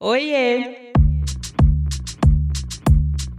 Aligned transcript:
Oiê! 0.00 0.85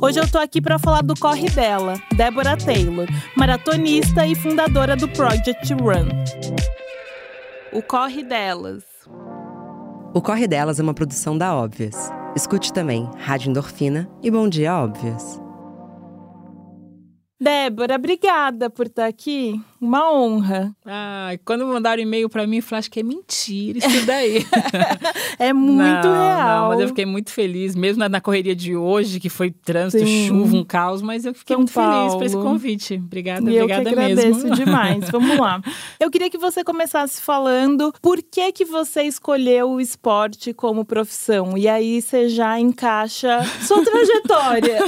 Hoje 0.00 0.18
eu 0.18 0.30
tô 0.30 0.38
aqui 0.38 0.60
para 0.60 0.78
falar 0.78 1.02
do 1.02 1.14
corre 1.18 1.48
dela, 1.48 1.94
Débora 2.16 2.56
Taylor, 2.56 3.06
maratonista 3.36 4.26
e 4.26 4.34
fundadora 4.34 4.96
do 4.96 5.08
Project 5.08 5.72
Run. 5.74 6.08
O 7.72 7.82
corre 7.82 8.22
delas. 8.22 8.82
O 10.14 10.22
Corre 10.22 10.46
Delas 10.46 10.78
é 10.78 10.82
uma 10.82 10.94
produção 10.94 11.36
da 11.36 11.56
Óbvias. 11.56 12.08
Escute 12.36 12.72
também 12.72 13.10
Rádio 13.18 13.50
Endorfina 13.50 14.08
e 14.22 14.30
Bom 14.30 14.48
Dia 14.48 14.76
Óbvias. 14.76 15.40
Débora, 17.40 17.96
obrigada 17.96 18.70
por 18.70 18.86
estar 18.86 19.06
aqui. 19.06 19.60
Uma 19.84 20.10
honra. 20.12 20.74
Ai, 20.84 21.38
quando 21.44 21.66
mandaram 21.66 22.02
e-mail 22.02 22.28
pra 22.28 22.46
mim, 22.46 22.56
eu 22.56 22.62
falei, 22.62 22.78
acho 22.80 22.90
que 22.90 23.00
é 23.00 23.02
mentira 23.02 23.78
isso 23.78 24.06
daí. 24.06 24.46
é 25.38 25.52
muito 25.52 26.06
não, 26.08 26.12
real. 26.12 26.60
Não, 26.62 26.68
mas 26.70 26.80
eu 26.80 26.88
fiquei 26.88 27.04
muito 27.04 27.30
feliz, 27.30 27.74
mesmo 27.76 28.00
na, 28.00 28.08
na 28.08 28.20
correria 28.20 28.56
de 28.56 28.74
hoje, 28.74 29.20
que 29.20 29.28
foi 29.28 29.50
trânsito, 29.50 30.04
Sim. 30.06 30.28
chuva, 30.28 30.56
um 30.56 30.64
caos, 30.64 31.02
mas 31.02 31.24
eu 31.26 31.34
fiquei 31.34 31.54
São 31.54 31.60
muito 31.60 31.72
feliz 31.72 31.88
Paulo. 31.88 32.16
por 32.18 32.24
esse 32.24 32.36
convite. 32.36 32.94
Obrigada, 32.94 33.50
E 33.50 33.56
eu 33.56 33.64
obrigada 33.64 33.82
que 33.84 33.88
agradeço 34.00 34.44
mesmo. 34.48 34.54
demais. 34.54 35.08
Vamos 35.12 35.38
lá. 35.38 35.60
Eu 36.00 36.10
queria 36.10 36.30
que 36.30 36.38
você 36.38 36.64
começasse 36.64 37.20
falando 37.20 37.92
por 38.00 38.22
que 38.22 38.50
que 38.52 38.64
você 38.64 39.02
escolheu 39.02 39.70
o 39.72 39.80
esporte 39.80 40.52
como 40.54 40.84
profissão. 40.84 41.58
E 41.58 41.68
aí 41.68 42.00
você 42.00 42.28
já 42.28 42.58
encaixa 42.58 43.44
sua 43.66 43.82
trajetória. 43.84 44.78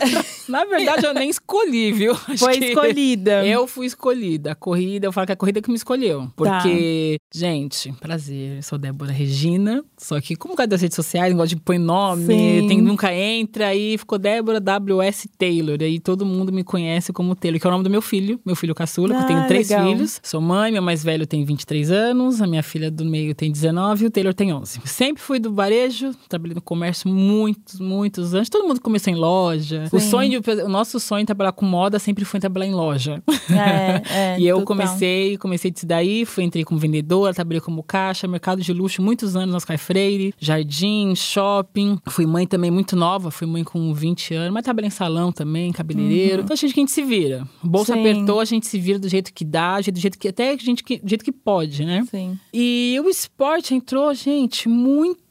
Na 0.48 0.64
verdade, 0.64 1.04
eu 1.04 1.12
nem 1.12 1.28
escolhi, 1.28 1.92
viu? 1.92 2.12
Acho 2.12 2.38
Foi 2.38 2.56
escolhida. 2.56 3.44
Eu 3.46 3.66
fui 3.66 3.86
escolhida. 3.86 4.52
A 4.52 4.54
corrida, 4.54 4.85
eu 5.02 5.12
falo 5.12 5.26
que 5.26 5.32
é 5.32 5.34
a 5.34 5.36
corrida 5.36 5.60
que 5.60 5.68
me 5.70 5.76
escolheu. 5.76 6.28
Porque, 6.36 7.18
gente, 7.34 7.92
prazer, 8.00 8.56
eu 8.56 8.62
sou 8.62 8.78
Débora 8.78 9.12
Regina. 9.12 9.84
Só 9.98 10.20
que, 10.20 10.36
como 10.36 10.54
cada 10.54 10.68
das 10.70 10.82
redes 10.82 10.96
sociais, 10.96 11.32
negócio 11.32 11.56
de 11.56 11.62
põe 11.62 11.78
nome, 11.78 12.24
Sim. 12.26 12.66
tem, 12.68 12.80
nunca 12.80 13.14
entra, 13.14 13.68
aí 13.68 13.96
ficou 13.98 14.18
Débora 14.18 14.60
W.S. 14.60 15.28
Taylor. 15.38 15.78
Aí 15.80 15.98
todo 16.00 16.24
mundo 16.26 16.52
me 16.52 16.62
conhece 16.64 17.12
como 17.12 17.34
Taylor, 17.34 17.60
que 17.60 17.66
é 17.66 17.68
o 17.68 17.72
nome 17.72 17.84
do 17.84 17.90
meu 17.90 18.02
filho, 18.02 18.40
meu 18.44 18.56
filho 18.56 18.74
caçula, 18.74 19.08
que 19.14 19.20
eu 19.20 19.20
Ah, 19.20 19.26
tenho 19.26 19.46
três 19.46 19.68
legal. 19.70 19.86
filhos. 19.88 20.20
Sou 20.22 20.40
mãe, 20.40 20.72
meu 20.72 20.82
mais 20.82 21.02
velho 21.04 21.26
tem 21.26 21.44
23 21.44 21.90
anos, 21.90 22.40
a 22.42 22.46
minha 22.46 22.62
filha 22.62 22.90
do 22.90 23.04
meio 23.04 23.34
tem 23.34 23.50
19 23.50 24.04
e 24.04 24.06
o 24.08 24.10
Taylor 24.10 24.34
tem 24.34 24.52
11. 24.52 24.80
Sempre 24.84 25.22
fui 25.22 25.38
do 25.38 25.52
varejo, 25.52 26.12
trabalhei 26.28 26.54
no 26.54 26.60
comércio 26.62 27.08
muitos, 27.08 27.78
muitos 27.80 28.34
anos. 28.34 28.48
Todo 28.48 28.66
mundo 28.66 28.80
começou 28.80 29.12
em 29.12 29.16
loja. 29.16 29.84
O 29.92 30.00
Sim. 30.00 30.10
sonho, 30.10 30.40
de- 30.40 30.50
o 30.62 30.68
nosso 30.68 30.98
sonho 31.00 31.22
de 31.22 31.26
trabalhar 31.26 31.52
com 31.52 31.64
moda 31.64 31.98
sempre 31.98 32.24
foi 32.24 32.40
trabalhar 32.40 32.66
em 32.66 32.74
loja. 32.74 33.22
É, 33.50 34.34
é, 34.34 34.36
E 34.40 34.46
eu. 34.46 34.58
Comecei, 34.66 35.38
comecei 35.38 35.70
disso 35.70 35.86
daí, 35.86 36.24
fui 36.24 36.44
entrei 36.44 36.64
como 36.64 36.78
vendedora, 36.78 37.32
trabalhei 37.32 37.60
como 37.60 37.82
caixa, 37.82 38.28
mercado 38.28 38.60
de 38.60 38.72
luxo, 38.72 39.02
muitos 39.02 39.34
anos 39.36 39.50
na 39.50 39.56
Oscar 39.56 39.78
Freire, 39.78 40.34
jardim, 40.38 41.14
shopping. 41.14 41.98
Fui 42.08 42.26
mãe 42.26 42.46
também 42.46 42.70
muito 42.70 42.96
nova, 42.96 43.30
fui 43.30 43.46
mãe 43.46 43.64
com 43.64 43.92
20 43.92 44.34
anos, 44.34 44.52
mas 44.52 44.64
trabalhei 44.64 44.88
em 44.88 44.90
salão 44.90 45.32
também, 45.32 45.72
cabeleireiro. 45.72 46.42
Então 46.42 46.54
a 46.54 46.56
gente 46.56 46.74
que 46.74 46.80
a 46.80 46.82
gente 46.82 46.92
se 46.92 47.02
vira. 47.02 47.46
O 47.62 47.68
bolso 47.68 47.92
Sim. 47.92 48.00
apertou, 48.00 48.40
a 48.40 48.44
gente 48.44 48.66
se 48.66 48.78
vira 48.78 48.98
do 48.98 49.08
jeito 49.08 49.32
que 49.32 49.44
dá, 49.44 49.80
do 49.80 49.98
jeito, 49.98 50.18
que 50.18 50.28
até 50.28 50.50
a 50.50 50.56
gente 50.56 50.82
do 50.82 51.08
jeito 51.08 51.24
que 51.24 51.32
pode, 51.32 51.84
né? 51.84 52.04
Sim. 52.10 52.38
E 52.52 52.98
o 53.04 53.08
esporte 53.08 53.74
entrou, 53.74 54.12
gente, 54.14 54.68
muito. 54.68 55.25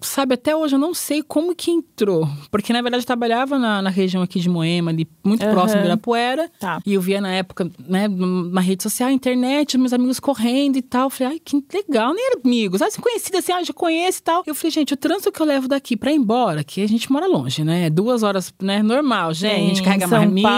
Sabe, 0.00 0.34
até 0.34 0.54
hoje 0.54 0.74
eu 0.74 0.78
não 0.78 0.94
sei 0.94 1.22
como 1.22 1.54
que 1.54 1.70
entrou. 1.70 2.28
Porque, 2.50 2.72
na 2.72 2.80
verdade, 2.82 3.02
eu 3.02 3.06
trabalhava 3.06 3.58
na, 3.58 3.82
na 3.82 3.90
região 3.90 4.22
aqui 4.22 4.40
de 4.40 4.48
Moema, 4.48 4.90
ali, 4.90 5.06
muito 5.24 5.42
Aham. 5.44 5.52
próximo 5.52 5.80
de 5.80 5.86
Ibirapuera. 5.86 6.50
Tá. 6.58 6.80
E 6.84 6.94
eu 6.94 7.00
via 7.00 7.20
na 7.20 7.30
época, 7.32 7.70
né, 7.86 8.06
na 8.08 8.60
rede 8.60 8.82
social, 8.82 9.10
internet, 9.10 9.76
meus 9.78 9.92
amigos 9.92 10.18
correndo 10.20 10.76
e 10.76 10.82
tal. 10.82 11.04
Eu 11.04 11.10
falei, 11.10 11.32
ai, 11.34 11.40
que 11.44 11.62
legal, 11.72 12.12
nem 12.14 12.26
era 12.26 12.40
amigos. 12.44 12.82
Ah, 12.82 12.90
se 12.90 13.00
conhecida 13.00 13.38
assim, 13.38 13.52
ah, 13.52 13.62
já 13.62 13.72
conheço 13.72 14.18
e 14.18 14.22
tal. 14.22 14.42
Eu 14.46 14.54
falei, 14.54 14.70
gente, 14.70 14.94
o 14.94 14.96
trânsito 14.96 15.32
que 15.32 15.40
eu 15.40 15.46
levo 15.46 15.68
daqui 15.68 15.96
pra 15.96 16.12
ir 16.12 16.16
embora, 16.16 16.62
que 16.64 16.82
a 16.82 16.88
gente 16.88 17.10
mora 17.10 17.26
longe, 17.26 17.64
né? 17.64 17.86
É 17.86 17.90
Duas 17.90 18.22
horas, 18.22 18.52
né? 18.62 18.82
Normal, 18.82 19.34
gente. 19.34 19.54
a 19.54 19.58
gente 19.58 19.78
Sim, 19.78 19.84
carrega 19.84 20.08
São 20.08 20.18
marmita, 20.18 20.48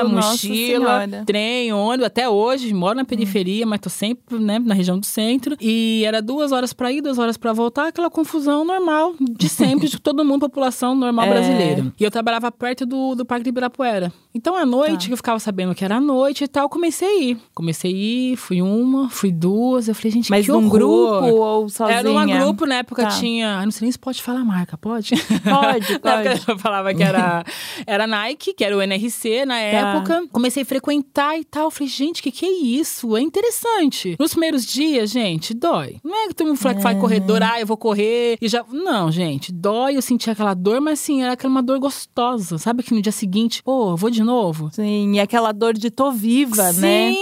Paulo, 0.00 0.10
mochila, 0.10 1.08
trem, 1.24 1.72
ônibus. 1.72 2.06
Até 2.06 2.28
hoje, 2.28 2.72
moro 2.74 2.94
na 2.96 3.04
periferia, 3.04 3.64
mas 3.66 3.80
tô 3.80 3.88
sempre, 3.88 4.38
né, 4.38 4.58
na 4.58 4.74
região 4.74 4.98
do 4.98 5.06
centro. 5.06 5.56
E 5.60 6.02
era 6.04 6.20
duas 6.20 6.52
horas 6.52 6.72
pra 6.72 6.92
ir, 6.92 7.00
duas 7.00 7.18
horas 7.18 7.36
pra 7.36 7.52
voltar, 7.52 7.88
aquela 7.88 8.10
confusão 8.10 8.29
normal 8.38 9.14
de 9.20 9.48
sempre, 9.48 9.88
de 9.88 9.98
todo 10.00 10.24
mundo, 10.24 10.40
população 10.40 10.94
normal 10.94 11.26
É. 11.26 11.30
brasileira. 11.30 11.92
E 11.98 12.04
eu 12.04 12.10
trabalhava 12.10 12.50
perto 12.52 12.86
do, 12.86 13.14
do 13.14 13.24
Parque 13.24 13.44
de 13.44 13.48
Ibirapuera. 13.50 14.12
Então, 14.34 14.54
à 14.54 14.64
noite, 14.64 15.00
Tá. 15.02 15.06
que 15.08 15.12
eu 15.12 15.16
ficava 15.16 15.38
sabendo 15.40 15.74
que 15.74 15.84
era 15.84 15.96
à 15.96 16.00
noite 16.00 16.44
e 16.44 16.48
tal, 16.48 16.68
comecei 16.68 17.08
a 17.08 17.20
ir. 17.22 17.38
Comecei 17.54 17.90
a 17.92 17.96
ir, 17.96 18.36
fui 18.36 18.62
uma, 18.62 19.10
fui 19.10 19.32
duas. 19.32 19.88
Eu 19.88 19.94
falei, 19.94 20.12
gente, 20.12 20.30
Mas 20.30 20.46
que 20.46 20.52
num 20.52 20.58
horror. 20.58 20.70
grupo 20.70 21.26
ou 21.26 21.68
sozinha? 21.68 21.98
Era 21.98 22.10
um 22.10 22.26
grupo, 22.26 22.64
na 22.66 22.76
época 22.76 23.02
Tá. 23.02 23.08
tinha. 23.08 23.58
ah, 23.58 23.64
Não 23.64 23.72
sei 23.72 23.86
nem 23.86 23.92
se 23.92 23.98
pode 23.98 24.22
falar 24.22 24.40
a 24.40 24.44
marca, 24.44 24.78
pode? 24.78 25.10
Pode, 25.16 26.00
Na 26.04 26.12
época 26.20 26.30
pode. 26.36 26.44
eu 26.48 26.58
falava 26.58 26.94
que 26.94 27.02
era, 27.02 27.44
era 27.86 28.06
Nike, 28.06 28.52
que 28.54 28.64
era 28.64 28.76
o 28.76 28.80
NRC 28.80 29.44
na 29.44 29.58
época. 29.58 30.24
Comecei 30.30 30.62
a 30.62 30.66
frequentar 30.66 31.36
e 31.38 31.44
tal. 31.44 31.70
Falei, 31.70 31.88
gente, 31.88 32.22
que, 32.22 32.30
que 32.30 32.46
é 32.46 32.52
isso? 32.52 33.16
É 33.16 33.20
interessante. 33.20 34.16
Nos 34.18 34.30
primeiros 34.32 34.64
dias, 34.64 35.10
gente, 35.10 35.52
dói. 35.54 35.96
Não 36.04 36.14
é 36.24 36.28
que 36.28 36.34
todo 36.34 36.46
mundo 36.48 36.56
fala 36.58 36.74
que 36.76 36.82
faz 36.82 36.98
corredor, 36.98 37.42
ah, 37.42 37.60
eu 37.60 37.66
vou 37.66 37.76
correr 37.76 38.19
e 38.40 38.48
já. 38.48 38.64
Não, 38.70 39.10
gente, 39.10 39.52
dói. 39.52 39.96
Eu 39.96 40.02
senti 40.02 40.30
aquela 40.30 40.54
dor, 40.54 40.80
mas 40.80 41.00
assim, 41.00 41.22
era 41.22 41.32
aquela 41.32 41.50
uma 41.52 41.62
dor 41.62 41.78
gostosa. 41.78 42.58
Sabe 42.58 42.82
que 42.82 42.94
no 42.94 43.02
dia 43.02 43.12
seguinte, 43.12 43.62
pô, 43.62 43.90
eu 43.90 43.96
vou 43.96 44.10
de 44.10 44.22
novo? 44.22 44.70
Sim, 44.72 45.14
e 45.14 45.20
aquela 45.20 45.52
dor 45.52 45.74
de 45.74 45.90
tô 45.90 46.10
viva, 46.12 46.72
Sim, 46.72 46.80
né? 46.80 47.12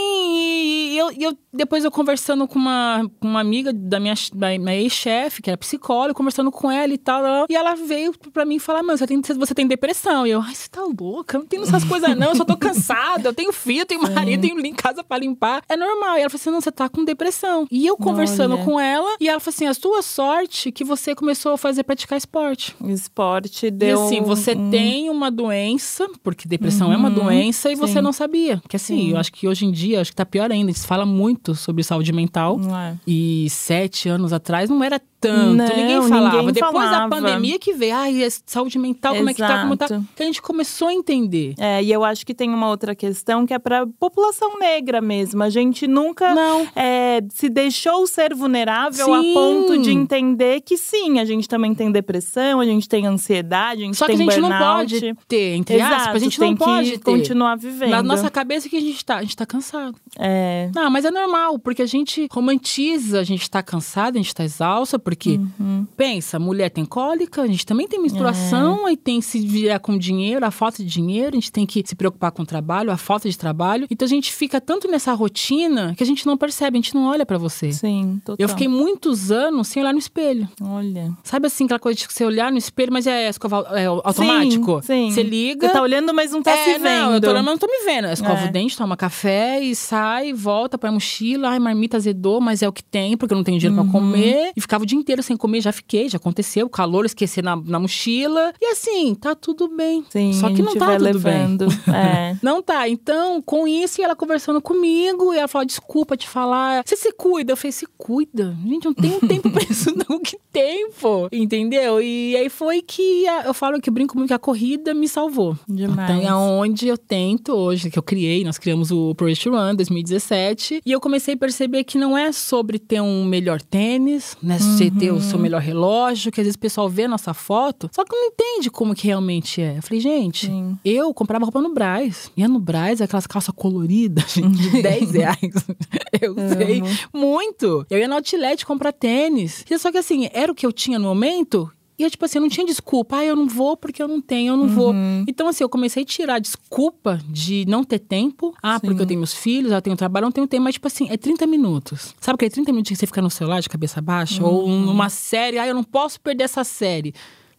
E 0.98 1.00
eu, 1.00 1.12
e 1.12 1.22
eu 1.22 1.38
depois 1.52 1.84
eu 1.84 1.90
conversando 1.90 2.46
com 2.46 2.58
uma, 2.58 3.08
com 3.20 3.28
uma 3.28 3.40
amiga 3.40 3.72
da 3.72 3.98
minha, 3.98 4.14
da 4.34 4.58
minha 4.58 4.74
ex-chefe, 4.76 5.40
que 5.40 5.50
era 5.50 5.56
psicóloga, 5.56 6.14
conversando 6.14 6.50
com 6.50 6.70
ela 6.70 6.92
e 6.92 6.98
tal, 6.98 7.46
e 7.48 7.54
ela 7.54 7.74
veio 7.74 8.12
pra 8.32 8.44
mim 8.44 8.58
falar, 8.58 8.82
mano, 8.82 8.98
você 8.98 9.06
tem, 9.06 9.20
você 9.20 9.54
tem 9.54 9.66
depressão. 9.66 10.26
E 10.26 10.30
eu, 10.30 10.40
ai, 10.40 10.54
você 10.54 10.68
tá 10.68 10.82
louca? 10.82 11.36
Eu 11.36 11.40
não 11.40 11.46
tenho 11.46 11.62
essas 11.62 11.84
coisas 11.84 12.16
não, 12.16 12.28
eu 12.28 12.36
só 12.36 12.44
tô 12.44 12.56
cansada, 12.58 13.28
eu 13.28 13.34
tenho 13.34 13.52
filho, 13.52 13.80
eu 13.80 13.86
tenho 13.86 14.02
marido, 14.02 14.40
tenho 14.40 14.58
em 14.58 14.74
casa 14.74 15.02
pra 15.04 15.18
limpar. 15.18 15.62
É 15.68 15.76
normal. 15.76 16.16
E 16.16 16.20
ela 16.20 16.30
falou 16.30 16.40
assim, 16.40 16.50
não, 16.50 16.60
você 16.60 16.72
tá 16.72 16.88
com 16.88 17.04
depressão. 17.04 17.66
E 17.70 17.86
eu 17.86 17.96
conversando 17.96 18.54
Olha. 18.54 18.64
com 18.64 18.80
ela, 18.80 19.16
e 19.20 19.28
ela 19.28 19.40
falou 19.40 19.54
assim, 19.54 19.66
a 19.66 19.74
sua 19.74 20.02
sorte 20.02 20.70
que 20.72 20.84
você 20.84 21.14
começou 21.14 21.52
a 21.52 21.58
fazer 21.58 21.82
praticar 21.84 22.18
esporte. 22.18 22.74
Esporte 22.86 23.66
E 23.66 23.70
deu. 23.70 24.04
assim, 24.04 24.20
você 24.20 24.54
tem 24.54 25.10
uma 25.10 25.30
doença, 25.30 26.08
porque 26.22 26.48
depressão 26.48 26.92
é 26.92 26.96
uma 26.96 27.10
doença, 27.10 27.70
e 27.70 27.74
você 27.74 27.94
sim. 27.94 28.00
não 28.00 28.12
sabia. 28.12 28.60
Que 28.68 28.76
assim, 28.76 28.96
Sim. 28.96 29.10
eu 29.12 29.18
acho 29.18 29.32
que 29.32 29.46
hoje 29.46 29.64
em 29.64 29.70
dia, 29.70 30.00
acho 30.00 30.10
que 30.10 30.16
tá 30.16 30.26
pior 30.26 30.50
ainda. 30.50 30.70
Fala 30.88 31.04
muito 31.04 31.54
sobre 31.54 31.84
saúde 31.84 32.14
mental. 32.14 32.58
É? 32.74 32.96
E 33.06 33.46
sete 33.50 34.08
anos 34.08 34.32
atrás 34.32 34.70
não 34.70 34.82
era 34.82 34.98
tanto. 35.20 35.54
Não, 35.56 35.66
ninguém 35.66 36.02
falava. 36.08 36.36
ninguém 36.36 36.52
Depois 36.52 36.72
falava. 36.72 37.08
da 37.08 37.16
pandemia 37.16 37.58
que 37.58 37.72
veio, 37.72 37.94
ai, 37.94 38.22
é 38.22 38.28
saúde 38.46 38.78
mental, 38.78 39.14
como 39.14 39.28
é 39.30 39.34
que 39.34 39.40
tá, 39.40 39.62
como 39.62 39.76
tá. 39.76 39.84
Exato. 39.86 40.04
Que 40.16 40.22
a 40.22 40.26
gente 40.26 40.40
começou 40.42 40.88
a 40.88 40.92
entender. 40.94 41.54
É, 41.58 41.82
e 41.82 41.92
eu 41.92 42.04
acho 42.04 42.24
que 42.24 42.34
tem 42.34 42.48
uma 42.50 42.68
outra 42.68 42.94
questão 42.94 43.46
que 43.46 43.52
é 43.54 43.58
pra 43.58 43.86
população 43.98 44.58
negra 44.58 45.00
mesmo. 45.00 45.42
A 45.42 45.50
gente 45.50 45.86
nunca 45.86 46.34
Não. 46.34 46.66
é, 46.74 47.20
se 47.30 47.48
deixou 47.48 48.06
ser 48.06 48.34
vulnerável 48.34 49.12
a 49.14 49.20
Sim. 49.20 49.34
ponto 49.34 49.78
de 49.78 49.90
entender 49.92 50.60
que 50.60 50.76
sim, 50.76 51.18
a 51.18 51.24
gente 51.24 51.48
também 51.48 51.74
tem 51.74 51.90
depressão, 51.90 52.60
a 52.60 52.64
gente 52.64 52.88
tem 52.88 53.06
ansiedade, 53.06 53.82
a 53.82 53.84
gente 53.86 53.96
Só 53.96 54.06
que 54.06 54.16
tem 54.16 54.26
a 54.28 54.30
gente 54.30 54.40
não 54.40 54.48
burnout. 54.50 55.00
pode 55.00 55.14
ter, 55.26 55.54
entre 55.56 55.76
Exato, 55.76 55.94
aspas, 55.94 56.14
a 56.16 56.18
gente 56.18 56.40
não 56.40 56.56
pode 56.56 56.90
que 56.92 56.98
ter. 56.98 57.04
continuar 57.10 57.56
vivendo. 57.56 57.90
Na 57.90 58.02
nossa 58.02 58.30
cabeça 58.30 58.68
que 58.68 58.76
a 58.76 58.80
gente 58.80 59.04
tá, 59.04 59.16
a 59.16 59.22
gente 59.22 59.36
tá 59.36 59.46
cansado. 59.46 59.96
É, 60.18 60.70
Não, 60.74 60.90
mas 60.90 61.04
é 61.04 61.10
normal, 61.10 61.58
porque 61.58 61.82
a 61.82 61.86
gente 61.86 62.28
romantiza, 62.30 63.20
a 63.20 63.24
gente 63.24 63.48
tá 63.50 63.62
cansado, 63.62 64.16
a 64.16 64.18
gente 64.18 64.34
tá 64.34 64.44
exausta, 64.44 64.98
porque 65.08 65.40
Uhum. 65.58 65.86
pensa, 65.96 66.38
mulher 66.38 66.68
tem 66.68 66.84
cólica, 66.84 67.40
a 67.42 67.46
gente 67.46 67.64
também 67.64 67.88
tem 67.88 67.98
menstruação, 68.00 68.86
É. 68.86 68.90
aí 68.90 68.96
tem 68.96 69.20
que 69.20 69.24
se 69.26 69.40
virar 69.40 69.78
com 69.78 69.96
dinheiro, 69.96 70.44
a 70.44 70.50
falta 70.50 70.82
de 70.84 70.88
dinheiro, 70.90 71.30
a 71.30 71.34
gente 71.40 71.50
tem 71.50 71.64
que 71.64 71.82
se 71.86 71.94
preocupar 71.96 72.30
com 72.30 72.42
o 72.42 72.46
trabalho, 72.46 72.90
a 72.90 72.96
falta 72.98 73.28
de 73.28 73.36
trabalho. 73.38 73.86
Então 73.90 74.04
a 74.04 74.08
gente 74.08 74.30
fica 74.32 74.60
tanto 74.60 74.86
nessa 74.86 75.14
rotina 75.14 75.94
que 75.96 76.02
a 76.02 76.06
gente 76.06 76.26
não 76.26 76.36
percebe, 76.36 76.76
a 76.76 76.80
gente 76.80 76.94
não 76.94 77.06
olha 77.06 77.24
pra 77.24 77.38
você. 77.38 77.72
sim, 77.72 78.20
total. 78.24 78.36
Eu 78.38 78.48
fiquei 78.50 78.68
muitos 78.68 79.30
anos 79.32 79.68
sem 79.68 79.82
olhar 79.82 79.92
no 79.92 79.98
espelho. 79.98 80.46
Olha. 80.62 81.10
Sabe 81.24 81.46
assim, 81.46 81.64
aquela 81.64 81.80
coisa 81.80 81.98
de 81.98 82.06
você 82.06 82.24
olhar 82.24 82.52
no 82.52 82.58
espelho, 82.58 82.92
mas 82.92 83.06
é 83.06 83.28
escovar 83.30 83.64
é 83.74 83.86
automático? 83.86 84.80
Sim, 84.82 85.08
sim. 85.08 85.10
Você 85.12 85.22
liga. 85.22 85.66
Você 85.66 85.72
tá 85.72 85.80
olhando, 85.82 86.12
mas 86.12 86.32
não 86.32 86.42
tá 86.42 86.50
é, 86.52 86.64
se 86.64 86.72
vendo. 86.78 86.82
Não, 86.82 87.14
eu 87.14 87.20
tô 87.20 87.30
olhando, 87.30 87.44
mas 87.46 87.52
não 87.52 87.58
tô 87.58 87.66
me 87.66 87.84
vendo. 87.84 88.06
Eu 88.08 88.12
escovo 88.12 88.32
É. 88.34 88.48
o 88.48 88.52
dente, 88.52 88.76
toma 88.76 88.96
café 88.96 89.60
e 89.60 89.74
sai, 89.74 90.32
volta, 90.32 90.76
põe 90.76 90.90
a 90.90 90.92
mochila. 90.92 91.48
Ai, 91.50 91.58
marmita 91.58 91.96
azedou, 91.96 92.40
mas 92.40 92.62
é 92.62 92.68
o 92.68 92.72
que 92.72 92.82
tem, 92.84 93.16
porque 93.16 93.32
eu 93.32 93.36
não 93.36 93.44
tenho 93.44 93.58
dinheiro 93.58 93.80
Uhum. 93.80 93.90
pra 93.90 94.00
comer. 94.00 94.52
E 94.56 94.60
ficava 94.60 94.82
o 94.84 94.86
dia 94.86 94.97
dia 94.98 95.18
inteiro 95.18 95.22
sem 95.22 95.36
comer, 95.36 95.60
já 95.60 95.72
fiquei, 95.72 96.08
já 96.08 96.16
aconteceu. 96.16 96.66
O 96.66 96.70
calor, 96.70 97.04
esquecer 97.06 97.42
na, 97.42 97.56
na 97.56 97.78
mochila. 97.78 98.52
E 98.60 98.66
assim, 98.72 99.14
tá 99.14 99.34
tudo 99.34 99.68
bem. 99.68 100.04
Sim, 100.10 100.32
Só 100.32 100.48
que 100.50 100.60
não 100.62 100.74
tá 100.74 100.92
tudo 100.92 101.04
levando. 101.04 101.66
bem. 101.68 101.78
É. 101.94 102.36
Não 102.42 102.62
tá. 102.62 102.88
Então, 102.88 103.40
com 103.42 103.66
isso, 103.66 104.00
e 104.00 104.04
ela 104.04 104.14
conversando 104.14 104.60
comigo, 104.60 105.32
e 105.32 105.38
ela 105.38 105.48
falou: 105.48 105.64
desculpa 105.66 106.16
te 106.16 106.28
falar. 106.28 106.82
Você 106.86 106.96
se 106.96 107.12
cuida? 107.12 107.52
Eu 107.52 107.56
falei, 107.56 107.72
se 107.72 107.86
cuida. 107.96 108.56
Gente, 108.66 108.84
não 108.84 108.94
tenho 108.94 109.18
tempo 109.26 109.50
pra 109.50 109.62
isso, 109.62 109.90
não. 110.08 110.20
Que 110.20 110.36
tempo? 110.52 111.28
Entendeu? 111.32 112.00
E 112.02 112.36
aí 112.36 112.48
foi 112.50 112.82
que 112.82 113.26
a- 113.28 113.44
eu 113.46 113.54
falo 113.54 113.80
que 113.80 113.88
eu 113.88 113.94
brinco 113.94 114.16
muito 114.16 114.28
que 114.28 114.34
a 114.34 114.38
corrida 114.38 114.92
me 114.94 115.08
salvou. 115.08 115.56
Demais. 115.68 116.10
Então, 116.10 116.28
é 116.28 116.34
onde 116.34 116.86
eu 116.88 116.98
tento 116.98 117.52
hoje, 117.54 117.90
que 117.90 117.98
eu 117.98 118.02
criei, 118.02 118.44
nós 118.44 118.58
criamos 118.58 118.90
o 118.90 119.14
Pro 119.14 119.26
Race 119.28 119.40
to 119.42 119.50
Run 119.50 119.74
2017. 119.74 120.82
E 120.84 120.92
eu 120.92 121.00
comecei 121.00 121.34
a 121.34 121.36
perceber 121.36 121.84
que 121.84 121.98
não 121.98 122.16
é 122.16 122.32
sobre 122.32 122.78
ter 122.78 123.00
um 123.00 123.24
melhor 123.24 123.60
tênis, 123.62 124.36
né? 124.42 124.58
Você 124.88 124.98
ter 124.98 125.12
o 125.12 125.20
seu 125.20 125.38
melhor 125.38 125.60
relógio, 125.60 126.32
que 126.32 126.40
às 126.40 126.44
vezes 126.44 126.56
o 126.56 126.58
pessoal 126.58 126.88
vê 126.88 127.04
a 127.04 127.08
nossa 127.08 127.34
foto, 127.34 127.90
só 127.92 128.04
que 128.04 128.14
não 128.14 128.26
entende 128.26 128.70
como 128.70 128.94
que 128.94 129.06
realmente 129.06 129.60
é. 129.60 129.78
Eu 129.78 129.82
falei, 129.82 130.00
gente, 130.00 130.46
Sim. 130.46 130.78
eu 130.84 131.12
comprava 131.12 131.44
roupa 131.44 131.60
no 131.60 131.72
Braz. 131.72 132.30
Ia 132.36 132.48
no 132.48 132.58
Braz, 132.58 133.00
aquelas 133.00 133.26
calças 133.26 133.54
coloridas, 133.54 134.32
gente, 134.32 134.56
de 134.56 134.82
10 134.82 135.10
reais. 135.12 135.38
Eu 136.20 136.34
sei. 136.34 136.82
Muito. 137.12 137.86
Eu 137.90 137.98
ia 137.98 138.08
no 138.08 138.14
outlet 138.14 138.64
comprar 138.64 138.92
tênis. 138.92 139.64
E 139.68 139.78
Só 139.78 139.92
que 139.92 139.98
assim, 139.98 140.28
era 140.32 140.50
o 140.50 140.54
que 140.54 140.66
eu 140.66 140.72
tinha 140.72 140.98
no 140.98 141.06
momento. 141.06 141.70
E 141.98 142.04
eu, 142.04 142.10
tipo 142.10 142.24
assim, 142.24 142.38
eu 142.38 142.42
não 142.42 142.48
tinha 142.48 142.64
desculpa. 142.64 143.16
Ah, 143.16 143.24
eu 143.24 143.34
não 143.34 143.48
vou 143.48 143.76
porque 143.76 144.00
eu 144.00 144.06
não 144.06 144.20
tenho, 144.20 144.52
eu 144.52 144.56
não 144.56 144.68
vou. 144.68 144.94
Então, 145.26 145.48
assim, 145.48 145.64
eu 145.64 145.68
comecei 145.68 146.04
a 146.04 146.06
tirar 146.06 146.34
a 146.36 146.38
desculpa 146.38 147.20
de 147.28 147.64
não 147.66 147.82
ter 147.82 147.98
tempo. 147.98 148.54
Ah, 148.62 148.78
porque 148.78 149.02
eu 149.02 149.06
tenho 149.06 149.18
meus 149.18 149.34
filhos, 149.34 149.72
eu 149.72 149.82
tenho 149.82 149.96
trabalho, 149.96 150.24
eu 150.24 150.26
não 150.26 150.32
tenho 150.32 150.46
tempo. 150.46 150.62
Mas, 150.62 150.74
tipo 150.74 150.86
assim, 150.86 151.08
é 151.10 151.16
30 151.16 151.46
minutos. 151.46 152.14
Sabe 152.20 152.36
aquele 152.36 152.50
30 152.50 152.70
minutos 152.70 152.90
que 152.90 152.96
você 152.96 153.06
fica 153.06 153.20
no 153.20 153.30
celular 153.30 153.60
de 153.60 153.68
cabeça 153.68 154.00
baixa? 154.00 154.44
Ou 154.44 154.68
numa 154.68 155.08
série. 155.08 155.58
Ah, 155.58 155.66
eu 155.66 155.74
não 155.74 155.82
posso 155.82 156.20
perder 156.20 156.44
essa 156.44 156.62
série. 156.62 157.12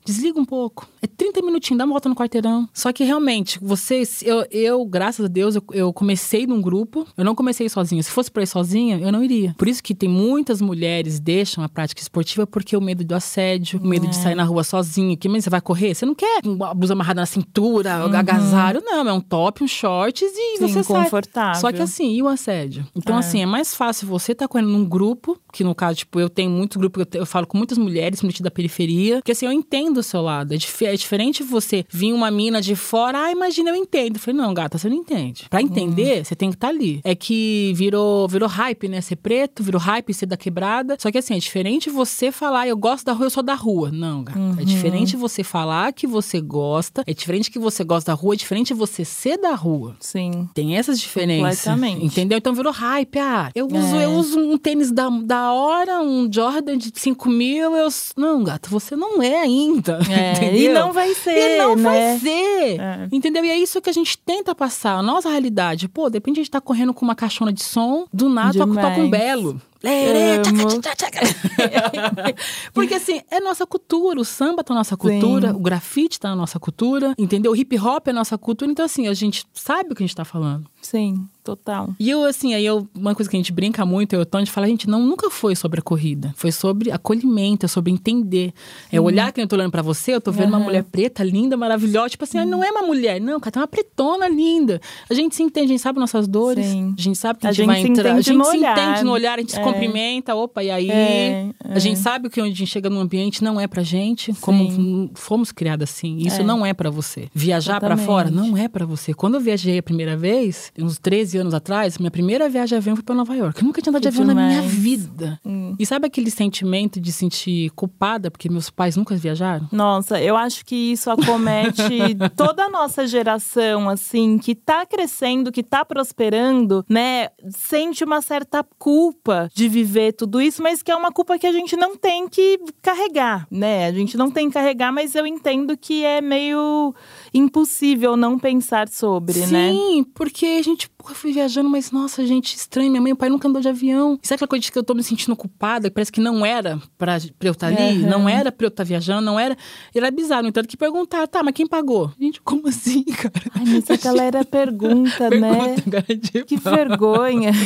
Desliga 0.05 0.39
um 0.39 0.45
pouco. 0.45 0.87
É 1.01 1.07
30 1.07 1.41
minutinhos, 1.41 1.77
dá 1.77 1.85
uma 1.85 1.93
volta 1.93 2.09
no 2.09 2.15
quarteirão. 2.15 2.67
Só 2.73 2.91
que 2.91 3.03
realmente, 3.03 3.59
vocês, 3.61 4.21
eu, 4.23 4.45
eu 4.49 4.83
graças 4.85 5.25
a 5.25 5.27
Deus, 5.27 5.55
eu, 5.55 5.63
eu 5.71 5.93
comecei 5.93 6.47
num 6.47 6.61
grupo. 6.61 7.05
Eu 7.17 7.23
não 7.23 7.35
comecei 7.35 7.67
sozinha. 7.69 8.01
Se 8.01 8.09
fosse 8.09 8.31
pra 8.31 8.41
ir 8.43 8.47
sozinha, 8.47 8.97
eu 8.99 9.11
não 9.11 9.23
iria. 9.23 9.53
Por 9.57 9.67
isso 9.67 9.83
que 9.83 9.93
tem 9.93 10.09
muitas 10.09 10.61
mulheres 10.61 11.19
deixam 11.19 11.63
a 11.63 11.69
prática 11.69 12.01
esportiva 12.01 12.47
porque 12.47 12.75
o 12.75 12.81
medo 12.81 13.03
do 13.03 13.13
assédio, 13.13 13.79
o 13.83 13.87
medo 13.87 14.07
de 14.07 14.15
sair 14.15 14.35
na 14.35 14.43
rua 14.43 14.63
sozinha. 14.63 15.15
Que 15.15 15.29
mas 15.29 15.43
você 15.43 15.49
vai 15.49 15.61
correr? 15.61 15.93
Você 15.93 16.05
não 16.05 16.15
quer 16.15 16.41
uma 16.45 16.73
blusa 16.73 16.93
amarrada 16.93 17.21
na 17.21 17.25
cintura, 17.25 18.03
agasalho. 18.17 18.81
Não, 18.83 19.07
é 19.07 19.13
um 19.13 19.21
top, 19.21 19.63
um 19.63 19.67
shorts 19.67 20.21
e 20.23 20.57
Sim, 20.57 20.67
você 20.67 20.83
sai. 20.83 21.03
confortável. 21.03 21.59
Só 21.61 21.71
que 21.71 21.81
assim, 21.81 22.13
e 22.13 22.21
o 22.23 22.27
assédio? 22.27 22.85
Então, 22.95 23.15
É. 23.15 23.19
assim, 23.19 23.41
é 23.41 23.45
mais 23.45 23.75
fácil 23.75 24.07
você 24.07 24.31
estar 24.31 24.47
correndo 24.47 24.69
num 24.69 24.85
grupo, 24.85 25.37
que 25.51 25.63
no 25.63 25.73
caso, 25.75 25.97
tipo, 25.99 26.19
eu 26.19 26.29
tenho 26.29 26.49
muitos 26.49 26.77
grupos, 26.77 26.99
eu, 27.01 27.05
te- 27.05 27.17
eu 27.17 27.25
falo 27.25 27.45
com 27.47 27.57
muitas 27.57 27.77
mulheres, 27.77 28.19
principalmente 28.19 28.43
da 28.43 28.51
periferia, 28.51 29.15
porque 29.17 29.31
assim, 29.31 29.45
eu 29.45 29.51
entendo 29.51 29.97
o 29.97 30.03
seu 30.03 30.21
lado. 30.21 30.53
É, 30.53 30.57
dif- 30.57 30.85
é 30.85 30.93
diferente 30.95 31.43
você 31.43 31.85
vir 31.89 32.13
uma 32.13 32.29
mina 32.31 32.61
de 32.61 32.75
fora, 32.75 33.25
ah, 33.25 33.31
imagina, 33.31 33.69
eu 33.69 33.75
entendo. 33.75 34.15
Eu 34.15 34.19
falei, 34.19 34.39
não, 34.39 34.53
gata, 34.53 34.77
você 34.77 34.89
não 34.89 34.95
entende. 34.95 35.45
Pra 35.49 35.61
entender, 35.61 36.25
você 36.25 36.35
tem 36.35 36.49
que 36.49 36.55
estar 36.55 36.69
ali. 36.69 37.01
É 37.03 37.15
que 37.15 37.73
virou, 37.75 38.27
virou 38.27 38.47
hype, 38.49 38.87
né? 38.87 39.01
Ser 39.01 39.15
preto, 39.17 39.63
virou 39.63 39.79
hype 39.81 40.13
ser 40.13 40.25
da 40.25 40.37
quebrada. 40.37 40.95
Só 40.99 41.11
que 41.11 41.17
assim, 41.17 41.35
é 41.35 41.39
diferente 41.39 41.89
você 41.89 42.31
falar, 42.31 42.67
eu 42.67 42.77
gosto 42.77 43.05
da 43.05 43.13
rua, 43.13 43.25
eu 43.25 43.29
sou 43.29 43.43
da 43.43 43.53
rua. 43.55 43.91
Não, 43.91 44.23
gata. 44.23 44.39
É 44.59 44.63
diferente 44.63 45.15
você 45.15 45.43
falar 45.43 45.91
que 45.93 46.05
você 46.07 46.39
gosta, 46.41 47.03
é 47.07 47.13
diferente 47.13 47.49
que 47.51 47.59
você 47.59 47.83
gosta 47.83 48.11
da 48.11 48.15
rua, 48.15 48.33
é 48.33 48.37
diferente 48.37 48.73
você 48.73 49.03
ser 49.05 49.37
da 49.37 49.55
rua. 49.55 49.95
Sim. 49.99 50.47
Tem 50.53 50.77
essas 50.77 50.99
diferenças. 50.99 51.59
Completamente. 51.63 52.05
Entendeu? 52.05 52.37
Então 52.37 52.53
virou 52.53 52.71
hype. 52.73 53.17
Ah, 53.19 53.51
eu 53.55 53.65
uso, 53.67 53.95
É. 53.95 54.05
eu 54.05 54.11
uso 54.11 54.39
um 54.39 54.57
tênis 54.57 54.91
da, 54.91 55.09
da 55.09 55.38
hora, 55.53 56.01
um 56.01 56.31
Jordan 56.31 56.77
de 56.77 56.91
5 56.93 57.29
mil. 57.29 57.75
Eu... 57.75 57.87
Não, 58.17 58.43
gato, 58.43 58.69
você 58.69 58.95
não 58.95 59.21
é 59.21 59.39
ainda. 59.39 59.99
É, 60.09 60.55
e 60.55 60.69
não 60.73 60.91
vai 60.91 61.13
ser, 61.13 61.55
E 61.55 61.57
não 61.57 61.75
né? 61.75 61.83
vai 61.83 62.19
ser. 62.19 62.79
É. 62.79 63.07
Entendeu? 63.11 63.43
E 63.45 63.49
é 63.49 63.57
isso 63.57 63.81
que 63.81 63.89
a 63.89 63.93
gente 63.93 64.17
tenta 64.17 64.53
passar. 64.53 64.97
A 64.97 65.03
nossa 65.03 65.29
realidade. 65.29 65.87
Pô, 65.87 66.09
de 66.09 66.17
repente 66.17 66.39
a 66.39 66.43
gente 66.43 66.51
tá 66.51 66.61
correndo 66.61 66.93
com 66.93 67.05
uma 67.05 67.15
caixona 67.15 67.51
de 67.51 67.63
som, 67.63 68.05
do 68.11 68.29
nada 68.29 68.57
toca, 68.57 68.73
toca 68.73 68.87
um 68.99 69.05
Demais. 69.05 69.09
belo. 69.11 69.61
Tchaca. 69.81 71.21
Porque 72.73 72.95
assim, 72.95 73.21
é 73.31 73.39
nossa 73.39 73.65
cultura. 73.65 74.19
O 74.19 74.25
samba 74.25 74.63
tá 74.63 74.73
na 74.73 74.81
nossa 74.81 74.97
cultura, 74.97 75.51
Sim. 75.51 75.55
o 75.55 75.59
grafite 75.59 76.19
tá 76.19 76.29
na 76.29 76.35
nossa 76.35 76.59
cultura, 76.59 77.13
entendeu? 77.17 77.53
O 77.53 77.55
hip 77.55 77.77
hop 77.79 78.07
é 78.07 78.13
nossa 78.13 78.37
cultura. 78.37 78.69
Então, 78.69 78.85
assim, 78.85 79.07
a 79.07 79.13
gente 79.13 79.45
sabe 79.53 79.91
o 79.91 79.95
que 79.95 80.03
a 80.03 80.05
gente 80.05 80.15
tá 80.15 80.25
falando. 80.25 80.69
Sim, 80.81 81.27
total. 81.43 81.93
E 81.99 82.09
eu, 82.09 82.23
assim, 82.23 82.53
aí 82.53 82.65
eu, 82.65 82.87
uma 82.95 83.13
coisa 83.13 83.29
que 83.29 83.35
a 83.35 83.39
gente 83.39 83.51
brinca 83.51 83.85
muito, 83.85 84.13
eu 84.13 84.21
e 84.21 84.23
o 84.23 84.25
Tony, 84.25 84.45
fala, 84.47 84.65
gente, 84.65 84.89
não, 84.89 85.01
nunca 85.05 85.29
foi 85.29 85.55
sobre 85.55 85.79
a 85.79 85.83
corrida. 85.83 86.33
Foi 86.35 86.51
sobre 86.51 86.89
acolhimento, 86.91 87.65
é 87.65 87.69
sobre 87.69 87.91
entender. 87.91 88.53
É 88.91 88.99
olhar 88.99 89.31
que 89.31 89.39
eu 89.41 89.47
tô 89.47 89.55
olhando 89.55 89.71
pra 89.71 89.81
você, 89.81 90.13
eu 90.15 90.21
tô 90.21 90.31
vendo 90.31 90.47
uma 90.49 90.57
Aham. 90.57 90.65
mulher 90.65 90.83
preta, 90.83 91.23
linda, 91.23 91.55
maravilhosa. 91.57 92.09
Tipo 92.09 92.23
assim, 92.23 92.37
ah, 92.39 92.45
não 92.45 92.63
é 92.63 92.71
uma 92.71 92.81
mulher, 92.83 93.19
não, 93.21 93.39
cara, 93.39 93.51
tem 93.51 93.61
uma 93.61 93.67
pretona 93.67 94.27
linda. 94.29 94.79
A 95.09 95.13
gente 95.13 95.35
se 95.35 95.43
entende, 95.43 95.65
a 95.65 95.69
gente 95.69 95.81
sabe 95.81 95.99
nossas 95.99 96.27
dores. 96.27 96.65
Sim. 96.65 96.95
A 96.97 97.01
gente 97.01 97.17
sabe 97.17 97.39
que 97.39 97.45
a 97.45 97.49
A 97.49 97.53
gente, 97.53 97.67
vai 97.67 97.81
se 97.81 97.87
entrar. 97.87 98.13
A 98.15 98.21
gente 98.21 98.33
no 98.37 98.45
se 98.45 98.57
olhar. 98.57 98.77
entende 98.77 99.03
no 99.03 99.11
olhar, 99.11 99.37
a 99.37 99.41
gente 99.41 99.51
se 99.51 99.59
É. 99.59 99.63
cumprimenta, 99.63 100.33
opa, 100.35 100.63
e 100.63 100.71
aí? 100.71 100.89
É, 100.89 101.49
A 101.65 101.77
gente 101.79 101.99
sabe 101.99 102.29
que 102.29 102.41
onde 102.41 102.51
a 102.53 102.55
gente 102.55 102.67
chega 102.67 102.89
num 102.89 102.99
ambiente 102.99 103.43
não 103.43 103.59
é 103.59 103.67
pra 103.67 103.83
gente, 103.83 104.33
como 104.41 104.63
f- 104.65 105.11
fomos 105.13 105.51
criadas 105.51 105.89
assim. 105.89 106.17
Isso 106.17 106.41
É. 106.41 106.43
não 106.43 106.65
é 106.65 106.73
pra 106.73 106.89
você. 106.89 107.27
Viajar 107.33 107.79
pra 107.79 107.89
Exatamente. 107.95 108.05
fora 108.07 108.31
não 108.31 108.57
é 108.57 108.67
pra 108.67 108.85
você. 108.85 109.13
Quando 109.13 109.35
eu 109.35 109.41
viajei 109.41 109.77
a 109.77 109.83
primeira 109.83 110.15
vez, 110.17 110.68
uns 110.77 110.97
13 110.99 111.37
anos 111.39 111.53
atrás, 111.53 111.97
minha 111.97 112.11
primeira 112.11 112.47
viagem 112.49 112.69
de 112.69 112.75
avião 112.75 112.95
foi 112.95 113.03
pra 113.03 113.15
Nova 113.15 113.35
York. 113.35 113.59
Eu 113.61 113.65
nunca 113.65 113.81
tinha 113.81 113.91
andado 113.91 114.01
de 114.03 114.09
Que 114.09 114.21
avião 114.21 114.25
na 114.27 114.35
minha 114.35 114.61
demais. 114.61 114.71
vida. 114.73 115.39
Hum. 115.45 115.75
E 115.79 115.85
sabe 115.85 116.07
aquele 116.07 116.29
sentimento 116.31 116.99
de 116.99 117.11
sentir 117.11 117.69
culpada 117.71 118.29
porque 118.31 118.49
meus 118.49 118.69
pais 118.69 118.95
nunca 118.95 119.15
viajaram? 119.15 119.67
Nossa, 119.71 120.21
eu 120.21 120.35
acho 120.35 120.65
que 120.65 120.75
isso 120.75 121.09
acomete 121.09 121.81
toda 122.35 122.65
a 122.65 122.69
nossa 122.69 123.07
geração, 123.07 123.89
assim, 123.89 124.37
que 124.37 124.53
tá 124.55 124.85
crescendo, 124.85 125.51
que 125.51 125.63
tá 125.63 125.83
prosperando, 125.85 126.85
né? 126.89 127.29
Sente 127.49 128.03
uma 128.03 128.21
certa 128.21 128.63
culpa 128.77 129.49
de 129.53 129.67
viver 129.67 130.13
tudo 130.13 130.41
isso, 130.41 130.61
mas 130.61 130.81
que 130.81 130.91
é 130.91 130.95
uma 130.95 131.11
culpa 131.11 131.37
que 131.39 131.47
a 131.47 131.51
gente 131.51 131.75
não 131.75 131.95
tem 131.95 132.27
que 132.27 132.59
carregar, 132.81 133.47
né? 133.49 133.87
A 133.87 133.91
gente 133.91 134.17
não 134.17 134.29
tem 134.31 134.47
que 134.47 134.53
carregar, 134.53 134.91
mas 134.91 135.15
eu 135.15 135.25
entendo 135.25 135.77
que 135.77 136.03
é 136.03 136.21
meio 136.21 136.93
impossível 137.33 138.15
não 138.17 138.37
pensar 138.37 138.87
sobre, 138.89 139.39
né? 139.47 139.71
Sim, 139.71 140.03
porque 140.13 140.58
a 140.59 140.63
gente, 140.63 140.89
porra, 140.89 141.13
fui 141.15 141.31
viajando, 141.31 141.69
mas 141.69 141.91
nossa, 141.91 142.25
gente, 142.25 142.55
estranho. 142.55 142.89
Minha 142.89 143.01
mãe 143.01 143.09
e 143.09 143.13
o 143.13 143.15
pai 143.15 143.29
nunca 143.29 143.47
andou 143.47 143.61
de 143.61 143.67
avião. 143.69 144.19
Sabe 144.21 144.35
aquela 144.35 144.47
coisa 144.47 144.63
de 144.63 144.71
que 144.71 144.77
eu 144.77 144.83
tô 144.83 144.93
me 144.93 145.03
sentindo 145.03 145.35
culpada? 145.35 145.89
Parece 145.91 146.11
que 146.11 146.19
não 146.21 146.45
era 146.45 146.81
pra, 146.97 147.17
pra 147.37 147.49
eu 147.49 147.51
estar 147.53 147.67
ali, 147.67 148.03
Aham. 148.03 148.09
não 148.09 148.29
era 148.29 148.51
pra 148.51 148.65
eu 148.65 148.69
estar 148.69 148.83
viajando, 148.83 149.21
não 149.21 149.39
era. 149.39 149.57
Era 149.93 150.11
bizarro. 150.11 150.43
No 150.43 150.49
entanto, 150.49 150.67
que 150.67 150.77
perguntar, 150.77 151.27
tá, 151.27 151.41
mas 151.43 151.53
quem 151.53 151.67
pagou? 151.67 152.11
Gente, 152.19 152.41
como 152.41 152.67
assim, 152.67 153.03
cara? 153.15 153.33
Ai, 153.55 153.63
mas 153.65 153.89
a 153.89 153.97
galera 153.97 154.45
pergunta, 154.45 155.29
né? 155.29 155.75
Pergunta, 155.75 155.91
cara, 155.91 156.19
tipo. 156.19 156.45
Que 156.45 156.57
vergonha. 156.57 157.51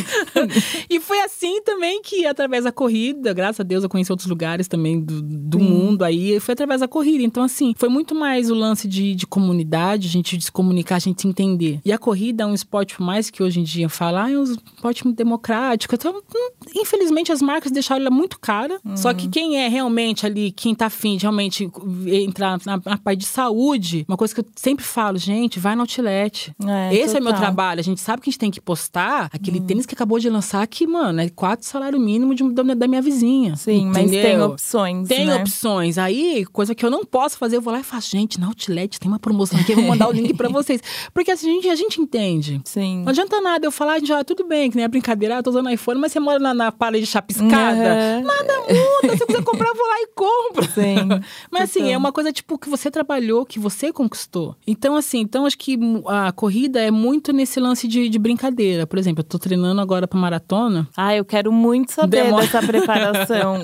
E 0.90 1.00
foi 1.00 1.20
assim 1.22 1.62
também 1.64 2.02
que, 2.02 2.26
através 2.26 2.64
da 2.66 2.72
corrida, 2.72 3.34
graças 3.34 3.60
a 3.60 3.64
Deus, 3.64 3.84
eu 3.84 3.90
conheci 3.90 4.12
outros 4.12 4.28
lugares 4.28 4.68
também 4.68 5.00
do, 5.02 5.22
do 5.22 5.60
mundo 5.60 6.04
aí, 6.04 6.40
foi 6.40 6.54
através 6.54 6.82
da 6.82 6.88
corrida. 6.88 7.24
Então, 7.24 7.44
assim, 7.44 7.74
foi 7.78 7.90
muito 7.90 8.14
mais 8.14 8.50
o 8.50 8.56
lance 8.56 8.88
de, 8.88 9.16
de 9.16 9.26
comunidade, 9.26 10.08
a 10.08 10.12
gente 10.12 10.40
se 10.40 10.52
comunicar, 10.52 10.96
a 10.96 11.00
gente 11.00 11.22
se 11.22 11.28
entender. 11.28 11.80
E 11.84 11.92
a 11.92 11.98
corrida 11.98 12.44
é 12.44 12.46
um 12.46 12.54
esporte, 12.54 12.83
por 12.86 13.04
mais 13.04 13.30
que 13.30 13.42
hoje 13.42 13.60
em 13.60 13.64
dia 13.64 13.88
fala, 13.90 14.26
ah, 14.26 14.32
é 14.32 14.38
um 14.38 14.44
muito 14.84 15.14
democrático. 15.14 15.96
Então, 15.96 16.14
hum, 16.36 16.50
infelizmente, 16.76 17.32
as 17.32 17.42
marcas 17.42 17.72
deixaram 17.72 18.02
ela 18.02 18.12
muito 18.12 18.40
cara. 18.40 18.80
Só 18.96 19.14
que 19.14 19.28
quem 19.28 19.58
é 19.58 19.68
realmente 19.68 20.26
ali, 20.26 20.52
quem 20.52 20.76
tá 20.76 20.88
afim 20.88 21.18
de 21.18 21.24
realmente 21.24 21.70
entrar 22.08 22.60
na, 22.66 22.82
na 22.86 22.98
parte 22.98 23.20
de 23.20 23.26
saúde, 23.26 24.06
uma 24.08 24.18
coisa 24.18 24.34
que 24.34 24.42
eu 24.42 24.46
sempre 24.56 24.84
falo, 24.84 25.18
gente, 25.18 25.60
vai 25.60 25.76
no 25.76 25.82
outlet. 25.82 26.54
É, 26.66 26.96
Esse 26.96 27.18
é 27.18 27.20
meu 27.20 27.32
total. 27.34 27.42
trabalho. 27.42 27.80
A 27.80 27.84
gente 27.84 28.02
sabe 28.02 28.22
que 28.22 28.30
a 28.30 28.32
gente 28.32 28.40
tem 28.40 28.52
que 28.52 28.62
postar 28.62 29.30
aquele 29.32 29.60
tênis 29.62 29.86
que 29.86 29.94
acabou 29.94 30.20
de 30.20 30.30
lançar, 30.30 30.66
que, 30.68 30.86
mano, 30.88 31.22
é 31.22 31.30
quatro 31.30 31.66
salário 31.66 32.00
mínimo 32.00 32.36
de, 32.36 32.44
da, 32.52 32.64
da 32.64 32.88
minha 32.88 33.02
vizinha. 33.02 33.56
Sim, 33.56 33.86
mas 33.88 34.10
tem 34.10 34.20
entendeu? 34.20 34.46
opções, 34.48 35.08
Tem 35.08 35.26
né? 35.26 35.36
opções. 35.36 35.98
Aí, 35.98 36.46
coisa 36.52 36.74
que 36.76 36.86
eu 36.86 36.90
não 36.90 37.06
posso 37.06 37.38
fazer, 37.38 37.58
eu 37.58 37.62
vou 37.62 37.74
lá 37.74 37.80
e 37.80 37.84
faço, 37.84 38.10
gente, 38.12 38.40
na 38.40 38.48
Outlet 38.48 39.00
tem 39.00 39.10
uma 39.10 39.20
promoção 39.20 39.60
aqui, 39.60 39.72
eu 39.72 39.78
vou 39.78 39.86
mandar 39.86 40.08
o 40.08 40.12
link 40.12 40.34
pra 40.34 40.50
vocês. 40.50 40.82
Porque 41.14 41.32
assim, 41.32 41.50
a 41.50 41.54
gente, 41.54 41.70
a 41.70 41.76
gente 41.76 42.02
entende. 42.02 42.62
Sim. 42.74 43.04
Não 43.04 43.10
adianta 43.10 43.40
nada 43.40 43.68
eu 43.68 43.72
falar, 43.72 44.00
gente, 44.00 44.12
ah, 44.12 44.24
tudo 44.24 44.48
bem, 44.48 44.72
que 44.72 44.76
nem 44.76 44.84
a 44.84 44.88
brincadeira, 44.88 45.38
ah, 45.38 45.44
tô 45.44 45.52
usando 45.52 45.70
iPhone, 45.70 46.02
mas 46.02 46.12
você 46.12 46.20
mora 46.20 46.40
na, 46.40 46.56
na 46.56 46.72
parede 46.72 47.06
chapiscada. 47.06 47.54
Aham. 47.54 48.22
Nada 48.24 48.54
muda. 48.62 49.16
Se 49.16 49.22
eu 49.22 49.28
quiser 49.28 49.44
comprar, 49.44 49.68
eu 49.68 49.76
vou 49.76 49.86
lá 49.86 50.02
e 50.02 50.08
compro. 50.16 50.66
Sim. 50.72 50.96
Mas 51.52 51.64
assim, 51.64 51.80
Total. 51.82 51.94
é 51.94 51.98
uma 51.98 52.12
coisa 52.12 52.32
tipo 52.32 52.58
que 52.58 52.68
você 52.70 52.90
trabalhou, 52.90 53.46
que 53.46 53.60
você 53.60 53.94
conquistou. 53.94 54.56
Então, 54.66 54.96
assim, 54.96 55.20
então 55.20 55.46
acho 55.46 55.58
que 55.58 55.78
a 56.08 56.32
corrida 56.32 56.82
é 56.82 56.90
muito 56.90 57.32
nesse 57.32 57.60
lance 57.60 57.88
de, 57.88 58.10
de 58.10 58.18
brincadeira. 58.18 58.88
Por 58.88 58.98
exemplo, 58.98 59.20
eu 59.20 59.24
tô 59.24 59.38
treinando 59.38 59.80
agora 59.80 60.08
pra 60.08 60.20
maratona. 60.20 60.88
Ah, 60.98 61.16
eu 61.16 61.24
quero 61.24 61.52
muito 61.52 61.92
saber 61.92 62.24
Demora. 62.24 62.44
dessa 62.44 62.62
preparação. 62.64 63.62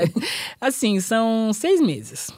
assim, 0.58 0.98
são 1.00 1.52
seis 1.52 1.80
meses. 1.80 2.30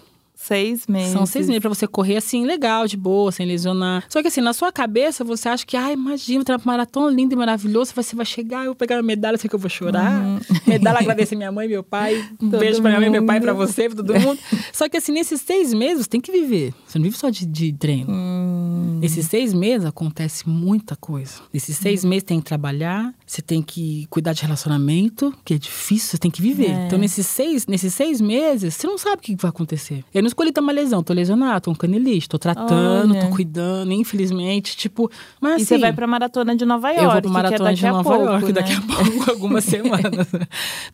Seis 0.48 0.86
meses. 0.86 1.12
São 1.12 1.26
seis 1.26 1.46
meses 1.46 1.60
pra 1.60 1.68
você 1.68 1.86
correr 1.86 2.16
assim, 2.16 2.46
legal, 2.46 2.86
de 2.86 2.96
boa, 2.96 3.30
sem 3.30 3.44
lesionar. 3.44 4.06
Só 4.08 4.22
que 4.22 4.28
assim, 4.28 4.40
na 4.40 4.54
sua 4.54 4.72
cabeça, 4.72 5.22
você 5.22 5.46
acha 5.46 5.66
que, 5.66 5.76
ai, 5.76 5.92
imagina, 5.92 6.42
pra 6.42 6.58
maratona 6.64 7.14
lindo 7.14 7.34
e 7.34 7.36
maravilhoso, 7.36 7.92
você 7.94 8.16
vai 8.16 8.24
chegar, 8.24 8.60
eu 8.60 8.68
vou 8.68 8.74
pegar 8.74 8.98
a 8.98 9.02
medalha, 9.02 9.36
sei 9.36 9.46
que 9.46 9.54
eu 9.54 9.58
vou 9.58 9.68
chorar. 9.68 10.10
Uhum. 10.24 10.40
Medalha, 10.66 11.00
agradecer 11.00 11.36
minha 11.36 11.52
mãe, 11.52 11.68
meu 11.68 11.82
pai. 11.82 12.26
Um 12.40 12.50
todo 12.50 12.60
beijo 12.60 12.80
pra 12.80 12.90
minha 12.90 13.00
mãe, 13.00 13.10
meu 13.10 13.26
pai, 13.26 13.40
pra 13.40 13.52
você, 13.52 13.90
pra 13.90 13.96
todo 13.96 14.18
mundo. 14.18 14.38
Só 14.72 14.88
que 14.88 14.96
assim, 14.96 15.12
nesses 15.12 15.40
seis 15.42 15.74
meses, 15.74 16.04
você 16.04 16.08
tem 16.08 16.20
que 16.20 16.32
viver. 16.32 16.72
Você 16.86 16.98
não 16.98 17.04
vive 17.04 17.18
só 17.18 17.28
de, 17.28 17.44
de 17.44 17.72
treino. 17.74 18.10
Hum. 18.10 18.98
Nesses 19.00 19.26
seis 19.26 19.52
meses 19.52 19.86
acontece 19.86 20.48
muita 20.48 20.96
coisa. 20.96 21.34
Nesses 21.52 21.76
seis 21.76 22.04
hum. 22.04 22.08
meses 22.08 22.22
tem 22.22 22.40
que 22.40 22.46
trabalhar, 22.46 23.12
você 23.26 23.42
tem 23.42 23.60
que 23.60 24.06
cuidar 24.08 24.32
de 24.32 24.42
relacionamento, 24.42 25.34
que 25.44 25.54
é 25.54 25.58
difícil, 25.58 26.10
você 26.10 26.18
tem 26.18 26.30
que 26.30 26.40
viver. 26.40 26.70
É. 26.70 26.86
Então, 26.86 26.98
nesses 26.98 27.26
seis, 27.26 27.66
nesses 27.66 27.92
seis 27.92 28.20
meses, 28.20 28.74
você 28.74 28.86
não 28.86 28.96
sabe 28.96 29.16
o 29.16 29.20
que 29.20 29.36
vai 29.36 29.50
acontecer. 29.50 30.04
Eu 30.14 30.22
não 30.22 30.28
escolhi 30.38 30.52
ter 30.52 30.60
uma 30.60 30.72
lesão, 30.72 31.02
tô 31.02 31.12
lesionado, 31.12 31.62
tô 31.62 31.70
um 31.72 31.74
canilite, 31.74 32.28
tô 32.28 32.38
tratando, 32.38 33.12
Olha. 33.12 33.22
tô 33.22 33.28
cuidando, 33.28 33.92
infelizmente, 33.92 34.76
tipo. 34.76 35.10
Mas 35.40 35.54
assim. 35.54 35.62
E 35.62 35.66
você 35.66 35.74
assim, 35.74 35.80
vai 35.80 35.92
pra 35.92 36.06
maratona 36.06 36.54
de 36.54 36.64
Nova 36.64 36.88
York. 36.90 37.04
Eu 37.04 37.10
vou 37.10 37.20
pra 37.20 37.30
é 37.30 37.32
maratona 37.32 37.70
é 37.70 37.74
de 37.74 37.86
Nova 37.86 38.02
pouco, 38.02 38.24
York 38.24 38.46
né? 38.46 38.52
daqui 38.52 38.72
a 38.72 38.80
pouco, 38.80 39.30
algumas 39.30 39.64
semanas. 39.64 40.28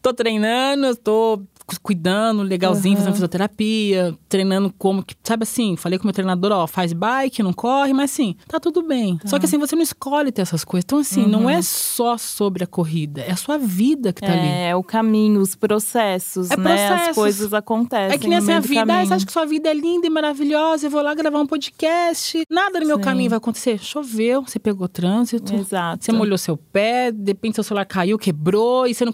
tô 0.00 0.14
treinando, 0.14 0.96
tô 0.96 1.42
cuidando 1.82 2.42
legalzinho, 2.42 2.94
uhum. 2.94 2.98
fazendo 2.98 3.14
fisioterapia, 3.14 4.16
treinando 4.28 4.72
como 4.76 5.02
que, 5.02 5.14
sabe 5.22 5.44
assim, 5.44 5.76
falei 5.76 5.98
com 5.98 6.04
o 6.04 6.06
meu 6.06 6.14
treinador, 6.14 6.52
ó, 6.52 6.66
faz 6.66 6.92
bike, 6.92 7.42
não 7.42 7.52
corre, 7.52 7.92
mas 7.92 8.12
assim, 8.12 8.36
tá 8.46 8.60
tudo 8.60 8.82
bem. 8.82 9.16
Tá. 9.18 9.28
Só 9.28 9.38
que 9.38 9.46
assim, 9.46 9.58
você 9.58 9.74
não 9.74 9.82
escolhe 9.82 10.30
ter 10.30 10.42
essas 10.42 10.64
coisas. 10.64 10.84
Então 10.84 10.98
assim, 10.98 11.22
uhum. 11.22 11.28
não 11.28 11.50
é 11.50 11.62
só 11.62 12.18
sobre 12.18 12.64
a 12.64 12.66
corrida, 12.66 13.22
é 13.22 13.32
a 13.32 13.36
sua 13.36 13.56
vida 13.58 14.12
que 14.12 14.20
tá 14.20 14.28
é, 14.28 14.38
ali. 14.38 14.48
É, 14.70 14.76
o 14.76 14.82
caminho, 14.82 15.40
os 15.40 15.54
processos, 15.54 16.50
é 16.50 16.56
né? 16.56 16.76
Processos. 16.76 17.08
As 17.08 17.14
coisas 17.14 17.54
acontecem. 17.54 18.14
É 18.14 18.18
que 18.18 18.28
nessa 18.28 18.60
vida, 18.60 19.00
ah, 19.00 19.04
você 19.04 19.14
acha 19.14 19.26
que 19.26 19.32
sua 19.32 19.46
vida 19.46 19.68
é 19.68 19.74
linda 19.74 20.06
e 20.06 20.10
maravilhosa, 20.10 20.86
eu 20.86 20.90
vou 20.90 21.02
lá 21.02 21.14
gravar 21.14 21.40
um 21.40 21.46
podcast, 21.46 22.44
nada 22.50 22.80
no 22.80 22.86
meu 22.86 22.96
Sim. 22.96 23.02
caminho 23.02 23.30
vai 23.30 23.38
acontecer. 23.38 23.78
Choveu, 23.78 24.42
você 24.42 24.58
pegou 24.58 24.88
trânsito, 24.88 25.54
Exato. 25.54 26.04
você 26.04 26.12
molhou 26.12 26.36
seu 26.36 26.56
pé, 26.56 27.10
de 27.10 27.30
repente 27.30 27.54
seu 27.54 27.64
celular 27.64 27.84
caiu, 27.84 28.18
quebrou 28.18 28.86
e 28.86 28.94
você 28.94 29.04
não 29.04 29.12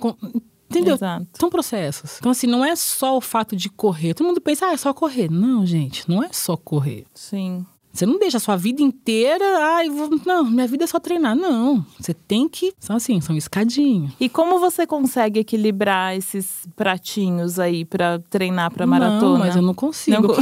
Entendeu? 0.70 0.94
Exato. 0.94 1.26
São 1.38 1.50
processos. 1.50 2.18
Então, 2.18 2.30
assim, 2.30 2.46
não 2.46 2.64
é 2.64 2.76
só 2.76 3.16
o 3.16 3.20
fato 3.20 3.56
de 3.56 3.68
correr. 3.68 4.14
Todo 4.14 4.28
mundo 4.28 4.40
pensa, 4.40 4.66
ah, 4.66 4.72
é 4.72 4.76
só 4.76 4.94
correr. 4.94 5.28
Não, 5.28 5.66
gente, 5.66 6.08
não 6.08 6.22
é 6.22 6.32
só 6.32 6.56
correr. 6.56 7.06
Sim. 7.12 7.66
Você 7.92 8.06
não 8.06 8.18
deixa 8.18 8.36
a 8.36 8.40
sua 8.40 8.56
vida 8.56 8.82
inteira, 8.82 9.44
ai, 9.58 9.90
vou, 9.90 10.08
não, 10.24 10.44
minha 10.44 10.66
vida 10.66 10.84
é 10.84 10.86
só 10.86 11.00
treinar. 11.00 11.34
Não, 11.34 11.84
você 11.98 12.14
tem 12.14 12.48
que, 12.48 12.72
são 12.78 12.96
assim, 12.96 13.20
são 13.20 13.36
escadinhos. 13.36 14.12
E 14.20 14.28
como 14.28 14.60
você 14.60 14.86
consegue 14.86 15.40
equilibrar 15.40 16.16
esses 16.16 16.68
pratinhos 16.76 17.58
aí 17.58 17.84
para 17.84 18.20
treinar 18.30 18.72
para 18.72 18.86
maratona? 18.86 19.20
Não, 19.20 19.38
mas 19.38 19.56
eu 19.56 19.62
não 19.62 19.74
consigo. 19.74 20.28
Não, 20.28 20.34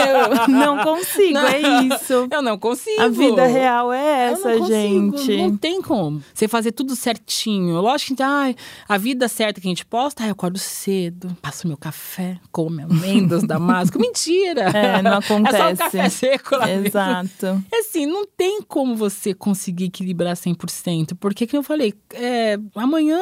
eu 0.00 0.48
não 0.48 0.78
consigo, 0.84 1.34
não, 1.34 1.46
é 1.46 1.60
isso. 1.84 2.28
Eu 2.30 2.42
não 2.42 2.58
consigo. 2.58 3.00
A 3.00 3.08
vida 3.08 3.46
real 3.46 3.92
é 3.92 4.32
essa, 4.32 4.56
não 4.56 4.66
gente. 4.66 5.36
Não 5.36 5.56
tem 5.56 5.80
como. 5.80 6.22
Você 6.34 6.48
fazer 6.48 6.72
tudo 6.72 6.96
certinho. 6.96 7.80
Lógico 7.80 8.16
que 8.16 8.22
ai, 8.22 8.56
a 8.88 8.98
vida 8.98 9.28
certa 9.28 9.60
que 9.60 9.68
a 9.68 9.70
gente 9.70 9.86
posta, 9.86 10.24
ai, 10.24 10.30
eu 10.30 10.32
acordo 10.32 10.58
cedo, 10.58 11.36
passo 11.40 11.68
meu 11.68 11.76
café, 11.76 12.38
como 12.50 12.80
amêndoas, 12.82 13.44
damasco. 13.44 13.98
Mentira! 13.98 14.70
É, 14.70 15.00
não 15.00 15.18
acontece. 15.18 15.44
É 15.54 15.58
só 15.58 15.68
um 15.68 15.76
café 15.76 16.08
seco 16.08 16.56
lá 16.56 16.63
Exato. 16.70 17.64
É 17.72 17.78
assim, 17.80 18.06
não 18.06 18.26
tem 18.26 18.62
como 18.62 18.96
você 18.96 19.34
conseguir 19.34 19.84
equilibrar 19.86 20.36
100%, 20.36 21.16
porque, 21.18 21.46
como 21.46 21.56
eu 21.56 21.62
falei, 21.62 21.94
é, 22.12 22.58
amanhã 22.74 23.20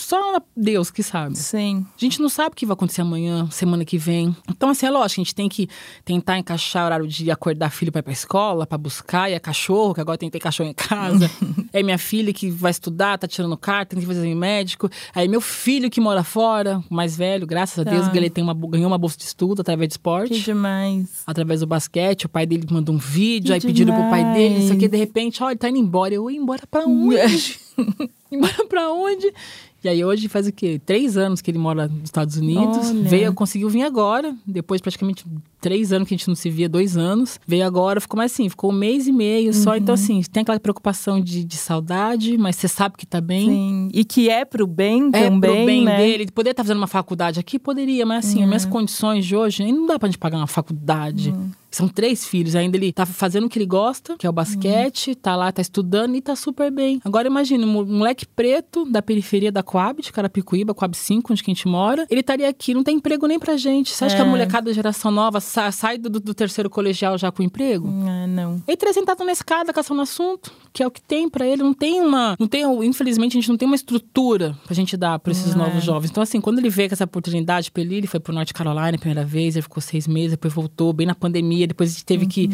só 0.00 0.40
Deus 0.56 0.90
que 0.90 1.02
sabe. 1.02 1.36
Sim. 1.38 1.86
A 1.96 2.00
gente 2.00 2.20
não 2.20 2.28
sabe 2.28 2.52
o 2.52 2.56
que 2.56 2.66
vai 2.66 2.74
acontecer 2.74 3.02
amanhã, 3.02 3.48
semana 3.50 3.84
que 3.84 3.98
vem. 3.98 4.34
Então, 4.48 4.70
assim, 4.70 4.86
é 4.86 4.90
lógico, 4.90 5.20
a 5.20 5.24
gente 5.24 5.34
tem 5.34 5.48
que 5.48 5.68
tentar 6.04 6.38
encaixar 6.38 6.84
o 6.84 6.86
horário 6.86 7.06
de 7.06 7.30
acordar 7.30 7.70
filho 7.70 7.92
para 7.92 8.00
ir 8.00 8.02
pra 8.02 8.12
escola, 8.12 8.66
para 8.66 8.78
buscar, 8.78 9.30
e 9.30 9.34
é 9.34 9.38
cachorro, 9.38 9.94
que 9.94 10.00
agora 10.00 10.18
tem 10.18 10.28
que 10.28 10.32
ter 10.32 10.42
cachorro 10.42 10.68
em 10.68 10.74
casa. 10.74 11.30
é 11.72 11.82
minha 11.82 11.98
filha 11.98 12.32
que 12.32 12.50
vai 12.50 12.70
estudar, 12.70 13.18
tá 13.18 13.28
tirando 13.28 13.56
carta, 13.56 13.94
tem 13.94 14.00
que 14.00 14.06
fazer 14.06 14.20
exame 14.20 14.34
médico. 14.34 14.88
Aí 15.14 15.28
meu 15.28 15.40
filho 15.40 15.90
que 15.90 16.00
mora 16.00 16.22
fora, 16.22 16.82
mais 16.90 17.16
velho, 17.16 17.46
graças 17.46 17.78
a 17.78 17.84
tá. 17.84 17.90
Deus, 17.90 18.08
ele 18.14 18.30
tem 18.30 18.42
uma, 18.42 18.54
ganhou 18.54 18.86
uma 18.86 18.98
bolsa 18.98 19.16
de 19.16 19.24
estudo 19.24 19.60
através 19.60 19.88
de 19.88 19.94
esporte. 19.94 20.34
Que 20.34 20.40
demais. 20.40 21.22
Através 21.26 21.60
do 21.60 21.66
basquete, 21.66 22.26
o 22.26 22.28
pai 22.28 22.46
dele 22.46 22.66
mandou 22.70 22.94
um 22.94 22.98
vídeo, 22.98 23.48
que 23.48 23.52
aí 23.52 23.60
demais. 23.60 23.78
pediram 23.78 23.94
pro 23.94 24.10
pai 24.10 24.32
dele, 24.34 24.64
isso 24.64 24.72
aqui, 24.72 24.88
de 24.88 24.96
repente, 24.96 25.42
ó, 25.42 25.50
ele 25.50 25.58
tá 25.58 25.68
indo 25.68 25.78
embora. 25.78 26.14
Eu, 26.14 26.30
ia 26.30 26.38
embora 26.38 26.62
pra 26.70 26.84
onde? 26.84 27.58
embora 28.30 28.66
pra 28.66 28.90
onde? 28.92 29.32
E 29.82 29.88
aí 29.88 30.04
hoje 30.04 30.28
faz 30.28 30.46
o 30.46 30.52
quê? 30.52 30.80
Três 30.84 31.16
anos 31.16 31.40
que 31.40 31.50
ele 31.50 31.58
mora 31.58 31.88
nos 31.88 32.04
Estados 32.04 32.36
Unidos. 32.36 32.90
Olha. 32.90 33.08
Veio, 33.08 33.32
conseguiu 33.32 33.68
vir 33.70 33.82
agora, 33.82 34.36
depois 34.46 34.80
praticamente 34.80 35.24
três 35.60 35.92
anos 35.92 36.08
que 36.08 36.14
a 36.14 36.16
gente 36.16 36.28
não 36.28 36.34
se 36.34 36.48
via, 36.50 36.68
dois 36.68 36.96
anos. 36.96 37.38
Veio 37.46 37.64
agora, 37.64 38.00
ficou 38.00 38.16
mais 38.16 38.32
assim, 38.32 38.48
ficou 38.48 38.70
um 38.70 38.74
mês 38.74 39.06
e 39.06 39.12
meio 39.12 39.52
só. 39.52 39.76
Então, 39.76 39.94
uhum. 39.94 40.02
assim, 40.02 40.22
tem 40.30 40.42
aquela 40.42 40.58
preocupação 40.58 41.20
de, 41.20 41.44
de 41.44 41.56
saudade, 41.56 42.36
mas 42.38 42.56
você 42.56 42.68
sabe 42.68 42.96
que 42.96 43.06
tá 43.06 43.20
bem. 43.20 43.48
Sim. 43.48 43.88
E 43.92 44.04
que 44.04 44.28
é 44.28 44.44
pro 44.44 44.66
bem 44.66 45.08
é 45.12 45.28
também. 45.28 45.50
É 45.50 45.56
pro 45.56 45.66
bem 45.66 45.84
né? 45.84 45.96
dele. 45.98 46.22
Ele 46.24 46.32
poderia 46.32 46.52
estar 46.52 46.62
tá 46.62 46.66
fazendo 46.66 46.78
uma 46.78 46.86
faculdade 46.86 47.38
aqui? 47.38 47.58
Poderia, 47.58 48.06
mas 48.06 48.26
assim, 48.26 48.38
uhum. 48.38 48.44
as 48.44 48.48
minhas 48.48 48.64
condições 48.64 49.26
de 49.26 49.36
hoje, 49.36 49.70
não 49.70 49.86
dá 49.86 49.98
pra 49.98 50.08
gente 50.08 50.18
pagar 50.18 50.38
uma 50.38 50.46
faculdade. 50.46 51.30
Uhum. 51.30 51.50
São 51.70 51.86
três 51.88 52.26
filhos. 52.26 52.56
Ainda 52.56 52.76
ele 52.76 52.92
tá 52.92 53.06
fazendo 53.06 53.46
o 53.46 53.48
que 53.48 53.58
ele 53.58 53.66
gosta, 53.66 54.16
que 54.16 54.26
é 54.26 54.30
o 54.30 54.32
basquete, 54.32 55.10
uhum. 55.10 55.14
tá 55.14 55.36
lá, 55.36 55.52
tá 55.52 55.62
estudando 55.62 56.16
e 56.16 56.20
tá 56.20 56.34
super 56.34 56.70
bem. 56.70 57.00
Agora 57.04 57.28
imagina, 57.28 57.64
um 57.64 57.84
moleque 57.84 58.26
preto 58.26 58.84
da 58.84 59.00
periferia 59.00 59.52
da 59.52 59.62
Coab, 59.62 60.02
de 60.02 60.12
Carapicuíba, 60.12 60.74
Coab 60.74 60.96
5, 60.96 61.32
onde 61.32 61.42
que 61.42 61.50
a 61.50 61.54
gente 61.54 61.68
mora. 61.68 62.06
Ele 62.10 62.20
estaria 62.20 62.48
aqui, 62.48 62.74
não 62.74 62.82
tem 62.82 62.96
emprego 62.96 63.26
nem 63.26 63.38
pra 63.38 63.56
gente. 63.56 63.92
Você 63.92 64.04
acha 64.04 64.14
é. 64.14 64.16
que 64.16 64.22
a 64.22 64.26
é. 64.26 64.28
molecada 64.28 64.66
da 64.66 64.72
geração 64.72 65.10
nova 65.10 65.40
sai, 65.50 65.72
sai 65.72 65.98
do, 65.98 66.08
do, 66.08 66.32
terceiro 66.32 66.70
colegial 66.70 67.18
já 67.18 67.30
com 67.30 67.42
emprego? 67.42 67.88
É, 67.88 68.26
não. 68.26 68.54
Ele 68.66 68.74
estaria 68.74 68.94
sentado 68.94 69.24
na 69.24 69.32
escada 69.32 69.72
caçando 69.72 70.00
assunto, 70.00 70.52
que 70.72 70.82
é 70.82 70.86
o 70.86 70.90
que 70.90 71.02
tem 71.02 71.28
para 71.28 71.46
ele. 71.46 71.62
Não 71.62 71.74
tem 71.74 72.00
uma. 72.00 72.36
Não 72.38 72.46
tem, 72.46 72.64
infelizmente, 72.84 73.36
a 73.36 73.40
gente 73.40 73.48
não 73.48 73.56
tem 73.56 73.66
uma 73.66 73.74
estrutura 73.74 74.56
pra 74.64 74.74
gente 74.74 74.96
dar 74.96 75.18
pra 75.18 75.32
esses 75.32 75.54
é. 75.54 75.56
novos 75.58 75.82
jovens. 75.82 76.10
Então, 76.10 76.22
assim, 76.22 76.40
quando 76.40 76.58
ele 76.58 76.70
veio 76.70 76.88
com 76.88 76.94
essa 76.94 77.04
oportunidade 77.04 77.70
pra 77.70 77.82
ele, 77.82 77.96
ele 77.96 78.06
foi 78.06 78.20
pro 78.20 78.32
Norte 78.32 78.54
Carolina 78.54 78.94
a 78.94 78.98
primeira 78.98 79.24
vez, 79.24 79.56
ele 79.56 79.62
ficou 79.62 79.80
seis 79.80 80.06
meses, 80.06 80.32
depois 80.32 80.54
voltou, 80.54 80.92
bem 80.92 81.06
na 81.06 81.14
pandemia, 81.14 81.66
depois 81.66 81.90
a 81.90 81.92
gente 81.92 82.04
teve 82.04 82.24
uhum. 82.24 82.30
que 82.30 82.50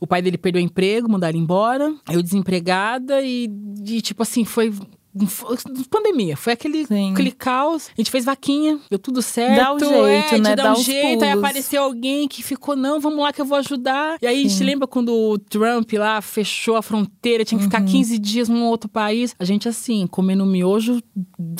o 0.00 0.06
pai 0.06 0.22
dele 0.22 0.38
perdeu 0.38 0.62
o 0.62 0.64
emprego, 0.64 1.10
mandaram 1.10 1.38
embora. 1.38 1.94
Eu 2.10 2.22
desempregada 2.22 3.20
e, 3.20 3.50
e, 3.86 4.00
tipo 4.00 4.22
assim, 4.22 4.44
foi 4.44 4.72
pandemia, 5.90 6.36
foi 6.36 6.52
aquele, 6.52 6.86
aquele 7.12 7.32
caos. 7.32 7.88
A 7.88 8.00
gente 8.00 8.10
fez 8.10 8.24
vaquinha, 8.24 8.78
deu 8.88 8.98
tudo 8.98 9.20
certo. 9.20 9.56
Dá 9.56 9.74
o 9.74 9.78
jeito, 9.78 10.34
é, 10.34 10.38
né? 10.38 10.56
Dá, 10.56 10.62
dá 10.62 10.72
um 10.72 10.82
jeito. 10.82 11.18
Pulos. 11.18 11.22
Aí 11.22 11.30
apareceu 11.30 11.82
alguém 11.82 12.28
que 12.28 12.42
ficou, 12.42 12.76
não, 12.76 13.00
vamos 13.00 13.18
lá 13.18 13.32
que 13.32 13.40
eu 13.40 13.44
vou 13.44 13.58
ajudar. 13.58 14.18
E 14.22 14.26
aí 14.26 14.36
Sim. 14.36 14.46
a 14.46 14.48
gente 14.48 14.64
lembra 14.64 14.86
quando 14.86 15.12
o 15.12 15.38
Trump 15.38 15.92
lá 15.94 16.20
fechou 16.20 16.76
a 16.76 16.82
fronteira, 16.82 17.44
tinha 17.44 17.58
que 17.58 17.64
ficar 17.64 17.82
15 17.82 18.14
uhum. 18.14 18.20
dias 18.20 18.48
num 18.48 18.64
outro 18.64 18.88
país. 18.88 19.34
A 19.38 19.44
gente 19.44 19.68
assim, 19.68 20.06
comendo 20.06 20.46
miojo, 20.46 21.00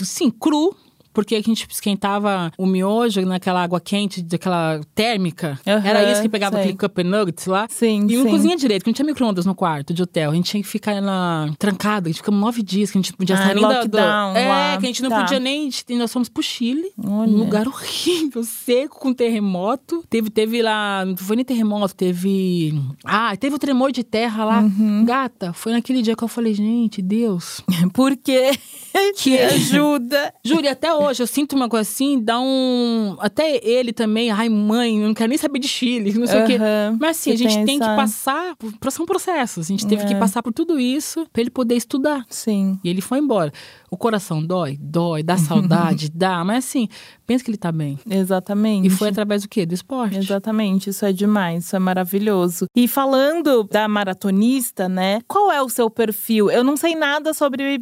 sim, 0.02 0.30
cru, 0.30 0.75
porque 1.12 1.35
a 1.35 1.40
gente 1.40 1.67
esquentava 1.69 2.52
o 2.57 2.67
miojo 2.67 3.21
naquela 3.23 3.62
água 3.62 3.81
quente, 3.81 4.23
daquela 4.23 4.81
térmica. 4.95 5.59
Uhum, 5.67 5.87
Era 5.87 6.11
isso 6.12 6.23
que 6.23 6.29
pegava 6.29 6.57
sei. 6.57 6.64
aquele 6.64 6.79
cup 6.79 6.99
nuggets 6.99 7.47
lá. 7.47 7.67
Sim, 7.69 8.07
E 8.09 8.17
não 8.17 8.25
sim. 8.25 8.31
cozinha 8.31 8.57
direito, 8.57 8.83
porque 8.83 8.90
não 8.90 8.95
tinha 8.95 9.07
micro-ondas 9.07 9.45
no 9.45 9.55
quarto 9.55 9.93
de 9.93 10.02
hotel. 10.02 10.31
A 10.31 10.35
gente 10.35 10.50
tinha 10.50 10.62
que 10.62 10.69
ficar 10.69 11.00
na... 11.00 11.52
trancado. 11.59 12.09
A 12.09 12.11
gente 12.11 12.19
ficamos 12.19 12.40
nove 12.40 12.62
dias, 12.62 12.90
que 12.90 12.99
a 12.99 13.00
gente 13.00 13.12
podia 13.12 13.37
ah, 13.37 13.38
sair 13.38 13.55
nem 13.55 13.62
da... 13.62 13.85
Do... 13.85 13.99
É, 13.99 14.49
lá. 14.49 14.76
que 14.79 14.87
a 14.87 14.88
gente 14.88 15.02
não 15.02 15.11
tá. 15.11 15.21
podia 15.23 15.40
nem... 15.40 15.71
Nós 15.90 16.12
fomos 16.12 16.29
pro 16.29 16.43
Chile. 16.43 16.93
Olha. 16.99 17.31
Um 17.31 17.37
lugar 17.37 17.67
horrível, 17.69 18.45
seco, 18.45 18.99
com 18.99 19.12
terremoto. 19.12 20.05
Teve, 20.09 20.31
teve 20.31 20.62
lá... 20.62 21.05
Não 21.05 21.17
foi 21.17 21.37
nem 21.37 21.45
terremoto, 21.45 21.95
teve... 21.95 22.81
Ah, 23.05 23.37
teve 23.37 23.57
o 23.57 23.59
tremor 23.59 23.90
de 23.93 24.05
terra 24.05 24.45
lá. 24.45 24.61
Uhum. 24.61 25.05
Gata, 25.05 25.52
foi 25.52 25.73
naquele 25.73 26.02
dia 26.02 26.14
que 26.14 26.23
eu 26.23 26.29
falei, 26.29 26.55
gente, 26.55 27.02
Deus... 27.02 27.61
Por 27.93 28.17
quê? 28.17 28.52
que 29.17 29.38
ajuda. 29.38 30.33
Júlia, 30.45 30.73
até 30.73 30.93
hoje 30.93 31.00
eu 31.09 31.26
sinto 31.26 31.54
uma 31.54 31.69
coisa 31.69 31.88
assim, 31.88 32.21
dá 32.23 32.40
um. 32.40 33.16
Até 33.21 33.61
ele 33.64 33.92
também, 33.92 34.30
ai 34.30 34.49
mãe, 34.49 35.00
eu 35.00 35.07
não 35.07 35.14
quero 35.14 35.28
nem 35.28 35.38
saber 35.38 35.59
de 35.59 35.69
Chile, 35.69 36.12
não 36.12 36.26
sei 36.26 36.38
uhum. 36.38 36.45
o 36.45 36.47
quê. 36.47 36.59
Mas 36.99 37.19
assim, 37.19 37.37
Você 37.37 37.47
a 37.47 37.49
gente 37.49 37.64
tem 37.66 37.76
essa... 37.80 37.90
que 37.90 37.97
passar. 37.97 38.57
Por... 38.57 38.90
São 38.90 39.07
processos. 39.07 39.66
A 39.66 39.69
gente 39.69 39.87
teve 39.87 40.02
é. 40.02 40.07
que 40.07 40.14
passar 40.16 40.42
por 40.42 40.52
tudo 40.52 40.78
isso 40.78 41.26
para 41.33 41.42
ele 41.42 41.50
poder 41.50 41.76
estudar. 41.76 42.25
Sim. 42.28 42.78
E 42.83 42.88
ele 42.88 43.00
foi 43.00 43.19
embora. 43.19 43.52
O 43.90 43.97
coração 43.97 44.45
dói? 44.45 44.78
Dói, 44.80 45.23
dá 45.23 45.37
saudade, 45.37 46.11
dá. 46.14 46.45
Mas 46.45 46.64
assim, 46.64 46.88
pensa 47.26 47.45
que 47.45 47.50
ele 47.50 47.59
tá 47.59 47.73
bem. 47.73 47.99
Exatamente. 48.09 48.87
E 48.87 48.90
foi 48.90 49.09
através 49.09 49.42
do 49.42 49.49
quê? 49.49 49.66
Do 49.66 49.75
esporte. 49.75 50.19
Exatamente, 50.19 50.90
isso 50.90 51.04
é 51.04 51.12
demais, 51.12 51.64
isso 51.64 51.76
é 51.76 51.78
maravilhoso. 51.78 52.66
E 52.75 52.87
falando 52.87 53.64
da 53.64 53.88
maratonista, 53.88 54.88
né? 54.88 55.21
Qual 55.26 55.50
é 55.50 55.61
o 55.62 55.69
seu 55.69 55.90
perfil? 55.90 56.50
Eu 56.50 56.62
não 56.62 56.76
sei 56.76 56.95
nada 56.95 57.35
sobre 57.35 57.80